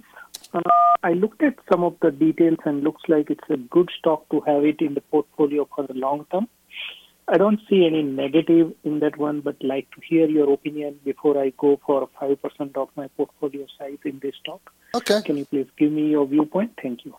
Uh, 0.52 0.60
I 1.02 1.12
looked 1.12 1.42
at 1.42 1.54
some 1.70 1.82
of 1.82 1.96
the 2.02 2.10
details 2.10 2.58
and 2.64 2.84
looks 2.84 3.02
like 3.08 3.30
it's 3.30 3.48
a 3.50 3.56
good 3.56 3.90
stock 3.98 4.28
to 4.30 4.40
have 4.42 4.64
it 4.64 4.80
in 4.80 4.94
the 4.94 5.00
portfolio 5.00 5.68
for 5.74 5.86
the 5.86 5.94
long 5.94 6.26
term. 6.30 6.48
I 7.28 7.38
don't 7.38 7.58
see 7.68 7.84
any 7.84 8.04
negative 8.04 8.72
in 8.84 9.00
that 9.00 9.16
one, 9.16 9.40
but 9.40 9.60
like 9.60 9.90
to 9.92 10.00
hear 10.00 10.28
your 10.28 10.52
opinion 10.52 11.00
before 11.04 11.36
I 11.36 11.50
go 11.58 11.80
for 11.84 12.08
5% 12.20 12.76
of 12.76 12.88
my 12.96 13.08
portfolio 13.16 13.66
size 13.78 13.98
in 14.04 14.20
this 14.20 14.36
stock. 14.40 14.72
Okay. 14.94 15.22
Can 15.22 15.36
you 15.36 15.44
please 15.44 15.66
give 15.76 15.90
me 15.90 16.10
your 16.10 16.24
viewpoint? 16.26 16.78
Thank 16.80 17.04
you. 17.04 17.16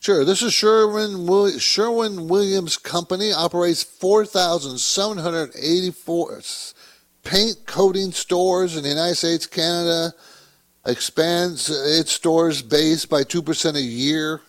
Sure. 0.00 0.26
This 0.26 0.42
is 0.42 0.52
Sherwin, 0.52 1.26
Sherwin 1.58 2.28
Williams 2.28 2.76
Company, 2.76 3.32
operates 3.32 3.82
4,784 3.82 6.42
paint 7.24 7.66
coating 7.66 8.12
stores 8.12 8.76
in 8.76 8.82
the 8.82 8.90
United 8.90 9.14
States, 9.16 9.46
Canada, 9.46 10.12
expands 10.86 11.70
its 11.70 12.12
stores 12.12 12.62
base 12.62 13.04
by 13.04 13.24
2% 13.24 13.74
a 13.74 13.80
year. 13.80 14.42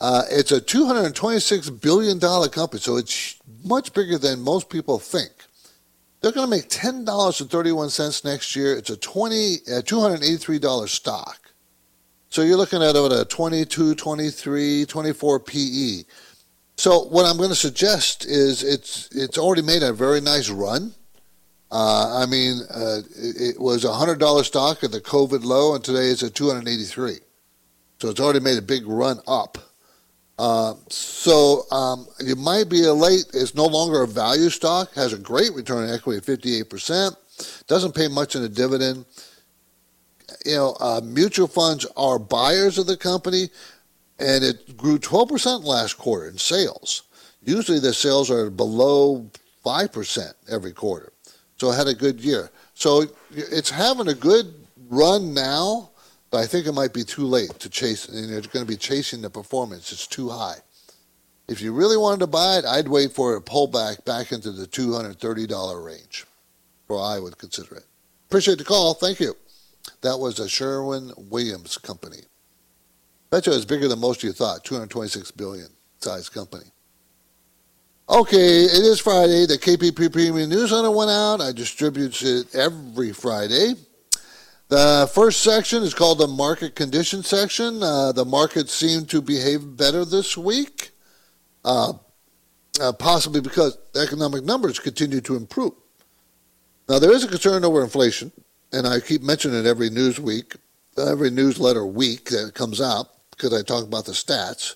Uh, 0.00 0.22
it's 0.30 0.52
a 0.52 0.60
$226 0.60 1.80
billion 1.80 2.20
company, 2.20 2.80
so 2.80 2.96
it's 2.96 3.36
much 3.64 3.92
bigger 3.92 4.18
than 4.18 4.40
most 4.40 4.68
people 4.68 4.98
think. 4.98 5.32
They're 6.20 6.32
going 6.32 6.50
to 6.50 6.56
make 6.56 6.68
$10.31 6.68 8.24
next 8.24 8.56
year. 8.56 8.76
It's 8.76 8.90
a 8.90 8.96
20, 8.96 9.54
uh, 9.54 9.82
$283 9.82 10.88
stock. 10.88 11.40
So 12.28 12.42
you're 12.42 12.56
looking 12.56 12.82
at 12.82 12.90
about 12.90 13.12
a 13.12 13.24
22, 13.24 13.94
23, 13.94 14.86
24 14.86 15.40
PE. 15.40 16.02
So 16.76 17.04
what 17.04 17.24
I'm 17.24 17.38
going 17.38 17.48
to 17.48 17.54
suggest 17.54 18.26
is 18.26 18.62
it's 18.62 19.08
it's 19.12 19.38
already 19.38 19.62
made 19.62 19.82
a 19.82 19.92
very 19.92 20.20
nice 20.20 20.50
run. 20.50 20.94
Uh, 21.70 22.22
I 22.22 22.26
mean, 22.26 22.60
uh, 22.70 23.00
it, 23.16 23.56
it, 23.56 23.60
was 23.60 23.84
a 23.84 23.92
hundred 23.92 24.20
dollar 24.20 24.44
stock 24.44 24.84
at 24.84 24.92
the 24.92 25.00
COVID 25.00 25.42
low, 25.44 25.74
and 25.74 25.82
today 25.82 26.08
it's 26.08 26.22
at 26.22 26.34
283. 26.34 27.18
So 27.98 28.10
it's 28.10 28.20
already 28.20 28.40
made 28.40 28.58
a 28.58 28.62
big 28.62 28.86
run 28.86 29.20
up. 29.26 29.58
Uh, 30.38 30.74
so 30.88 31.62
um, 31.70 32.06
you 32.20 32.36
might 32.36 32.68
be 32.68 32.84
a 32.84 32.92
late. 32.92 33.24
It's 33.32 33.54
no 33.54 33.66
longer 33.66 34.02
a 34.02 34.06
value 34.06 34.50
stock. 34.50 34.92
Has 34.94 35.12
a 35.12 35.18
great 35.18 35.52
return 35.54 35.88
on 35.88 35.94
equity 35.94 36.18
of 36.18 36.24
58 36.24 36.70
percent. 36.70 37.16
Doesn't 37.66 37.94
pay 37.94 38.08
much 38.08 38.36
in 38.36 38.42
a 38.42 38.48
dividend 38.48 39.04
you 40.44 40.56
know, 40.56 40.76
uh, 40.80 41.00
mutual 41.04 41.48
funds 41.48 41.86
are 41.96 42.18
buyers 42.18 42.78
of 42.78 42.86
the 42.86 42.96
company, 42.96 43.48
and 44.18 44.44
it 44.44 44.76
grew 44.76 44.98
12% 44.98 45.64
last 45.64 45.94
quarter 45.94 46.28
in 46.28 46.38
sales. 46.38 47.02
Usually 47.42 47.78
the 47.78 47.92
sales 47.92 48.30
are 48.30 48.50
below 48.50 49.30
5% 49.64 50.32
every 50.48 50.72
quarter. 50.72 51.12
So 51.58 51.70
it 51.70 51.76
had 51.76 51.88
a 51.88 51.94
good 51.94 52.20
year. 52.20 52.50
So 52.74 53.04
it's 53.30 53.70
having 53.70 54.08
a 54.08 54.14
good 54.14 54.54
run 54.88 55.34
now, 55.34 55.90
but 56.30 56.38
I 56.38 56.46
think 56.46 56.66
it 56.66 56.72
might 56.72 56.92
be 56.92 57.04
too 57.04 57.24
late 57.24 57.50
to 57.60 57.68
chase. 57.68 58.08
And 58.08 58.28
you're 58.28 58.40
going 58.42 58.64
to 58.64 58.70
be 58.70 58.76
chasing 58.76 59.22
the 59.22 59.30
performance. 59.30 59.92
It's 59.92 60.06
too 60.06 60.28
high. 60.28 60.58
If 61.48 61.60
you 61.60 61.72
really 61.72 61.96
wanted 61.96 62.20
to 62.20 62.26
buy 62.26 62.58
it, 62.58 62.64
I'd 62.64 62.88
wait 62.88 63.12
for 63.12 63.36
a 63.36 63.40
pullback 63.40 64.04
back 64.04 64.32
into 64.32 64.50
the 64.50 64.66
$230 64.66 65.84
range, 65.84 66.26
or 66.88 67.00
I 67.00 67.20
would 67.20 67.38
consider 67.38 67.76
it. 67.76 67.84
Appreciate 68.28 68.58
the 68.58 68.64
call. 68.64 68.94
Thank 68.94 69.20
you. 69.20 69.36
That 70.02 70.18
was 70.18 70.40
a 70.40 70.48
Sherwin 70.48 71.12
Williams 71.16 71.78
company. 71.78 72.22
Bet 73.30 73.46
you 73.46 73.52
it's 73.52 73.64
bigger 73.64 73.86
than 73.86 74.00
most 74.00 74.18
of 74.18 74.24
you 74.24 74.32
thought. 74.32 74.64
226 74.64 75.30
billion 75.32 75.68
size 75.98 76.28
company. 76.28 76.66
Okay, 78.08 78.64
it 78.64 78.84
is 78.84 79.00
Friday. 79.00 79.46
The 79.46 79.58
KPP 79.58 80.12
Premium 80.12 80.48
Newsletter 80.48 80.90
went 80.90 81.10
out. 81.10 81.40
I 81.40 81.50
distribute 81.50 82.22
it 82.22 82.54
every 82.54 83.12
Friday. 83.12 83.74
The 84.68 85.08
first 85.12 85.42
section 85.42 85.84
is 85.84 85.94
called 85.94 86.18
the 86.18 86.26
market 86.26 86.74
condition 86.74 87.22
section. 87.22 87.82
Uh, 87.82 88.10
the 88.12 88.24
market 88.24 88.68
seemed 88.68 89.08
to 89.10 89.22
behave 89.22 89.76
better 89.76 90.04
this 90.04 90.36
week, 90.36 90.90
uh, 91.64 91.92
uh, 92.80 92.92
possibly 92.92 93.40
because 93.40 93.78
economic 93.94 94.42
numbers 94.42 94.80
continue 94.80 95.20
to 95.20 95.36
improve. 95.36 95.72
Now, 96.88 96.98
there 96.98 97.12
is 97.12 97.22
a 97.22 97.28
concern 97.28 97.64
over 97.64 97.82
inflation 97.82 98.32
and 98.72 98.86
I 98.86 99.00
keep 99.00 99.22
mentioning 99.22 99.58
it 99.60 99.66
every 99.66 99.90
news 99.90 100.18
week, 100.18 100.56
every 100.98 101.30
newsletter 101.30 101.86
week 101.86 102.30
that 102.30 102.54
comes 102.54 102.80
out 102.80 103.08
because 103.30 103.52
I 103.52 103.62
talk 103.62 103.84
about 103.84 104.06
the 104.06 104.12
stats. 104.12 104.74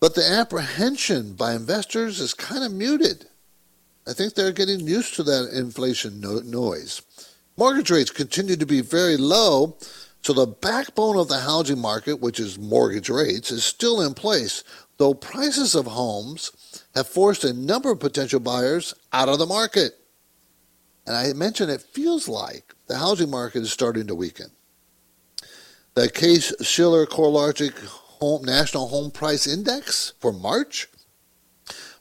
But 0.00 0.14
the 0.14 0.28
apprehension 0.28 1.34
by 1.34 1.54
investors 1.54 2.20
is 2.20 2.34
kind 2.34 2.64
of 2.64 2.72
muted. 2.72 3.26
I 4.06 4.12
think 4.12 4.34
they're 4.34 4.52
getting 4.52 4.86
used 4.86 5.14
to 5.14 5.22
that 5.24 5.50
inflation 5.52 6.20
no- 6.20 6.40
noise. 6.40 7.02
Mortgage 7.58 7.90
rates 7.90 8.10
continue 8.10 8.56
to 8.56 8.66
be 8.66 8.82
very 8.82 9.16
low, 9.16 9.78
so 10.20 10.34
the 10.34 10.46
backbone 10.46 11.16
of 11.16 11.28
the 11.28 11.40
housing 11.40 11.78
market, 11.78 12.20
which 12.20 12.38
is 12.38 12.58
mortgage 12.58 13.08
rates, 13.08 13.50
is 13.50 13.64
still 13.64 14.02
in 14.02 14.12
place, 14.12 14.62
though 14.98 15.14
prices 15.14 15.74
of 15.74 15.86
homes 15.86 16.52
have 16.94 17.06
forced 17.06 17.44
a 17.44 17.54
number 17.54 17.90
of 17.90 18.00
potential 18.00 18.40
buyers 18.40 18.92
out 19.12 19.30
of 19.30 19.38
the 19.38 19.46
market. 19.46 19.92
And 21.06 21.16
I 21.16 21.32
mentioned 21.32 21.70
it 21.70 21.80
feels 21.80 22.28
like 22.28 22.74
the 22.88 22.98
housing 22.98 23.30
market 23.30 23.62
is 23.62 23.72
starting 23.72 24.06
to 24.08 24.14
weaken. 24.14 24.50
The 25.94 26.10
Case 26.10 26.52
Shiller 26.60 27.06
CoreLogic 27.06 27.72
Home, 28.20 28.44
National 28.44 28.88
Home 28.88 29.10
Price 29.10 29.46
Index 29.46 30.12
for 30.20 30.32
March 30.32 30.88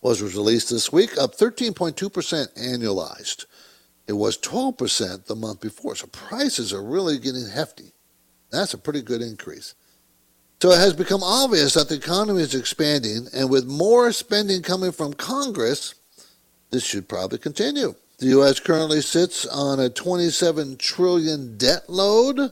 was 0.01 0.21
released 0.21 0.69
this 0.69 0.91
week, 0.91 1.17
up 1.17 1.35
13.2% 1.35 1.95
annualized. 2.57 3.45
It 4.07 4.13
was 4.13 4.37
12% 4.37 5.25
the 5.25 5.35
month 5.35 5.61
before, 5.61 5.95
so 5.95 6.07
prices 6.07 6.71
are 6.71 6.83
really 6.83 7.17
getting 7.17 7.49
hefty. 7.49 7.93
That's 8.51 8.73
a 8.73 8.77
pretty 8.77 9.01
good 9.01 9.21
increase. 9.21 9.73
So 10.61 10.71
it 10.71 10.77
has 10.77 10.93
become 10.93 11.23
obvious 11.23 11.73
that 11.73 11.89
the 11.89 11.95
economy 11.95 12.41
is 12.41 12.55
expanding, 12.55 13.27
and 13.33 13.49
with 13.49 13.65
more 13.65 14.11
spending 14.11 14.61
coming 14.61 14.91
from 14.91 15.13
Congress, 15.13 15.95
this 16.71 16.83
should 16.83 17.09
probably 17.09 17.37
continue. 17.37 17.95
The 18.19 18.27
U.S. 18.27 18.59
currently 18.59 19.01
sits 19.01 19.45
on 19.45 19.79
a 19.79 19.89
27 19.89 20.77
trillion 20.77 21.57
debt 21.57 21.89
load, 21.89 22.51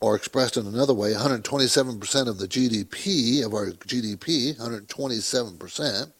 or 0.00 0.14
expressed 0.14 0.56
in 0.56 0.66
another 0.66 0.94
way, 0.94 1.12
127% 1.12 2.28
of 2.28 2.38
the 2.38 2.48
GDP, 2.48 3.44
of 3.44 3.54
our 3.54 3.70
GDP, 3.70 4.56
127%. 4.58 6.12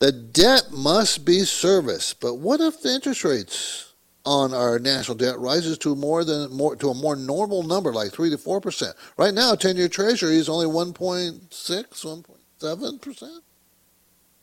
The 0.00 0.12
debt 0.12 0.72
must 0.72 1.24
be 1.24 1.44
serviced, 1.44 2.20
but 2.20 2.36
what 2.36 2.60
if 2.60 2.82
the 2.82 2.92
interest 2.94 3.22
rates 3.22 3.92
on 4.24 4.52
our 4.52 4.78
national 4.78 5.16
debt 5.16 5.38
rises 5.38 5.78
to 5.78 5.94
more 5.94 6.24
than 6.24 6.52
more 6.52 6.74
to 6.76 6.90
a 6.90 6.94
more 6.94 7.16
normal 7.16 7.62
number, 7.62 7.92
like 7.92 8.10
three 8.10 8.30
to 8.30 8.38
four 8.38 8.60
percent? 8.60 8.96
Right 9.16 9.32
now, 9.32 9.54
ten-year 9.54 9.88
Treasury 9.88 10.36
is 10.36 10.48
only 10.48 10.66
1.6, 10.66 11.40
1.7 11.48 13.00
percent. 13.00 13.44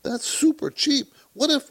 That's 0.03 0.25
super 0.25 0.69
cheap. 0.69 1.07
What 1.33 1.49
if 1.49 1.69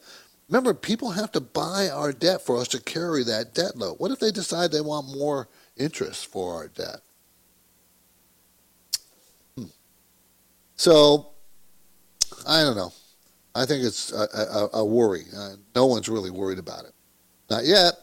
Remember, 0.48 0.74
people 0.74 1.10
have 1.10 1.32
to 1.32 1.40
buy 1.40 1.88
our 1.88 2.12
debt 2.12 2.40
for 2.40 2.58
us 2.58 2.68
to 2.68 2.80
carry 2.80 3.24
that 3.24 3.52
debt 3.52 3.76
load. 3.76 3.98
What 3.98 4.12
if 4.12 4.20
they 4.20 4.30
decide 4.30 4.70
they 4.70 4.80
want 4.80 5.16
more 5.16 5.48
interest 5.76 6.26
for 6.26 6.54
our 6.54 6.68
debt? 6.68 7.00
Hmm. 9.56 9.64
So, 10.76 11.30
I, 12.46 12.60
I 12.60 12.62
don't 12.62 12.76
know. 12.76 12.92
I 13.56 13.66
think 13.66 13.84
it's 13.84 14.12
a, 14.12 14.28
a, 14.34 14.68
a 14.80 14.84
worry. 14.84 15.24
Uh, 15.36 15.56
no 15.74 15.86
one's 15.86 16.08
really 16.08 16.30
worried 16.30 16.58
about 16.58 16.84
it. 16.84 16.92
Not 17.48 17.64
yet. 17.64 17.94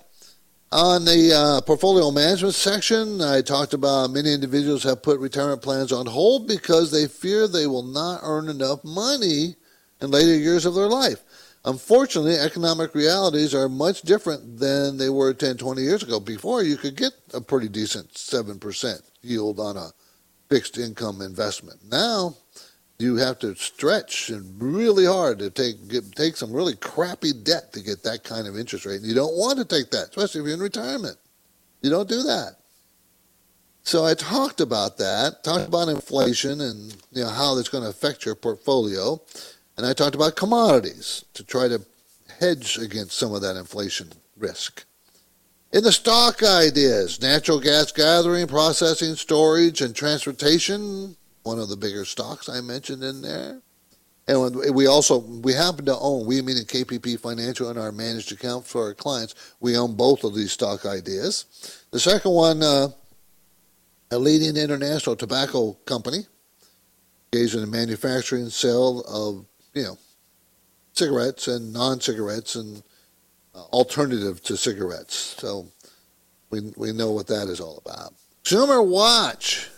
On 0.72 1.06
the 1.06 1.32
uh, 1.32 1.62
portfolio 1.62 2.10
management 2.10 2.56
section, 2.56 3.22
I 3.22 3.42
talked 3.42 3.76
about 3.76 4.10
many 4.10 4.34
individuals 4.34 4.82
have 4.84 5.04
put 5.04 5.20
retirement 5.20 5.62
plans 5.62 5.92
on 5.92 6.08
hold 6.08 6.48
because 6.48 6.90
they 6.90 7.08
fear 7.08 7.48
they 7.48 7.68
will 7.68 7.84
not 7.84 8.22
earn 8.24 8.50
enough 8.50 8.84
money 8.84 9.56
in 10.02 10.10
later 10.10 10.36
years 10.36 10.66
of 10.66 10.74
their 10.74 10.88
life. 10.88 11.24
Unfortunately, 11.66 12.36
economic 12.36 12.96
realities 12.96 13.54
are 13.54 13.70
much 13.70 14.02
different 14.02 14.58
than 14.58 14.98
they 14.98 15.10
were 15.10 15.34
10, 15.34 15.58
20 15.58 15.82
years 15.82 16.02
ago. 16.02 16.20
Before, 16.20 16.64
you 16.64 16.76
could 16.76 16.98
get 16.98 17.14
a 17.36 17.40
pretty 17.40 17.70
decent 17.70 18.12
7% 18.16 19.02
yield 19.22 19.60
on 19.60 19.78
a 19.78 19.92
fixed 20.50 20.80
income 20.80 21.22
investment. 21.22 21.80
Now, 21.90 22.36
you 23.04 23.18
have 23.18 23.38
to 23.40 23.54
stretch 23.56 24.30
and 24.30 24.62
really 24.62 25.06
hard 25.06 25.40
to 25.40 25.50
take 25.50 25.88
get, 25.90 26.10
take 26.16 26.38
some 26.38 26.54
really 26.54 26.76
crappy 26.76 27.34
debt 27.34 27.74
to 27.74 27.82
get 27.82 28.02
that 28.04 28.24
kind 28.24 28.48
of 28.48 28.58
interest 28.58 28.86
rate. 28.86 29.02
And 29.02 29.06
you 29.06 29.14
don't 29.14 29.36
want 29.36 29.60
to 29.60 29.66
take 29.66 29.92
that, 29.92 30.10
especially 30.10 30.42
if 30.42 30.46
you're 30.48 30.56
in 30.56 30.62
retirement. 30.62 31.18
You 31.82 31.90
don't 31.90 32.08
do 32.08 32.24
that. 32.24 32.56
So 33.84 34.06
I 34.06 34.14
talked 34.14 34.62
about 34.62 34.98
that, 35.00 35.44
talked 35.44 35.68
about 35.68 35.90
inflation 35.90 36.62
and 36.62 36.96
you 37.12 37.24
know 37.24 37.30
how 37.30 37.54
that's 37.54 37.68
going 37.68 37.84
to 37.84 37.90
affect 37.90 38.26
your 38.26 38.36
portfolio, 38.36 39.22
and 39.76 39.86
I 39.86 39.92
talked 39.92 40.16
about 40.16 40.38
commodities 40.38 41.26
to 41.34 41.44
try 41.44 41.68
to 41.68 41.82
hedge 42.40 42.78
against 42.78 43.18
some 43.18 43.34
of 43.34 43.42
that 43.42 43.58
inflation 43.58 44.14
risk. 44.38 44.86
In 45.74 45.84
the 45.84 45.92
stock 45.92 46.42
ideas, 46.44 47.22
natural 47.22 47.60
gas 47.60 47.92
gathering, 47.92 48.48
processing, 48.48 49.16
storage, 49.16 49.82
and 49.82 49.94
transportation, 49.94 51.18
one 51.44 51.60
of 51.60 51.70
the 51.70 51.78
bigger 51.78 52.06
stocks 52.06 52.50
I 52.50 52.62
mentioned 52.62 53.04
in 53.04 53.22
there. 53.22 53.62
And 54.26 54.56
we 54.74 54.88
also 54.88 55.18
we 55.20 55.54
happen 55.54 55.86
to 55.86 55.98
own 55.98 56.26
we 56.26 56.42
meaning 56.42 56.64
KPP 56.64 57.20
Financial 57.20 57.70
and 57.70 57.78
our 57.78 57.92
managed 57.92 58.32
account 58.32 58.66
for 58.66 58.84
our 58.84 58.94
clients. 58.94 59.36
We 59.60 59.76
own 59.76 59.96
both 59.96 60.24
of 60.24 60.34
these 60.34 60.54
stock 60.54 60.86
ideas. 60.86 61.84
The 61.92 62.00
second 62.00 62.32
one, 62.32 62.64
uh, 62.64 62.88
a 64.12 64.18
leading 64.18 64.56
international 64.56 65.18
tobacco 65.18 65.74
company, 65.86 66.26
engaged 67.34 67.56
in 67.56 67.62
the 67.62 67.68
manufacturing 67.68 68.44
and 68.44 68.54
sale 68.54 69.02
of 69.02 69.46
you 69.74 69.84
know 69.84 69.98
cigarettes 70.94 71.50
and 71.50 71.74
non-cigarettes 71.74 72.56
and 72.56 72.82
uh, 73.54 73.64
alternative 73.74 74.42
to 74.44 74.56
cigarettes. 74.56 75.36
So 75.38 75.68
we, 76.50 76.72
we 76.78 76.94
know 76.94 77.12
what 77.12 77.28
that 77.28 77.48
is 77.50 77.60
all 77.60 77.82
about. 77.86 78.14
Consumer 78.44 78.82
Watch. 78.82 79.70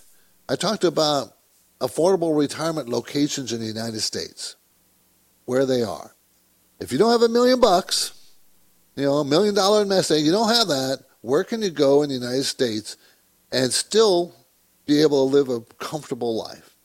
I 0.47 0.55
talked 0.55 0.84
about 0.84 1.34
affordable 1.82 2.38
retirement 2.38 2.89
locations 2.89 3.51
in 3.51 3.59
the 3.59 3.65
United 3.65 4.01
States, 4.01 4.55
where 5.45 5.65
they 5.65 5.84
are. 5.84 6.15
If 6.80 6.91
you 6.91 6.97
don't 6.97 7.11
have 7.11 7.21
a 7.21 7.30
million 7.30 7.59
bucks, 7.59 8.13
you 8.95 9.03
know, 9.03 9.15
a 9.15 9.26
million 9.26 9.55
dollar 9.55 9.82
investment, 9.82 10.23
you 10.23 10.32
don't 10.32 10.53
have 10.53 10.67
that, 10.67 10.99
where 11.21 11.43
can 11.43 11.61
you 11.61 11.69
go 11.69 12.03
in 12.03 12.09
the 12.09 12.15
United 12.15 12.43
States 12.43 12.97
and 13.51 13.71
still 13.71 14.34
be 14.86 15.01
able 15.01 15.28
to 15.28 15.36
live 15.36 15.49
a 15.49 15.61
comfortable 15.84 16.36
life? 16.36 16.76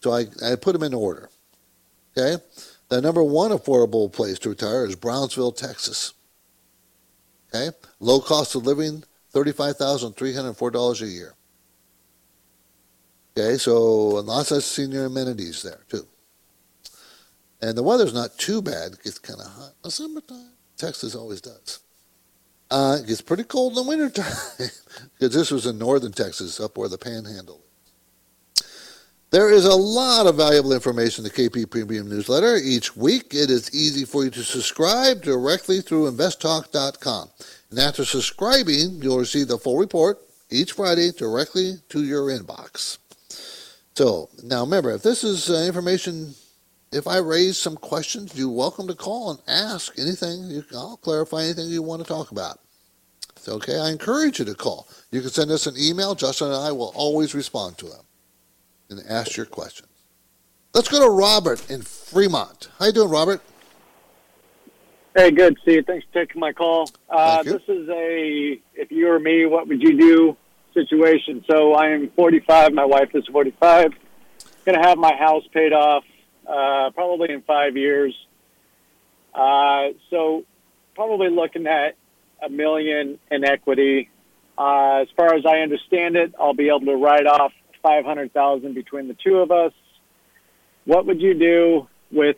So 0.00 0.12
I, 0.12 0.26
I 0.44 0.56
put 0.56 0.72
them 0.72 0.82
in 0.82 0.94
order. 0.94 1.28
Okay? 2.16 2.42
The 2.88 3.00
number 3.00 3.22
one 3.22 3.52
affordable 3.52 4.12
place 4.12 4.38
to 4.40 4.50
retire 4.50 4.84
is 4.84 4.96
Brownsville, 4.96 5.52
Texas. 5.52 6.14
Okay? 7.54 7.76
Low 8.00 8.20
cost 8.20 8.54
of 8.54 8.66
living, 8.66 9.04
$35,304 9.34 11.02
a 11.02 11.06
year. 11.06 11.34
Okay, 13.36 13.56
so 13.56 13.76
lots 13.76 14.50
of 14.50 14.62
senior 14.62 15.06
amenities 15.06 15.62
there 15.62 15.80
too. 15.88 16.06
And 17.62 17.78
the 17.78 17.82
weather's 17.82 18.12
not 18.12 18.36
too 18.36 18.60
bad. 18.60 18.92
It 18.92 19.04
gets 19.04 19.18
kind 19.18 19.40
of 19.40 19.46
hot 19.46 19.70
in 19.70 19.82
the 19.84 19.90
summertime. 19.90 20.50
Texas 20.76 21.14
always 21.14 21.40
does. 21.40 21.78
Uh, 22.70 22.98
it 23.00 23.06
gets 23.06 23.20
pretty 23.20 23.44
cold 23.44 23.72
in 23.72 23.76
the 23.76 23.88
wintertime 23.88 24.24
because 24.58 25.34
this 25.34 25.50
was 25.50 25.66
in 25.66 25.78
northern 25.78 26.12
Texas, 26.12 26.58
up 26.58 26.76
where 26.76 26.88
the 26.88 26.98
panhandle 26.98 27.56
is. 27.56 27.72
There 29.30 29.50
is 29.50 29.64
a 29.64 29.74
lot 29.74 30.26
of 30.26 30.36
valuable 30.36 30.74
information 30.74 31.24
in 31.24 31.30
the 31.30 31.48
KP 31.48 31.70
Premium 31.70 32.06
newsletter. 32.06 32.56
Each 32.56 32.94
week, 32.94 33.32
it 33.32 33.50
is 33.50 33.74
easy 33.74 34.04
for 34.04 34.24
you 34.24 34.30
to 34.30 34.42
subscribe 34.42 35.22
directly 35.22 35.80
through 35.80 36.10
investtalk.com. 36.10 37.30
And 37.70 37.78
after 37.78 38.04
subscribing, 38.04 39.00
you'll 39.02 39.18
receive 39.18 39.48
the 39.48 39.56
full 39.56 39.78
report 39.78 40.18
each 40.50 40.72
Friday 40.72 41.12
directly 41.12 41.76
to 41.88 42.04
your 42.04 42.28
inbox. 42.28 42.98
So 43.94 44.30
now 44.42 44.62
remember, 44.62 44.90
if 44.90 45.02
this 45.02 45.22
is 45.22 45.50
uh, 45.50 45.64
information, 45.66 46.34
if 46.92 47.06
I 47.06 47.18
raise 47.18 47.58
some 47.58 47.76
questions, 47.76 48.36
you're 48.36 48.48
welcome 48.48 48.86
to 48.88 48.94
call 48.94 49.30
and 49.30 49.40
ask 49.46 49.98
anything. 49.98 50.44
You, 50.44 50.64
I'll 50.74 50.96
clarify 50.96 51.44
anything 51.44 51.68
you 51.68 51.82
want 51.82 52.02
to 52.02 52.08
talk 52.08 52.30
about. 52.30 52.58
It's 53.36 53.48
okay. 53.48 53.78
I 53.78 53.90
encourage 53.90 54.38
you 54.38 54.44
to 54.46 54.54
call. 54.54 54.88
You 55.10 55.20
can 55.20 55.30
send 55.30 55.50
us 55.50 55.66
an 55.66 55.74
email. 55.78 56.14
Justin 56.14 56.48
and 56.48 56.56
I 56.56 56.72
will 56.72 56.92
always 56.94 57.34
respond 57.34 57.76
to 57.78 57.86
them 57.86 58.04
and 58.88 59.00
ask 59.08 59.36
your 59.36 59.46
questions. 59.46 59.88
Let's 60.74 60.88
go 60.88 61.00
to 61.04 61.10
Robert 61.10 61.70
in 61.70 61.82
Fremont. 61.82 62.70
How 62.78 62.86
you 62.86 62.92
doing, 62.92 63.10
Robert? 63.10 63.42
Hey, 65.14 65.30
good. 65.30 65.58
See 65.66 65.74
you. 65.74 65.82
Thanks 65.82 66.06
for 66.06 66.20
taking 66.24 66.40
my 66.40 66.52
call. 66.52 66.88
Uh, 67.10 67.42
this 67.42 67.60
is 67.68 67.86
a 67.90 68.58
if 68.74 68.90
you 68.90 69.06
were 69.06 69.18
me, 69.18 69.44
what 69.44 69.68
would 69.68 69.82
you 69.82 69.98
do 69.98 70.36
situation. 70.74 71.44
So 71.48 71.74
I 71.74 71.88
am 71.88 72.10
45. 72.10 72.72
My 72.72 72.84
wife 72.84 73.14
is 73.14 73.26
45. 73.26 73.92
Going 74.64 74.80
to 74.80 74.88
have 74.88 74.98
my 74.98 75.14
house 75.14 75.44
paid 75.52 75.72
off 75.72 76.04
uh, 76.46 76.90
probably 76.90 77.32
in 77.32 77.42
five 77.42 77.76
years. 77.76 78.14
Uh, 79.34 79.88
so 80.10 80.44
probably 80.94 81.30
looking 81.30 81.66
at 81.66 81.96
a 82.42 82.48
million 82.48 83.18
in 83.30 83.44
equity. 83.44 84.10
Uh, 84.58 85.02
as 85.02 85.08
far 85.16 85.34
as 85.34 85.46
I 85.46 85.58
understand 85.58 86.16
it, 86.16 86.34
I'll 86.38 86.54
be 86.54 86.68
able 86.68 86.86
to 86.86 86.96
write 86.96 87.26
off 87.26 87.52
500,000 87.82 88.74
between 88.74 89.08
the 89.08 89.14
two 89.14 89.38
of 89.38 89.50
us. 89.50 89.72
What 90.84 91.06
would 91.06 91.20
you 91.20 91.34
do 91.34 91.88
with, 92.10 92.36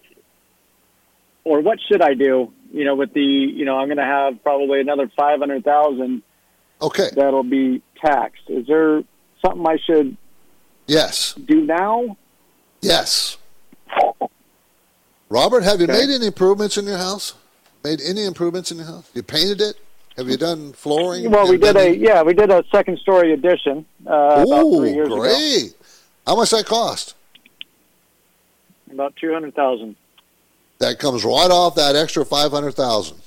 or 1.44 1.60
what 1.60 1.78
should 1.88 2.02
I 2.02 2.14
do? 2.14 2.52
You 2.72 2.84
know, 2.84 2.94
with 2.94 3.12
the, 3.12 3.22
you 3.22 3.64
know, 3.64 3.76
I'm 3.76 3.88
going 3.88 3.98
to 3.98 4.04
have 4.04 4.42
probably 4.42 4.80
another 4.80 5.10
500,000 5.16 6.22
Okay. 6.84 7.08
That'll 7.16 7.42
be 7.42 7.82
taxed. 7.96 8.42
Is 8.48 8.66
there 8.66 9.02
something 9.40 9.66
I 9.66 9.78
should 9.78 10.16
yes 10.86 11.32
do 11.32 11.62
now? 11.62 12.16
Yes. 12.82 13.38
Robert, 15.30 15.62
have 15.62 15.80
you 15.80 15.86
okay. 15.86 16.06
made 16.06 16.10
any 16.14 16.26
improvements 16.26 16.76
in 16.76 16.84
your 16.84 16.98
house? 16.98 17.34
Made 17.82 18.00
any 18.02 18.26
improvements 18.26 18.70
in 18.70 18.76
your 18.76 18.86
house? 18.86 19.10
You 19.14 19.22
painted 19.22 19.62
it? 19.62 19.76
Have 20.18 20.28
you 20.28 20.36
done 20.36 20.74
flooring? 20.74 21.30
Well, 21.30 21.48
we 21.48 21.56
did 21.56 21.76
a 21.76 21.96
yeah, 21.96 22.22
we 22.22 22.34
did 22.34 22.50
a 22.50 22.62
second 22.70 22.98
story 22.98 23.32
addition 23.32 23.86
uh, 24.06 24.44
Ooh, 24.46 24.52
about 24.52 24.76
three 24.78 24.92
years 24.92 25.08
great. 25.08 25.62
ago. 25.64 25.74
How 26.26 26.36
much 26.36 26.50
that 26.50 26.66
cost? 26.66 27.14
About 28.92 29.16
two 29.16 29.32
hundred 29.32 29.54
thousand. 29.54 29.96
That 30.78 30.98
comes 30.98 31.24
right 31.24 31.50
off 31.50 31.74
that 31.76 31.96
extra 31.96 32.24
five 32.24 32.52
hundred 32.52 32.72
thousand. 32.72 33.18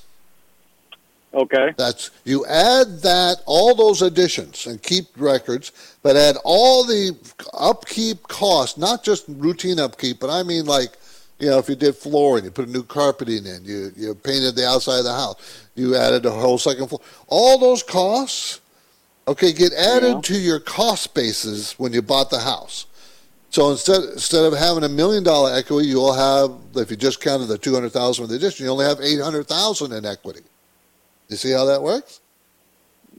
Okay. 1.38 1.72
That's 1.78 2.10
you 2.26 2.48
add 2.48 3.02
that 3.04 3.44
all 3.46 3.76
those 3.76 4.02
additions 4.02 4.66
and 4.66 4.82
keep 4.82 5.06
records, 5.18 5.72
but 6.02 6.16
add 6.16 6.36
all 6.44 6.84
the 6.84 7.16
upkeep 7.54 8.28
costs, 8.28 8.76
not 8.76 9.04
just 9.04 9.26
routine 9.28 9.80
upkeep, 9.80 10.20
but 10.20 10.32
I 10.32 10.42
mean 10.42 10.66
like, 10.66 10.98
you 11.38 11.48
know, 11.48 11.60
if 11.60 11.70
you 11.70 11.76
did 11.76 11.96
flooring, 11.96 12.44
you 12.44 12.50
put 12.50 12.68
a 12.68 12.72
new 12.72 12.82
carpeting 12.82 13.46
in, 13.46 13.64
you 13.64 13.92
you 13.96 14.16
painted 14.16 14.56
the 14.56 14.68
outside 14.68 14.98
of 14.98 15.06
the 15.06 15.14
house, 15.14 15.68
you 15.76 15.96
added 15.96 16.26
a 16.26 16.32
whole 16.32 16.58
second 16.58 16.88
floor. 16.88 17.02
All 17.28 17.60
those 17.60 17.84
costs, 17.84 18.60
okay, 19.28 19.54
get 19.54 19.74
added 19.74 20.16
yeah. 20.16 20.22
to 20.22 20.40
your 20.40 20.60
cost 20.60 21.14
basis 21.14 21.78
when 21.78 21.94
you 21.94 22.02
bought 22.02 22.32
the 22.32 22.40
house. 22.40 22.88
So 23.52 23.70
instead 23.70 24.02
instead 24.06 24.44
of 24.44 24.58
having 24.58 24.86
a 24.86 24.90
million 24.90 25.24
dollar 25.24 25.54
equity, 25.54 25.88
you'll 25.88 26.14
have 26.14 26.52
if 26.76 26.90
you 26.90 26.98
just 26.98 27.22
counted 27.22 27.46
the 27.46 27.60
two 27.60 27.76
hundred 27.76 27.92
thousand 27.92 28.24
with 28.24 28.32
the 28.32 28.38
addition, 28.38 28.66
you 28.66 28.72
only 28.72 28.86
have 28.86 29.00
eight 29.02 29.22
hundred 29.22 29.48
thousand 29.48 29.94
in 29.94 30.04
equity. 30.04 30.42
You 31.30 31.38
see 31.38 31.52
how 31.52 31.66
that 31.66 31.82
works? 31.82 32.22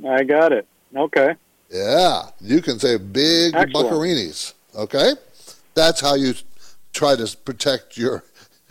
I 0.07 0.25
got 0.25 0.53
it. 0.53 0.67
Okay. 0.95 1.35
Yeah, 1.71 2.23
you 2.41 2.63
can 2.63 2.79
save 2.79 3.13
big 3.13 3.55
Excellent. 3.55 3.75
buccarinis. 3.75 4.55
Okay, 4.75 5.13
that's 5.75 6.01
how 6.01 6.15
you 6.15 6.35
try 6.93 7.17
to 7.17 7.37
protect 7.45 7.99
your 7.99 8.25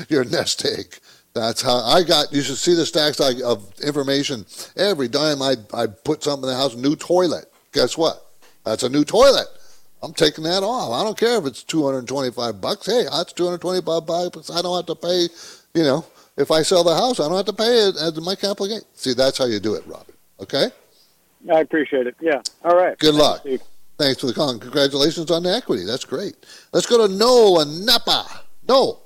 your 0.10 0.24
nest 0.24 0.66
egg. 0.66 0.98
That's 1.34 1.62
how 1.62 1.78
I 1.78 2.02
got. 2.04 2.34
You 2.34 2.42
should 2.42 2.58
see 2.58 2.74
the 2.74 2.86
stacks 2.86 3.20
of 3.20 3.80
information 3.82 4.46
every 4.76 5.10
time 5.10 5.42
I 5.42 5.56
I 5.74 5.86
put 5.88 6.24
something 6.24 6.50
in 6.50 6.56
the 6.56 6.60
house. 6.60 6.76
New 6.76 6.96
toilet. 6.96 7.52
Guess 7.74 7.98
what? 7.98 8.26
That's 8.66 8.84
a 8.84 8.90
new 8.90 9.04
toilet. 9.06 9.48
I'm 10.02 10.14
taking 10.14 10.44
that 10.46 10.64
off. 10.64 10.92
I 10.92 11.04
don't 11.04 11.18
care 11.18 11.38
if 11.38 11.46
it's 11.46 11.64
225 11.64 12.62
bucks. 12.62 12.86
Hey, 12.86 13.06
that's 13.12 13.34
225 13.34 14.06
bucks. 14.06 14.50
I 14.50 14.62
don't 14.62 14.76
have 14.76 14.86
to 14.88 14.96
pay. 14.96 15.28
You 15.74 15.84
know, 15.84 16.06
if 16.38 16.52
I 16.52 16.62
sell 16.62 16.84
the 16.84 16.96
house, 16.96 17.20
I 17.20 17.28
don't 17.28 17.38
have 17.38 17.46
to 17.46 17.54
pay 17.54 17.88
it 17.88 17.96
as 17.98 18.20
my 18.22 18.36
capital 18.36 18.68
gain. 18.68 18.82
See, 18.94 19.14
that's 19.14 19.38
how 19.38 19.46
you 19.46 19.60
do 19.60 19.76
it, 19.76 19.86
Robert. 19.88 20.16
Okay? 20.40 20.70
I 21.52 21.60
appreciate 21.60 22.08
it. 22.08 22.16
Yeah. 22.22 22.42
All 22.64 22.76
right. 22.76 22.98
Good 23.00 23.16
luck. 23.16 23.44
Thanks, 23.44 23.64
Thanks 23.98 24.22
for 24.22 24.28
the 24.28 24.34
call. 24.34 24.58
Congratulations 24.58 25.32
on 25.32 25.44
the 25.44 25.54
equity. 25.54 25.84
That's 25.84 26.06
great. 26.06 26.36
Let's 26.74 26.86
go 26.86 27.08
to 27.08 27.14
Noel 27.14 27.62
and 27.62 27.86
Napa. 27.86 28.26
Noel. 28.68 29.02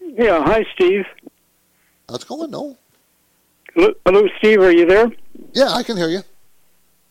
Yeah, 0.00 0.44
hi, 0.44 0.64
Steve. 0.74 1.06
How's 2.08 2.22
it 2.22 2.28
going? 2.28 2.50
No. 2.50 2.76
Hello, 3.74 4.28
Steve. 4.38 4.60
Are 4.60 4.70
you 4.70 4.86
there? 4.86 5.10
Yeah, 5.52 5.70
I 5.70 5.82
can 5.82 5.96
hear 5.96 6.08
you. 6.08 6.20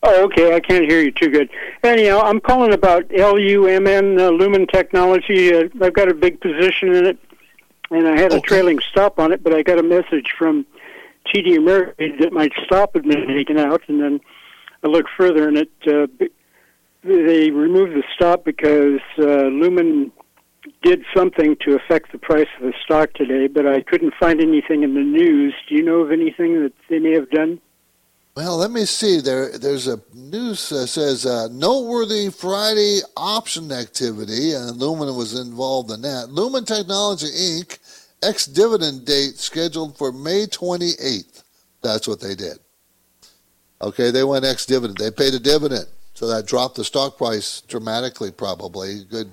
Oh, 0.02 0.24
okay. 0.24 0.54
I 0.54 0.60
can't 0.60 0.84
hear 0.84 1.00
you 1.00 1.10
too 1.10 1.30
good. 1.30 1.50
Anyhow, 1.82 2.20
I'm 2.20 2.40
calling 2.40 2.72
about 2.72 3.08
LUMN 3.08 4.20
uh, 4.20 4.30
Lumen 4.30 4.66
Technology. 4.66 5.54
Uh, 5.54 5.68
I've 5.82 5.94
got 5.94 6.08
a 6.08 6.14
big 6.14 6.40
position 6.40 6.94
in 6.94 7.06
it, 7.06 7.18
and 7.94 8.08
I 8.08 8.20
had 8.20 8.32
a 8.32 8.40
trailing 8.40 8.80
stop 8.90 9.18
on 9.18 9.32
it, 9.32 9.42
but 9.42 9.54
I 9.54 9.62
got 9.62 9.78
a 9.78 9.82
message 9.82 10.34
from 10.36 10.66
TD 11.26 11.56
Ameritrade 11.56 12.20
that 12.20 12.32
my 12.32 12.48
stop 12.64 12.94
had 12.94 13.04
been 13.04 13.26
taken 13.28 13.58
out, 13.58 13.82
and 13.88 14.00
then 14.00 14.20
I 14.82 14.88
looked 14.88 15.10
further, 15.16 15.48
and 15.48 15.58
it 15.58 15.70
uh, 15.86 16.06
they 17.02 17.50
removed 17.50 17.92
the 17.92 18.02
stop 18.14 18.44
because 18.44 19.00
uh, 19.18 19.24
Lumen 19.24 20.10
did 20.82 21.04
something 21.14 21.56
to 21.60 21.76
affect 21.76 22.12
the 22.12 22.18
price 22.18 22.48
of 22.58 22.62
the 22.62 22.74
stock 22.84 23.12
today, 23.14 23.46
but 23.46 23.66
I 23.66 23.82
couldn't 23.82 24.14
find 24.18 24.40
anything 24.40 24.82
in 24.82 24.94
the 24.94 25.00
news. 25.00 25.54
Do 25.68 25.74
you 25.74 25.82
know 25.82 26.00
of 26.00 26.10
anything 26.10 26.62
that 26.62 26.72
they 26.88 26.98
may 26.98 27.12
have 27.12 27.30
done? 27.30 27.60
Well, 28.36 28.56
let 28.56 28.72
me 28.72 28.84
see. 28.84 29.20
There, 29.20 29.56
there's 29.58 29.86
a 29.86 30.00
news 30.12 30.68
that 30.70 30.88
says 30.88 31.24
uh, 31.24 31.48
noteworthy 31.52 32.30
Friday 32.30 33.00
option 33.16 33.70
activity, 33.70 34.52
and 34.52 34.76
Lumen 34.76 35.14
was 35.14 35.38
involved 35.38 35.92
in 35.92 36.02
that. 36.02 36.30
Lumen 36.30 36.64
Technology 36.64 37.26
Inc. 37.26 37.78
ex 38.24 38.46
dividend 38.46 39.04
date 39.04 39.36
scheduled 39.36 39.96
for 39.96 40.12
May 40.12 40.46
28th. 40.46 41.42
That's 41.82 42.08
what 42.08 42.20
they 42.20 42.34
did. 42.34 42.58
Okay, 43.82 44.10
they 44.10 44.24
went 44.24 44.44
ex 44.44 44.66
dividend. 44.66 44.98
They 44.98 45.10
paid 45.10 45.34
a 45.34 45.38
dividend, 45.38 45.86
so 46.14 46.26
that 46.28 46.46
dropped 46.46 46.76
the 46.76 46.84
stock 46.84 47.18
price 47.18 47.60
dramatically. 47.62 48.30
Probably 48.30 49.04
good. 49.04 49.30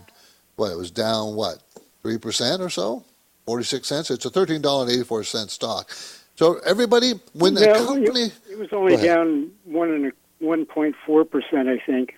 What 0.57 0.71
it 0.71 0.77
was 0.77 0.91
down 0.91 1.35
what 1.35 1.59
three 2.03 2.17
percent 2.17 2.61
or 2.61 2.69
so, 2.69 3.05
forty 3.45 3.63
six 3.63 3.87
cents. 3.87 4.11
It's 4.11 4.25
a 4.25 4.29
thirteen 4.29 4.61
dollar 4.61 4.83
and 4.83 4.91
eighty 4.91 5.03
four 5.03 5.23
cent 5.23 5.49
stock. 5.51 5.91
So 6.35 6.59
everybody, 6.65 7.13
when 7.33 7.53
the 7.53 7.67
company, 7.67 8.31
it 8.49 8.57
was 8.57 8.69
only 8.73 8.97
down 8.97 9.51
one 9.63 9.91
and 9.91 10.11
one 10.39 10.65
point 10.65 10.95
four 11.05 11.23
percent, 11.23 11.69
I 11.69 11.77
think. 11.85 12.15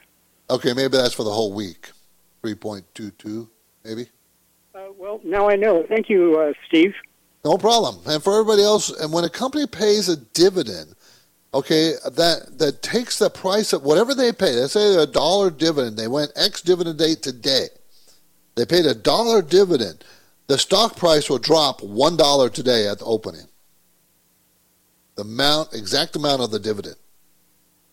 Okay, 0.49 0.74
maybe 0.74 0.97
that's 0.97 1.13
for 1.13 1.24
the 1.24 1.32
whole 1.32 1.53
week, 1.53 1.91
three 2.41 2.55
point 2.55 2.86
two 2.95 3.11
two, 3.11 3.49
maybe. 3.84 4.07
Uh, 4.76 4.88
well, 4.97 5.21
now 5.24 5.47
I 5.47 5.55
know. 5.55 5.86
Thank 5.88 6.09
you, 6.09 6.39
uh, 6.39 6.53
Steve. 6.67 6.95
No 7.45 7.57
problem. 7.57 7.99
And 8.07 8.24
for 8.24 8.34
everybody 8.39 8.63
else, 8.63 8.89
and 8.89 9.13
when 9.13 9.24
a 9.24 9.30
company 9.30 9.67
pays 9.67 10.09
a 10.09 10.17
dividend, 10.17 10.95
okay, 11.53 11.93
that 12.03 12.57
that 12.57 12.82
takes 12.82 13.19
the 13.19 13.30
price 13.30 13.74
of 13.74 13.84
whatever 13.84 14.15
they 14.15 14.32
pay. 14.32 14.55
Let's 14.55 14.74
say 14.74 14.95
a 14.95 15.05
dollar 15.05 15.51
dividend. 15.51 15.97
They 15.97 16.07
went 16.07 16.32
ex 16.36 16.61
dividend 16.61 16.97
date 16.97 17.21
today. 17.21 17.67
They 18.55 18.65
paid 18.65 18.86
a 18.86 18.95
dollar 18.95 19.41
dividend. 19.43 20.03
The 20.47 20.57
stock 20.57 20.95
price 20.95 21.30
will 21.30 21.38
drop 21.38 21.84
one 21.84 22.17
dollar 22.17 22.49
today 22.49 22.88
at 22.88 22.99
the 22.99 23.05
opening 23.05 23.47
the 25.15 25.21
amount, 25.21 25.74
exact 25.74 26.15
amount 26.15 26.41
of 26.41 26.49
the 26.49 26.59
dividend. 26.59 26.95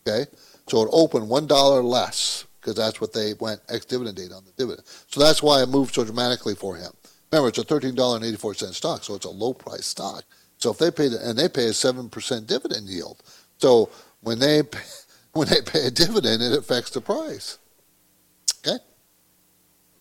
Okay, 0.06 0.30
so 0.66 0.82
it 0.82 0.88
opened 0.92 1.28
one 1.28 1.46
dollar 1.46 1.82
less 1.82 2.46
because 2.60 2.74
that's 2.74 3.00
what 3.00 3.12
they 3.12 3.34
went 3.40 3.60
ex 3.68 3.84
dividend 3.84 4.16
date 4.16 4.32
on 4.32 4.44
the 4.44 4.52
dividend. 4.56 4.86
So 5.08 5.20
that's 5.20 5.42
why 5.42 5.62
it 5.62 5.68
moved 5.68 5.94
so 5.94 6.04
dramatically 6.04 6.54
for 6.54 6.76
him. 6.76 6.92
Remember, 7.32 7.48
it's 7.48 7.58
a 7.58 7.64
thirteen 7.64 7.94
dollar 7.94 8.16
and 8.16 8.24
eighty 8.24 8.36
four 8.36 8.54
cent 8.54 8.74
stock, 8.74 9.04
so 9.04 9.14
it's 9.14 9.26
a 9.26 9.30
low 9.30 9.54
price 9.54 9.86
stock. 9.86 10.24
So 10.58 10.70
if 10.70 10.78
they 10.78 10.90
pay 10.90 11.06
and 11.06 11.38
they 11.38 11.48
pay 11.48 11.66
a 11.66 11.72
seven 11.72 12.08
percent 12.08 12.46
dividend 12.46 12.88
yield, 12.88 13.22
so 13.58 13.90
when 14.20 14.38
they 14.38 14.62
pay, 14.62 14.80
when 15.32 15.48
they 15.48 15.62
pay 15.62 15.86
a 15.86 15.90
dividend, 15.90 16.42
it 16.42 16.56
affects 16.56 16.90
the 16.90 17.00
price. 17.00 17.58
Okay. 18.66 18.78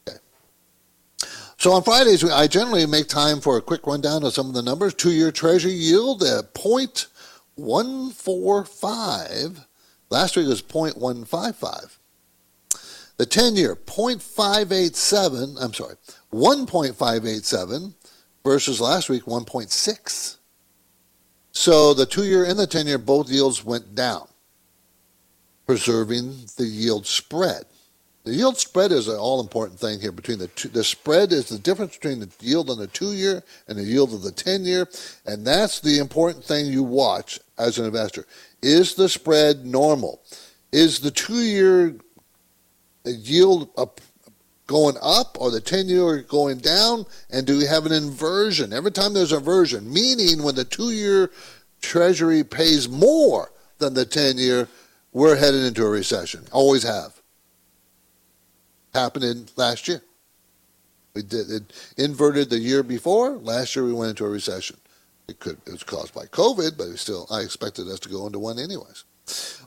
Okay. 0.07 0.17
So 1.57 1.71
on 1.71 1.83
Fridays, 1.83 2.23
I 2.23 2.47
generally 2.47 2.85
make 2.85 3.07
time 3.07 3.41
for 3.41 3.57
a 3.57 3.61
quick 3.61 3.87
rundown 3.87 4.23
of 4.23 4.33
some 4.33 4.47
of 4.47 4.53
the 4.53 4.61
numbers. 4.61 4.93
Two-year 4.93 5.31
Treasury 5.31 5.71
yield 5.71 6.23
at 6.23 6.53
point 6.53 7.07
145. 7.55 9.65
Last 10.09 10.35
week 10.35 10.47
was 10.47 10.61
0.155. 10.61 11.98
The 13.19 13.25
10 13.25 13.57
year 13.57 13.75
0.587, 13.75 15.57
I'm 15.61 15.73
sorry, 15.73 15.95
1.587 16.31 17.93
versus 18.45 18.79
last 18.79 19.09
week 19.09 19.23
1.6. 19.23 20.37
So 21.51 21.93
the 21.93 22.05
2 22.05 22.23
year 22.23 22.45
and 22.45 22.57
the 22.57 22.65
10 22.65 22.87
year 22.87 22.97
both 22.97 23.29
yields 23.29 23.65
went 23.65 23.93
down, 23.93 24.29
preserving 25.67 26.45
the 26.55 26.63
yield 26.63 27.05
spread. 27.05 27.65
The 28.23 28.31
yield 28.31 28.57
spread 28.57 28.93
is 28.93 29.09
an 29.09 29.17
all 29.17 29.41
important 29.41 29.81
thing 29.81 29.99
here 29.99 30.13
between 30.13 30.39
the 30.39 30.47
two. 30.47 30.69
The 30.69 30.85
spread 30.85 31.33
is 31.33 31.49
the 31.49 31.59
difference 31.59 31.97
between 31.97 32.21
the 32.21 32.29
yield 32.39 32.69
on 32.69 32.77
the 32.77 32.87
two 32.87 33.11
year 33.11 33.43
and 33.67 33.77
the 33.77 33.83
yield 33.83 34.13
of 34.13 34.21
the 34.21 34.31
10 34.31 34.63
year. 34.63 34.87
And 35.25 35.45
that's 35.45 35.81
the 35.81 35.99
important 35.99 36.45
thing 36.45 36.67
you 36.67 36.83
watch 36.83 37.37
as 37.57 37.79
an 37.79 37.85
investor. 37.85 38.25
Is 38.61 38.95
the 38.95 39.09
spread 39.09 39.65
normal? 39.65 40.21
Is 40.71 40.99
the 40.99 41.11
two 41.11 41.41
year 41.41 41.95
yield 43.05 43.69
up, 43.77 44.01
going 44.67 44.95
up 45.01 45.37
or 45.39 45.51
the 45.51 45.61
10 45.61 45.89
year 45.89 46.21
going 46.21 46.59
down? 46.59 47.05
And 47.29 47.45
do 47.45 47.57
we 47.57 47.65
have 47.65 47.85
an 47.85 47.91
inversion? 47.91 48.71
Every 48.73 48.91
time 48.91 49.13
there's 49.13 49.31
an 49.31 49.39
inversion, 49.39 49.91
meaning 49.91 50.43
when 50.43 50.55
the 50.55 50.65
two 50.65 50.91
year 50.91 51.31
treasury 51.81 52.43
pays 52.43 52.87
more 52.87 53.51
than 53.79 53.93
the 53.93 54.05
10 54.05 54.37
year, 54.37 54.67
we're 55.11 55.35
headed 55.35 55.63
into 55.63 55.83
a 55.83 55.89
recession. 55.89 56.45
Always 56.51 56.83
have 56.83 57.19
happened 58.93 59.25
in 59.25 59.47
last 59.55 59.87
year. 59.87 60.01
We 61.13 61.23
did 61.23 61.49
it 61.49 61.93
inverted 61.97 62.49
the 62.49 62.59
year 62.59 62.83
before. 62.83 63.31
Last 63.31 63.75
year 63.75 63.85
we 63.85 63.93
went 63.93 64.11
into 64.11 64.25
a 64.25 64.29
recession. 64.29 64.77
It 65.27 65.39
could 65.39 65.57
it 65.65 65.71
was 65.71 65.83
caused 65.83 66.13
by 66.13 66.25
COVID, 66.25 66.77
but 66.77 66.87
it 66.87 66.97
still 66.97 67.27
I 67.31 67.41
expected 67.41 67.87
us 67.87 67.99
to 68.01 68.09
go 68.09 68.27
into 68.27 68.39
one 68.39 68.59
anyways. 68.59 69.03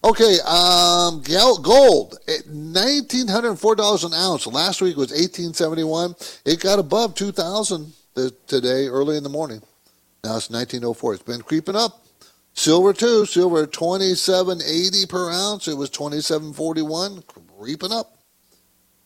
Okay, 0.04 0.38
um, 0.46 1.22
gold 1.62 2.18
at 2.26 2.48
nineteen 2.48 3.28
hundred 3.28 3.56
four 3.56 3.76
dollars 3.76 4.04
an 4.04 4.14
ounce. 4.14 4.46
Last 4.46 4.82
week 4.82 4.96
was 4.96 5.12
eighteen 5.12 5.54
seventy 5.54 5.84
one. 5.84 6.14
It 6.44 6.60
got 6.60 6.78
above 6.78 7.14
two 7.14 7.32
thousand 7.32 7.92
today, 8.46 8.88
early 8.88 9.16
in 9.16 9.22
the 9.22 9.28
morning. 9.28 9.62
Now 10.24 10.36
it's 10.36 10.50
nineteen 10.50 10.84
oh 10.84 10.94
four. 10.94 11.14
It's 11.14 11.22
been 11.22 11.42
creeping 11.42 11.76
up. 11.76 12.04
Silver 12.54 12.92
too. 12.92 13.26
Silver 13.26 13.66
twenty 13.66 14.14
seven 14.14 14.60
eighty 14.62 15.06
per 15.06 15.30
ounce. 15.30 15.68
It 15.68 15.76
was 15.76 15.90
twenty 15.90 16.20
seven 16.20 16.52
forty 16.52 16.82
one. 16.82 17.22
Creeping 17.58 17.92
up. 17.92 18.16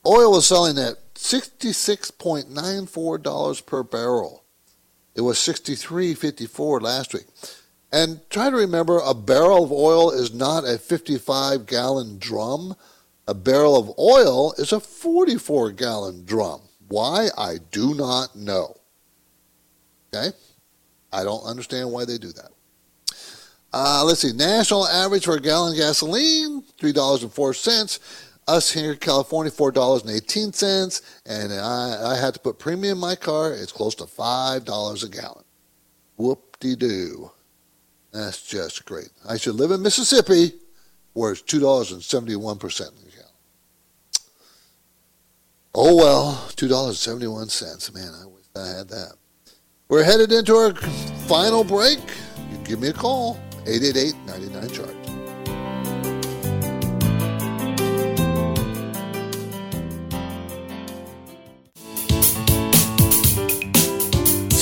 Oil 0.07 0.32
was 0.32 0.46
selling 0.46 0.78
at 0.78 0.96
$66.94 1.16 3.66
per 3.66 3.82
barrel. 3.82 4.44
It 5.16 5.22
was 5.22 5.36
63.54 5.38 6.80
last 6.80 7.12
week. 7.12 7.26
And 7.93 8.20
try 8.30 8.51
to 8.51 8.57
remember 8.57 8.99
a 8.99 9.14
barrel 9.14 9.64
of 9.64 9.72
oil 9.72 10.11
is 10.11 10.34
not 10.34 10.64
a 10.64 10.78
55 10.78 11.66
gallon 11.66 12.18
drum. 12.18 12.76
A 13.28 13.34
barrel 13.34 13.76
of 13.76 13.99
oil 13.99 14.53
is 14.59 14.72
a 14.72 14.80
44 14.80 15.72
gallon 15.72 16.24
drum. 16.24 16.62
Why? 16.89 17.28
I 17.37 17.57
do 17.70 17.95
not 17.95 18.37
know. 18.37 18.76
Okay? 20.12 20.37
I 21.12 21.24
don't 21.24 21.45
understand 21.45 21.91
why 21.91 22.05
they 22.05 22.18
do 22.18 22.32
that. 22.32 22.51
Uh, 23.72 24.05
let's 24.05 24.20
see. 24.20 24.32
National 24.32 24.87
average 24.87 25.24
for 25.24 25.37
a 25.37 25.41
gallon 25.41 25.76
gasoline, 25.76 26.62
$3.04. 26.80 27.99
Us 28.49 28.72
here 28.72 28.93
in 28.93 28.99
California, 28.99 29.51
four 29.51 29.72
dollars 29.72 30.03
and 30.05 31.53
I, 31.53 32.12
I 32.12 32.16
had 32.16 32.32
to 32.34 32.41
put 32.41 32.61
premium 32.61 32.93
in 32.93 33.01
my 33.01 33.16
car. 33.16 33.53
It's 33.53 33.72
close 33.72 33.97
to 33.97 34.07
five 34.07 34.64
dollars 34.64 35.03
a 35.03 35.09
gallon. 35.09 35.43
Whoop 36.16 36.57
de 36.61 36.76
doo. 36.76 37.32
That's 38.16 38.42
just 38.42 38.84
great. 38.86 39.10
I 39.28 39.36
should 39.36 39.56
live 39.56 39.70
in 39.70 39.82
Mississippi, 39.82 40.52
where 41.12 41.32
it's 41.32 41.42
two 41.42 41.60
dollars 41.60 41.92
and 41.92 42.02
seventy 42.02 42.36
one 42.36 42.58
percent. 42.58 42.90
Oh 45.78 45.94
well, 45.94 46.48
two 46.56 46.68
dollars 46.68 46.88
and 46.88 46.96
seventy 46.96 47.26
one 47.26 47.50
cents. 47.50 47.92
Man, 47.92 48.10
I 48.22 48.24
wish 48.24 48.44
I 48.56 48.78
had 48.78 48.88
that. 48.88 49.12
We're 49.90 50.04
headed 50.04 50.32
into 50.32 50.54
our 50.54 50.74
final 51.28 51.62
break. 51.64 51.98
You 52.50 52.56
give 52.64 52.80
me 52.80 52.88
a 52.88 52.94
call, 52.94 53.38
888 53.66 54.14
99 54.26 54.68
Chart. 54.70 55.05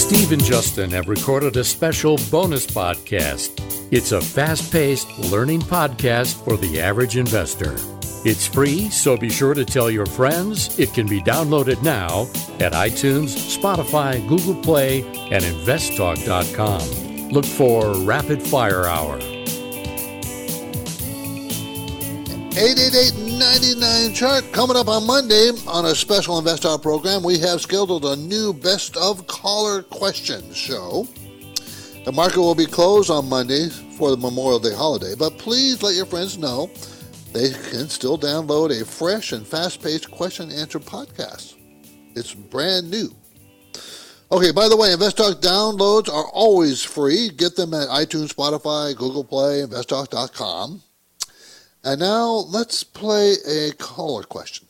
Steve 0.05 0.33
and 0.33 0.45
Justin 0.45 0.91
have 0.91 1.09
recorded 1.09 1.57
a 1.57 1.65
special 1.65 2.19
bonus 2.31 2.67
podcast. 2.67 3.59
It's 3.91 4.13
a 4.13 4.21
fast 4.21 4.71
paced 4.71 5.09
learning 5.19 5.63
podcast 5.63 6.45
for 6.45 6.59
the 6.59 6.79
average 6.79 7.17
investor. 7.17 7.75
It's 8.23 8.47
free, 8.47 8.91
so 8.91 9.17
be 9.17 9.31
sure 9.31 9.55
to 9.55 9.65
tell 9.65 9.91
your 9.91 10.05
friends. 10.05 10.79
It 10.79 10.93
can 10.93 11.07
be 11.07 11.23
downloaded 11.23 11.83
now 11.83 12.25
at 12.61 12.75
iTunes, 12.75 13.59
Spotify, 13.59 14.21
Google 14.29 14.57
Play, 14.57 15.01
and 15.31 15.43
investtalk.com. 15.43 17.31
Look 17.31 17.47
for 17.47 17.95
Rapid 18.01 18.43
Fire 18.43 18.85
Hour. 18.85 19.19
888-99 22.55 24.15
chart 24.15 24.45
coming 24.53 24.77
up 24.77 24.87
on 24.87 25.05
Monday 25.05 25.51
on 25.67 25.87
a 25.87 25.95
special 25.95 26.41
InvestTalk 26.41 26.83
program. 26.83 27.25
We 27.25 27.37
have 27.41 27.61
scheduled 27.61 28.05
a 28.05 28.15
new 28.15 28.53
best 28.53 28.97
of 28.97 29.27
caller 29.27 29.83
questions 29.83 30.57
show. 30.57 31.09
The 32.05 32.13
market 32.13 32.39
will 32.39 32.55
be 32.55 32.67
closed 32.67 33.11
on 33.11 33.29
Monday 33.29 33.71
for 33.99 34.11
the 34.11 34.17
Memorial 34.17 34.61
Day 34.61 34.73
holiday, 34.73 35.17
but 35.19 35.37
please 35.37 35.83
let 35.83 35.97
your 35.97 36.07
friends 36.07 36.39
know 36.39 36.71
they 37.33 37.51
can 37.51 37.89
still 37.89 38.17
download 38.17 38.81
a 38.81 38.85
fresh 38.85 39.33
and 39.33 39.45
fast-paced 39.45 40.13
question 40.13 40.49
and 40.49 40.61
answer 40.61 40.79
podcast. 40.79 41.57
It's 42.15 42.35
brand 42.35 42.89
new. 42.89 43.13
Okay, 44.31 44.53
by 44.53 44.69
the 44.69 44.77
way, 44.77 44.91
InvestTalk 44.91 45.41
downloads 45.41 46.09
are 46.09 46.29
always 46.29 46.85
free. 46.85 47.31
Get 47.31 47.57
them 47.57 47.75
at 47.75 47.89
iTunes, 47.89 48.33
Spotify, 48.33 48.97
Google 48.97 49.25
Play, 49.25 49.63
investtalk.com. 49.63 50.83
And 51.85 52.01
now 52.01 52.49
let's 52.49 52.83
play 52.83 53.37
a 53.47 53.73
caller 53.73 54.23
question. 54.23 54.67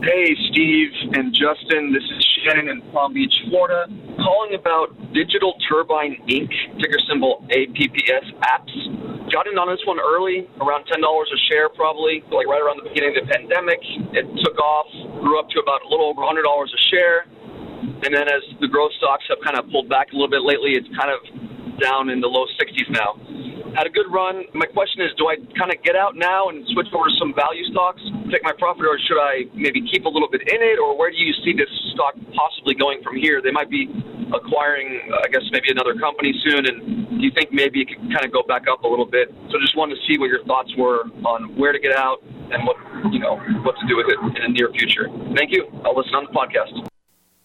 Hey, 0.00 0.34
Steve 0.50 0.90
and 1.12 1.28
Justin. 1.36 1.92
This 1.92 2.02
is 2.02 2.26
Shannon 2.40 2.68
in 2.68 2.80
Palm 2.90 3.12
Beach, 3.12 3.32
Florida, 3.50 3.84
calling 4.16 4.54
about 4.54 4.88
Digital 5.12 5.54
Turbine 5.68 6.16
Inc., 6.26 6.48
ticker 6.80 6.98
symbol 7.06 7.44
APPS 7.52 8.32
apps. 8.48 9.30
Got 9.30 9.46
in 9.46 9.60
on 9.60 9.68
this 9.68 9.84
one 9.84 10.00
early, 10.00 10.48
around 10.64 10.88
$10 10.88 11.04
a 11.04 11.38
share, 11.52 11.68
probably, 11.68 12.24
like 12.32 12.48
right 12.48 12.62
around 12.64 12.80
the 12.80 12.88
beginning 12.88 13.12
of 13.12 13.28
the 13.28 13.32
pandemic. 13.32 13.80
It 14.16 14.24
took 14.42 14.58
off, 14.58 14.88
grew 15.20 15.38
up 15.38 15.50
to 15.50 15.60
about 15.60 15.84
a 15.84 15.88
little 15.92 16.06
over 16.06 16.22
$100 16.24 16.40
a 16.40 16.80
share. 16.88 17.28
And 18.04 18.12
then 18.12 18.28
as 18.28 18.42
the 18.60 18.68
growth 18.68 18.92
stocks 18.98 19.24
have 19.28 19.38
kind 19.44 19.58
of 19.58 19.70
pulled 19.70 19.88
back 19.88 20.12
a 20.12 20.14
little 20.14 20.30
bit 20.30 20.42
lately, 20.42 20.76
it's 20.76 20.88
kind 20.96 21.10
of 21.10 21.20
down 21.80 22.08
in 22.10 22.20
the 22.20 22.28
low 22.28 22.46
60s 22.60 22.90
now 22.90 23.18
had 23.74 23.86
a 23.86 23.90
good 23.90 24.06
run. 24.08 24.46
My 24.54 24.66
question 24.66 25.02
is, 25.02 25.10
do 25.18 25.26
I 25.26 25.36
kind 25.58 25.74
of 25.74 25.82
get 25.82 25.98
out 25.98 26.14
now 26.14 26.48
and 26.48 26.62
switch 26.70 26.86
over 26.94 27.10
to 27.10 27.14
some 27.18 27.34
value 27.34 27.66
stocks, 27.74 28.00
take 28.30 28.42
my 28.46 28.54
profit, 28.56 28.86
or 28.86 28.98
should 29.02 29.18
I 29.18 29.50
maybe 29.52 29.82
keep 29.90 30.06
a 30.06 30.08
little 30.08 30.30
bit 30.30 30.46
in 30.46 30.62
it, 30.62 30.78
or 30.78 30.96
where 30.96 31.10
do 31.10 31.18
you 31.18 31.34
see 31.42 31.52
this 31.52 31.68
stock 31.92 32.14
possibly 32.32 32.74
going 32.74 33.02
from 33.02 33.18
here? 33.18 33.42
They 33.42 33.50
might 33.50 33.68
be 33.68 33.90
acquiring, 34.30 35.10
I 35.10 35.28
guess, 35.28 35.42
maybe 35.50 35.74
another 35.74 35.98
company 35.98 36.32
soon, 36.46 36.66
and 36.66 37.18
do 37.18 37.22
you 37.22 37.34
think 37.34 37.52
maybe 37.52 37.82
it 37.82 37.90
could 37.90 38.06
kind 38.14 38.24
of 38.24 38.32
go 38.32 38.42
back 38.46 38.70
up 38.70 38.86
a 38.86 38.88
little 38.88 39.06
bit? 39.06 39.34
So 39.50 39.58
just 39.58 39.76
wanted 39.76 39.98
to 39.98 40.02
see 40.06 40.18
what 40.18 40.30
your 40.30 40.42
thoughts 40.46 40.70
were 40.78 41.10
on 41.26 41.54
where 41.58 41.72
to 41.72 41.78
get 41.78 41.94
out 41.98 42.22
and 42.22 42.62
what 42.64 42.78
you 43.12 43.18
know 43.18 43.36
what 43.66 43.74
to 43.78 43.86
do 43.86 43.96
with 43.98 44.06
it 44.08 44.18
in 44.22 44.42
the 44.42 44.52
near 44.54 44.70
future. 44.70 45.10
Thank 45.34 45.50
you. 45.50 45.66
I'll 45.84 45.96
listen 45.96 46.14
on 46.14 46.26
the 46.30 46.34
podcast. 46.34 46.93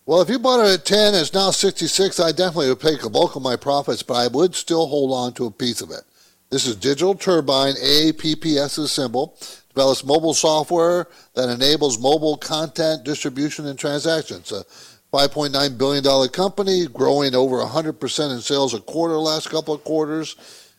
Well, 0.09 0.21
if 0.21 0.29
you 0.31 0.39
bought 0.39 0.65
it 0.65 0.73
at 0.73 0.85
10, 0.85 1.13
it's 1.13 1.35
now 1.35 1.51
66, 1.51 2.19
I 2.19 2.31
definitely 2.31 2.69
would 2.69 2.79
take 2.79 3.03
a 3.03 3.11
bulk 3.11 3.35
of 3.35 3.43
my 3.43 3.55
profits, 3.55 4.01
but 4.01 4.15
I 4.15 4.25
would 4.25 4.55
still 4.55 4.87
hold 4.87 5.11
on 5.11 5.33
to 5.33 5.45
a 5.45 5.51
piece 5.51 5.81
of 5.81 5.91
it. 5.91 6.01
This 6.49 6.65
is 6.65 6.75
Digital 6.75 7.13
Turbine, 7.13 7.75
APPS 7.75 8.79
is 8.79 8.91
symbol, 8.91 9.37
develops 9.67 10.03
mobile 10.03 10.33
software 10.33 11.09
that 11.35 11.49
enables 11.49 11.99
mobile 11.99 12.37
content 12.37 13.03
distribution 13.03 13.67
and 13.67 13.77
transactions. 13.77 14.51
A 14.51 14.63
$5.9 15.13 15.77
billion 15.77 16.29
company, 16.29 16.87
growing 16.87 17.35
over 17.35 17.57
100% 17.57 18.33
in 18.33 18.41
sales 18.41 18.73
a 18.73 18.79
quarter 18.79 19.13
last 19.13 19.51
couple 19.51 19.75
of 19.75 19.83
quarters. 19.83 20.35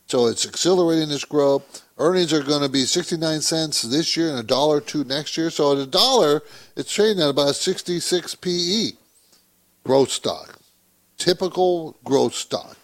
So 0.06 0.26
it's 0.26 0.44
accelerating 0.44 1.12
its 1.12 1.24
growth. 1.24 1.84
Earnings 1.98 2.32
are 2.32 2.42
going 2.42 2.62
to 2.62 2.68
be 2.68 2.82
69 2.82 3.42
cents 3.42 3.82
this 3.82 4.16
year 4.16 4.30
and 4.30 4.40
a 4.40 4.42
dollar 4.42 4.80
two 4.80 5.04
next 5.04 5.36
year. 5.36 5.50
So 5.50 5.70
at 5.70 5.78
a 5.78 5.86
dollar, 5.86 6.42
it's 6.74 6.92
trading 6.92 7.22
at 7.22 7.30
about 7.30 7.54
66 7.54 8.34
PE. 8.34 8.90
Growth 9.90 10.12
stock. 10.12 10.56
Typical 11.16 11.96
growth 12.04 12.32
stock. 12.32 12.76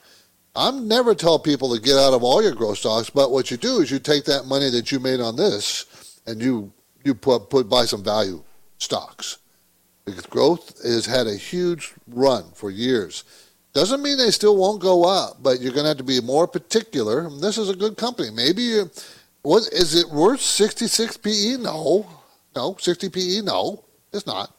I'm 0.57 0.89
never 0.89 1.15
tell 1.15 1.39
people 1.39 1.73
to 1.73 1.81
get 1.81 1.97
out 1.97 2.15
of 2.15 2.25
all 2.25 2.43
your 2.43 2.53
growth 2.53 2.79
stocks, 2.79 3.11
but 3.11 3.31
what 3.31 3.49
you 3.49 3.57
do 3.57 3.79
is 3.79 3.93
you 3.93 4.01
take 4.01 4.25
that 4.25 4.47
money 4.47 4.71
that 4.71 4.91
you 4.91 4.99
made 4.99 5.21
on 5.21 5.37
this 5.37 6.21
and 6.27 6.43
you 6.43 6.73
you 7.05 7.15
put 7.15 7.49
put 7.49 7.69
buy 7.69 7.85
some 7.85 8.03
value 8.03 8.43
stocks. 8.79 9.39
Because 10.05 10.27
growth 10.27 10.83
has 10.83 11.07
had 11.07 11.29
a 11.29 11.37
huge 11.37 11.95
run 12.09 12.51
for 12.57 12.73
years. 12.73 13.23
Doesn't 13.73 14.03
mean 14.03 14.19
they 14.19 14.33
still 14.33 14.57
won't 14.57 14.83
go 14.83 15.05
up, 15.05 15.41
but 15.41 15.61
you're 15.61 15.75
going 15.75 15.85
to 15.85 15.91
have 15.91 15.99
to 15.99 16.03
be 16.03 16.21
more 16.21 16.49
particular. 16.49 17.31
This 17.31 17.57
is 17.57 17.71
a 17.71 17.77
good 17.77 17.97
company. 17.97 18.31
Maybe 18.31 18.63
you, 18.63 18.91
what 19.43 19.63
is 19.73 19.95
it 19.95 20.11
worth 20.11 20.41
66 20.41 21.19
PE? 21.19 21.59
No, 21.59 22.05
no, 22.57 22.77
60 22.81 23.11
PE? 23.11 23.43
No, 23.43 23.85
it's 24.13 24.27
not. 24.27 24.53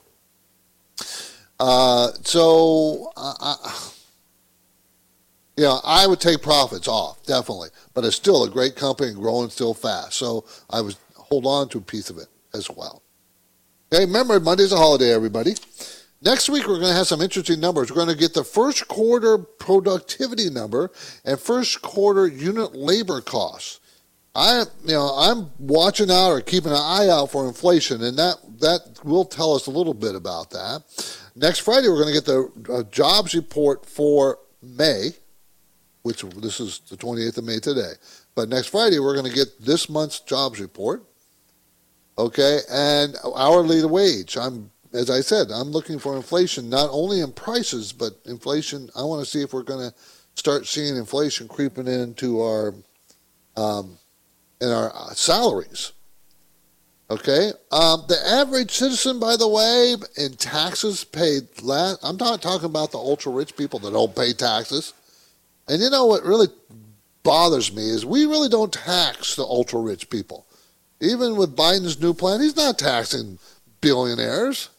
Uh, 1.60 2.12
so. 2.24 3.12
Uh, 3.16 3.56
you 5.58 5.64
know, 5.64 5.82
I 5.84 6.06
would 6.06 6.20
take 6.20 6.44
profits 6.44 6.88
off, 6.88 7.26
definitely. 7.26 7.70
But 7.96 8.06
it's 8.06 8.16
still 8.16 8.44
a 8.44 8.50
great 8.50 8.76
company 8.76 9.12
growing 9.14 9.50
still 9.50 9.74
fast. 9.74 10.14
So 10.14 10.46
I 10.70 10.82
would 10.82 10.96
hold 11.16 11.46
on 11.48 11.68
to 11.70 11.80
a 11.80 11.82
piece 11.82 12.10
of 12.12 12.20
it 12.20 12.28
as 12.54 12.70
well. 12.70 13.02
Okay, 13.92 14.06
remember, 14.06 14.40
Monday's 14.40 14.72
a 14.72 14.78
holiday, 14.78 15.12
everybody. 15.12 15.56
Next 16.22 16.50
week, 16.50 16.68
we're 16.68 16.80
going 16.80 16.90
to 16.90 16.94
have 16.94 17.08
some 17.08 17.22
interesting 17.22 17.60
numbers. 17.60 17.90
We're 17.90 17.96
going 17.96 18.10
to 18.10 18.16
get 18.16 18.34
the 18.34 18.44
first 18.44 18.88
quarter 18.88 19.38
productivity 19.38 20.50
number 20.50 20.92
and 21.26 21.40
first 21.40 21.82
quarter 21.82 22.28
unit 22.28 22.76
labor 22.76 23.22
costs. 23.22 23.80
I, 24.36 24.66
you 24.84 24.94
know, 24.94 25.16
I'm 25.18 25.50
watching 25.58 26.12
out 26.12 26.30
or 26.30 26.42
keeping 26.42 26.72
an 26.72 26.78
eye 26.78 27.08
out 27.10 27.32
for 27.32 27.48
inflation, 27.48 28.04
and 28.04 28.18
that 28.18 28.36
that 28.60 29.00
will 29.04 29.26
tell 29.26 29.56
us 29.56 29.66
a 29.66 29.72
little 29.72 29.96
bit 29.96 30.14
about 30.14 30.52
that. 30.52 30.84
Next 31.40 31.60
Friday, 31.60 31.88
we're 31.88 32.02
going 32.02 32.16
to 32.16 32.20
get 32.20 32.26
the 32.26 32.74
uh, 32.74 32.84
jobs 32.90 33.36
report 33.36 33.86
for 33.86 34.40
May, 34.64 35.12
which 36.02 36.24
this 36.24 36.60
is 36.60 36.80
the 36.90 36.98
28th 36.98 37.38
of 37.38 37.44
May 37.44 37.60
today. 37.60 37.92
But 38.34 38.50
next 38.50 38.70
Friday, 38.70 38.98
we're 38.98 39.14
going 39.14 39.30
to 39.30 39.36
get 39.36 39.62
this 39.62 39.88
month's 39.88 40.20
jobs 40.20 40.60
report. 40.60 41.04
Okay, 42.18 42.62
and 42.72 43.16
hourly 43.36 43.86
wage. 43.86 44.36
I'm, 44.36 44.72
as 44.94 45.12
I 45.12 45.22
said, 45.22 45.52
I'm 45.52 45.70
looking 45.70 46.00
for 46.00 46.16
inflation 46.16 46.72
not 46.72 46.90
only 46.92 47.22
in 47.22 47.32
prices, 47.32 47.94
but 47.94 48.14
inflation. 48.26 48.90
I 48.96 49.04
want 49.04 49.24
to 49.24 49.30
see 49.30 49.44
if 49.44 49.54
we're 49.54 49.62
going 49.62 49.92
to 49.92 49.96
start 50.34 50.66
seeing 50.66 50.98
inflation 50.98 51.48
creeping 51.48 51.88
into 51.88 52.42
our, 52.42 52.74
um, 53.56 54.00
in 54.60 54.70
our 54.70 54.92
uh, 54.92 55.14
salaries. 55.14 55.92
Okay, 57.10 57.52
um, 57.72 58.04
the 58.10 58.20
average 58.28 58.72
citizen, 58.72 59.18
by 59.18 59.38
the 59.38 59.48
way, 59.48 59.96
in 60.18 60.34
taxes 60.34 61.06
paid. 61.06 61.48
I'm 61.64 62.18
not 62.18 62.42
talking 62.42 62.66
about 62.66 62.92
the 62.92 62.98
ultra 62.98 63.32
rich 63.32 63.56
people 63.56 63.80
that 63.80 63.94
don't 63.94 64.14
pay 64.14 64.34
taxes. 64.34 64.94
And 65.70 65.82
you 65.82 65.90
know 65.90 66.06
what 66.06 66.24
really 66.24 66.48
bothers 67.24 67.74
me 67.74 67.90
is 67.90 68.06
we 68.06 68.26
really 68.26 68.50
don't 68.50 68.74
tax 68.74 69.36
the 69.36 69.44
ultra 69.44 69.80
rich 69.80 70.10
people. 70.10 70.46
Even 71.00 71.38
with 71.38 71.56
Biden's 71.56 72.02
new 72.02 72.14
plan, 72.14 72.42
he's 72.42 72.58
not 72.58 72.78
taxing 72.78 73.40
billionaires. 73.80 74.70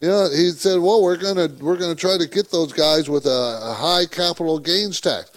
You 0.00 0.08
know, 0.08 0.30
he 0.30 0.50
said, 0.50 0.80
"Well, 0.80 1.00
we're 1.00 1.16
gonna 1.16 1.48
we're 1.60 1.76
gonna 1.76 1.94
try 1.94 2.18
to 2.18 2.26
get 2.26 2.50
those 2.50 2.72
guys 2.72 3.08
with 3.08 3.26
a, 3.26 3.60
a 3.62 3.74
high 3.74 4.06
capital 4.06 4.58
gains 4.58 5.00
tax." 5.00 5.30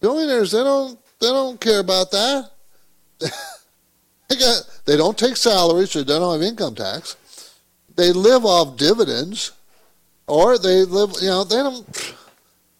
Billionaires, 0.00 0.52
they 0.52 0.64
don't 0.64 0.98
they 1.20 1.26
don't 1.28 1.60
care 1.60 1.80
about 1.80 2.10
that. 2.12 2.50
they 4.28 4.96
don't 4.96 5.18
take 5.18 5.36
salaries, 5.36 5.92
they 5.92 6.04
don't 6.04 6.32
have 6.32 6.42
income 6.42 6.74
tax. 6.74 7.16
They 7.94 8.12
live 8.12 8.44
off 8.44 8.76
dividends, 8.76 9.52
or 10.26 10.58
they 10.58 10.84
live. 10.84 11.14
You 11.22 11.28
know, 11.28 11.44
they 11.44 11.56
don't 11.56 12.14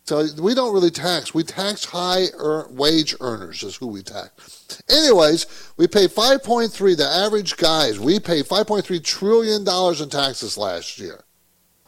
so 0.06 0.24
we 0.38 0.54
don't 0.54 0.72
really 0.72 0.90
tax. 0.90 1.34
We 1.34 1.42
tax 1.42 1.84
high 1.84 2.26
er- 2.38 2.68
wage 2.70 3.16
earners 3.20 3.64
is 3.64 3.74
who 3.74 3.88
we 3.88 4.02
tax. 4.02 4.80
Anyways, 4.88 5.46
we 5.76 5.88
pay 5.88 6.06
5.3. 6.06 6.96
The 6.96 7.04
average 7.04 7.56
guys 7.56 7.98
we 7.98 8.20
pay 8.20 8.42
5.3 8.42 9.02
trillion 9.02 9.64
dollars 9.64 10.00
in 10.00 10.08
taxes 10.08 10.56
last 10.56 11.00
year. 11.00 11.24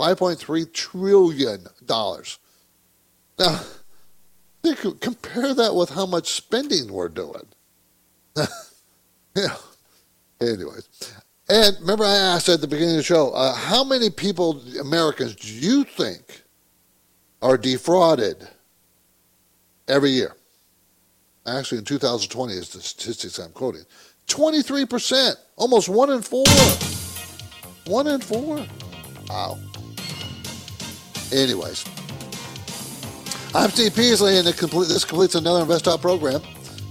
5.3 0.00 0.72
trillion 0.72 1.68
dollars. 1.86 2.40
Now, 3.38 3.60
compare 5.00 5.54
that 5.54 5.76
with 5.76 5.90
how 5.90 6.06
much 6.06 6.32
spending 6.32 6.92
we're 6.92 7.08
doing. 7.08 7.46
yeah. 9.42 9.56
Anyways, 10.40 10.88
and 11.48 11.76
remember 11.80 12.04
I 12.04 12.14
asked 12.14 12.48
at 12.48 12.60
the 12.60 12.68
beginning 12.68 12.94
of 12.94 12.98
the 12.98 13.02
show, 13.02 13.30
uh, 13.30 13.54
how 13.54 13.82
many 13.82 14.10
people, 14.10 14.62
Americans, 14.80 15.34
do 15.34 15.52
you 15.52 15.84
think? 15.84 16.42
are 17.42 17.56
defrauded 17.56 18.48
every 19.86 20.10
year. 20.10 20.34
Actually, 21.46 21.78
in 21.78 21.84
2020 21.84 22.52
is 22.52 22.68
the 22.70 22.80
statistics 22.80 23.38
I'm 23.38 23.52
quoting. 23.52 23.84
23%, 24.26 25.34
almost 25.56 25.88
one 25.88 26.10
in 26.10 26.20
four. 26.20 26.44
One 27.86 28.06
in 28.06 28.20
four. 28.20 28.66
Wow. 29.28 29.58
Anyways, 31.32 31.84
I'm 33.54 33.70
Steve 33.70 33.94
Peasley, 33.94 34.38
and 34.38 34.56
complete, 34.56 34.88
this 34.88 35.04
completes 35.04 35.34
another 35.34 35.64
InvestTalk 35.64 36.00
program. 36.02 36.42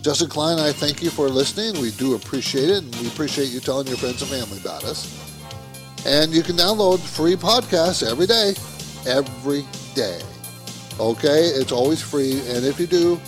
Justin 0.02 0.30
Klein, 0.30 0.60
I 0.60 0.72
thank 0.72 1.02
you 1.02 1.10
for 1.10 1.28
listening. 1.30 1.82
We 1.82 1.92
do 1.92 2.16
appreciate 2.16 2.70
it, 2.70 2.84
and 2.84 2.96
we 2.98 3.08
appreciate 3.08 3.50
you 3.50 3.60
telling 3.60 3.88
your 3.88 3.98
friends 3.98 4.22
and 4.22 4.32
family 4.32 4.60
about 4.60 4.84
us. 4.84 5.14
And 6.06 6.32
you 6.32 6.44
can 6.44 6.56
download 6.56 7.00
free 7.00 7.36
podcasts 7.36 8.10
every 8.10 8.28
day, 8.28 8.54
every 9.06 9.66
day. 9.96 10.22
Okay, 11.00 11.48
it's 11.48 11.72
always 11.72 12.02
free, 12.02 12.40
and 12.48 12.66
if 12.66 12.80
you 12.80 12.88
do, 12.88 13.20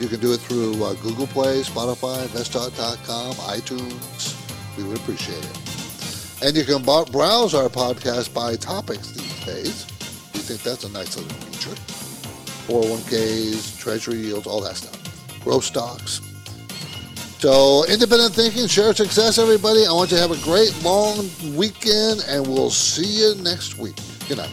you 0.00 0.08
can 0.08 0.20
do 0.20 0.32
it 0.32 0.38
through 0.38 0.82
uh, 0.82 0.94
Google 0.94 1.26
Play, 1.26 1.62
Spotify, 1.62 2.26
investtalk.com, 2.26 3.34
iTunes, 3.34 4.76
We 4.76 4.84
would 4.84 4.98
appreciate 4.98 5.38
it. 5.38 6.44
And 6.44 6.56
you 6.56 6.64
can 6.64 6.82
browse 6.82 7.54
our 7.54 7.68
podcast 7.68 8.34
by 8.34 8.56
topics 8.56 9.08
these 9.12 9.44
days. 9.44 9.86
We 10.34 10.40
think 10.40 10.62
that's 10.62 10.84
a 10.84 10.90
nice 10.90 11.16
little 11.16 11.32
feature. 11.38 11.76
401ks, 12.66 13.78
treasury 13.78 14.18
yields, 14.18 14.46
all 14.46 14.60
that 14.62 14.76
stuff. 14.76 15.03
Growth 15.44 15.64
stocks. 15.64 16.20
So, 17.38 17.84
independent 17.84 18.32
thinking, 18.32 18.66
share 18.66 18.94
success, 18.94 19.38
everybody. 19.38 19.86
I 19.86 19.92
want 19.92 20.10
you 20.10 20.16
to 20.16 20.22
have 20.22 20.30
a 20.30 20.42
great 20.42 20.74
long 20.82 21.28
weekend, 21.54 22.24
and 22.26 22.46
we'll 22.46 22.70
see 22.70 23.04
you 23.04 23.34
next 23.42 23.76
week. 23.76 23.96
Good 24.26 24.38
night. 24.38 24.50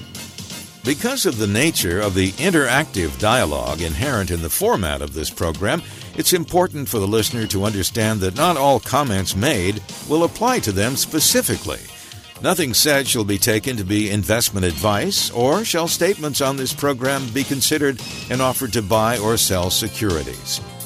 Because 0.84 1.26
of 1.26 1.38
the 1.38 1.48
nature 1.48 2.02
of 2.02 2.16
the 2.16 2.32
interactive 2.34 3.18
dialogue 3.20 3.82
inherent 3.82 4.30
in 4.30 4.42
the 4.42 4.50
format 4.50 5.02
of 5.02 5.14
this 5.14 5.30
program, 5.30 5.82
it's 6.16 6.34
important 6.34 6.90
for 6.90 7.00
the 7.00 7.08
listener 7.08 7.48
to 7.48 7.64
understand 7.64 8.20
that 8.20 8.36
not 8.36 8.58
all 8.58 8.80
comments 8.80 9.36
made 9.36 9.82
will 10.10 10.26
apply 10.26 10.60
to 10.60 10.74
them 10.74 10.98
specifically. 10.98 11.80
Nothing 12.42 12.74
said 12.74 13.08
shall 13.08 13.24
be 13.24 13.38
taken 13.38 13.78
to 13.78 13.84
be 13.84 14.10
investment 14.10 14.66
advice, 14.66 15.30
or 15.30 15.64
shall 15.64 15.88
statements 15.88 16.42
on 16.42 16.58
this 16.58 16.74
program 16.74 17.30
be 17.30 17.44
considered 17.44 18.02
an 18.32 18.42
offer 18.42 18.68
to 18.68 18.82
buy 18.82 19.20
or 19.20 19.38
sell 19.38 19.70
securities. 19.70 20.60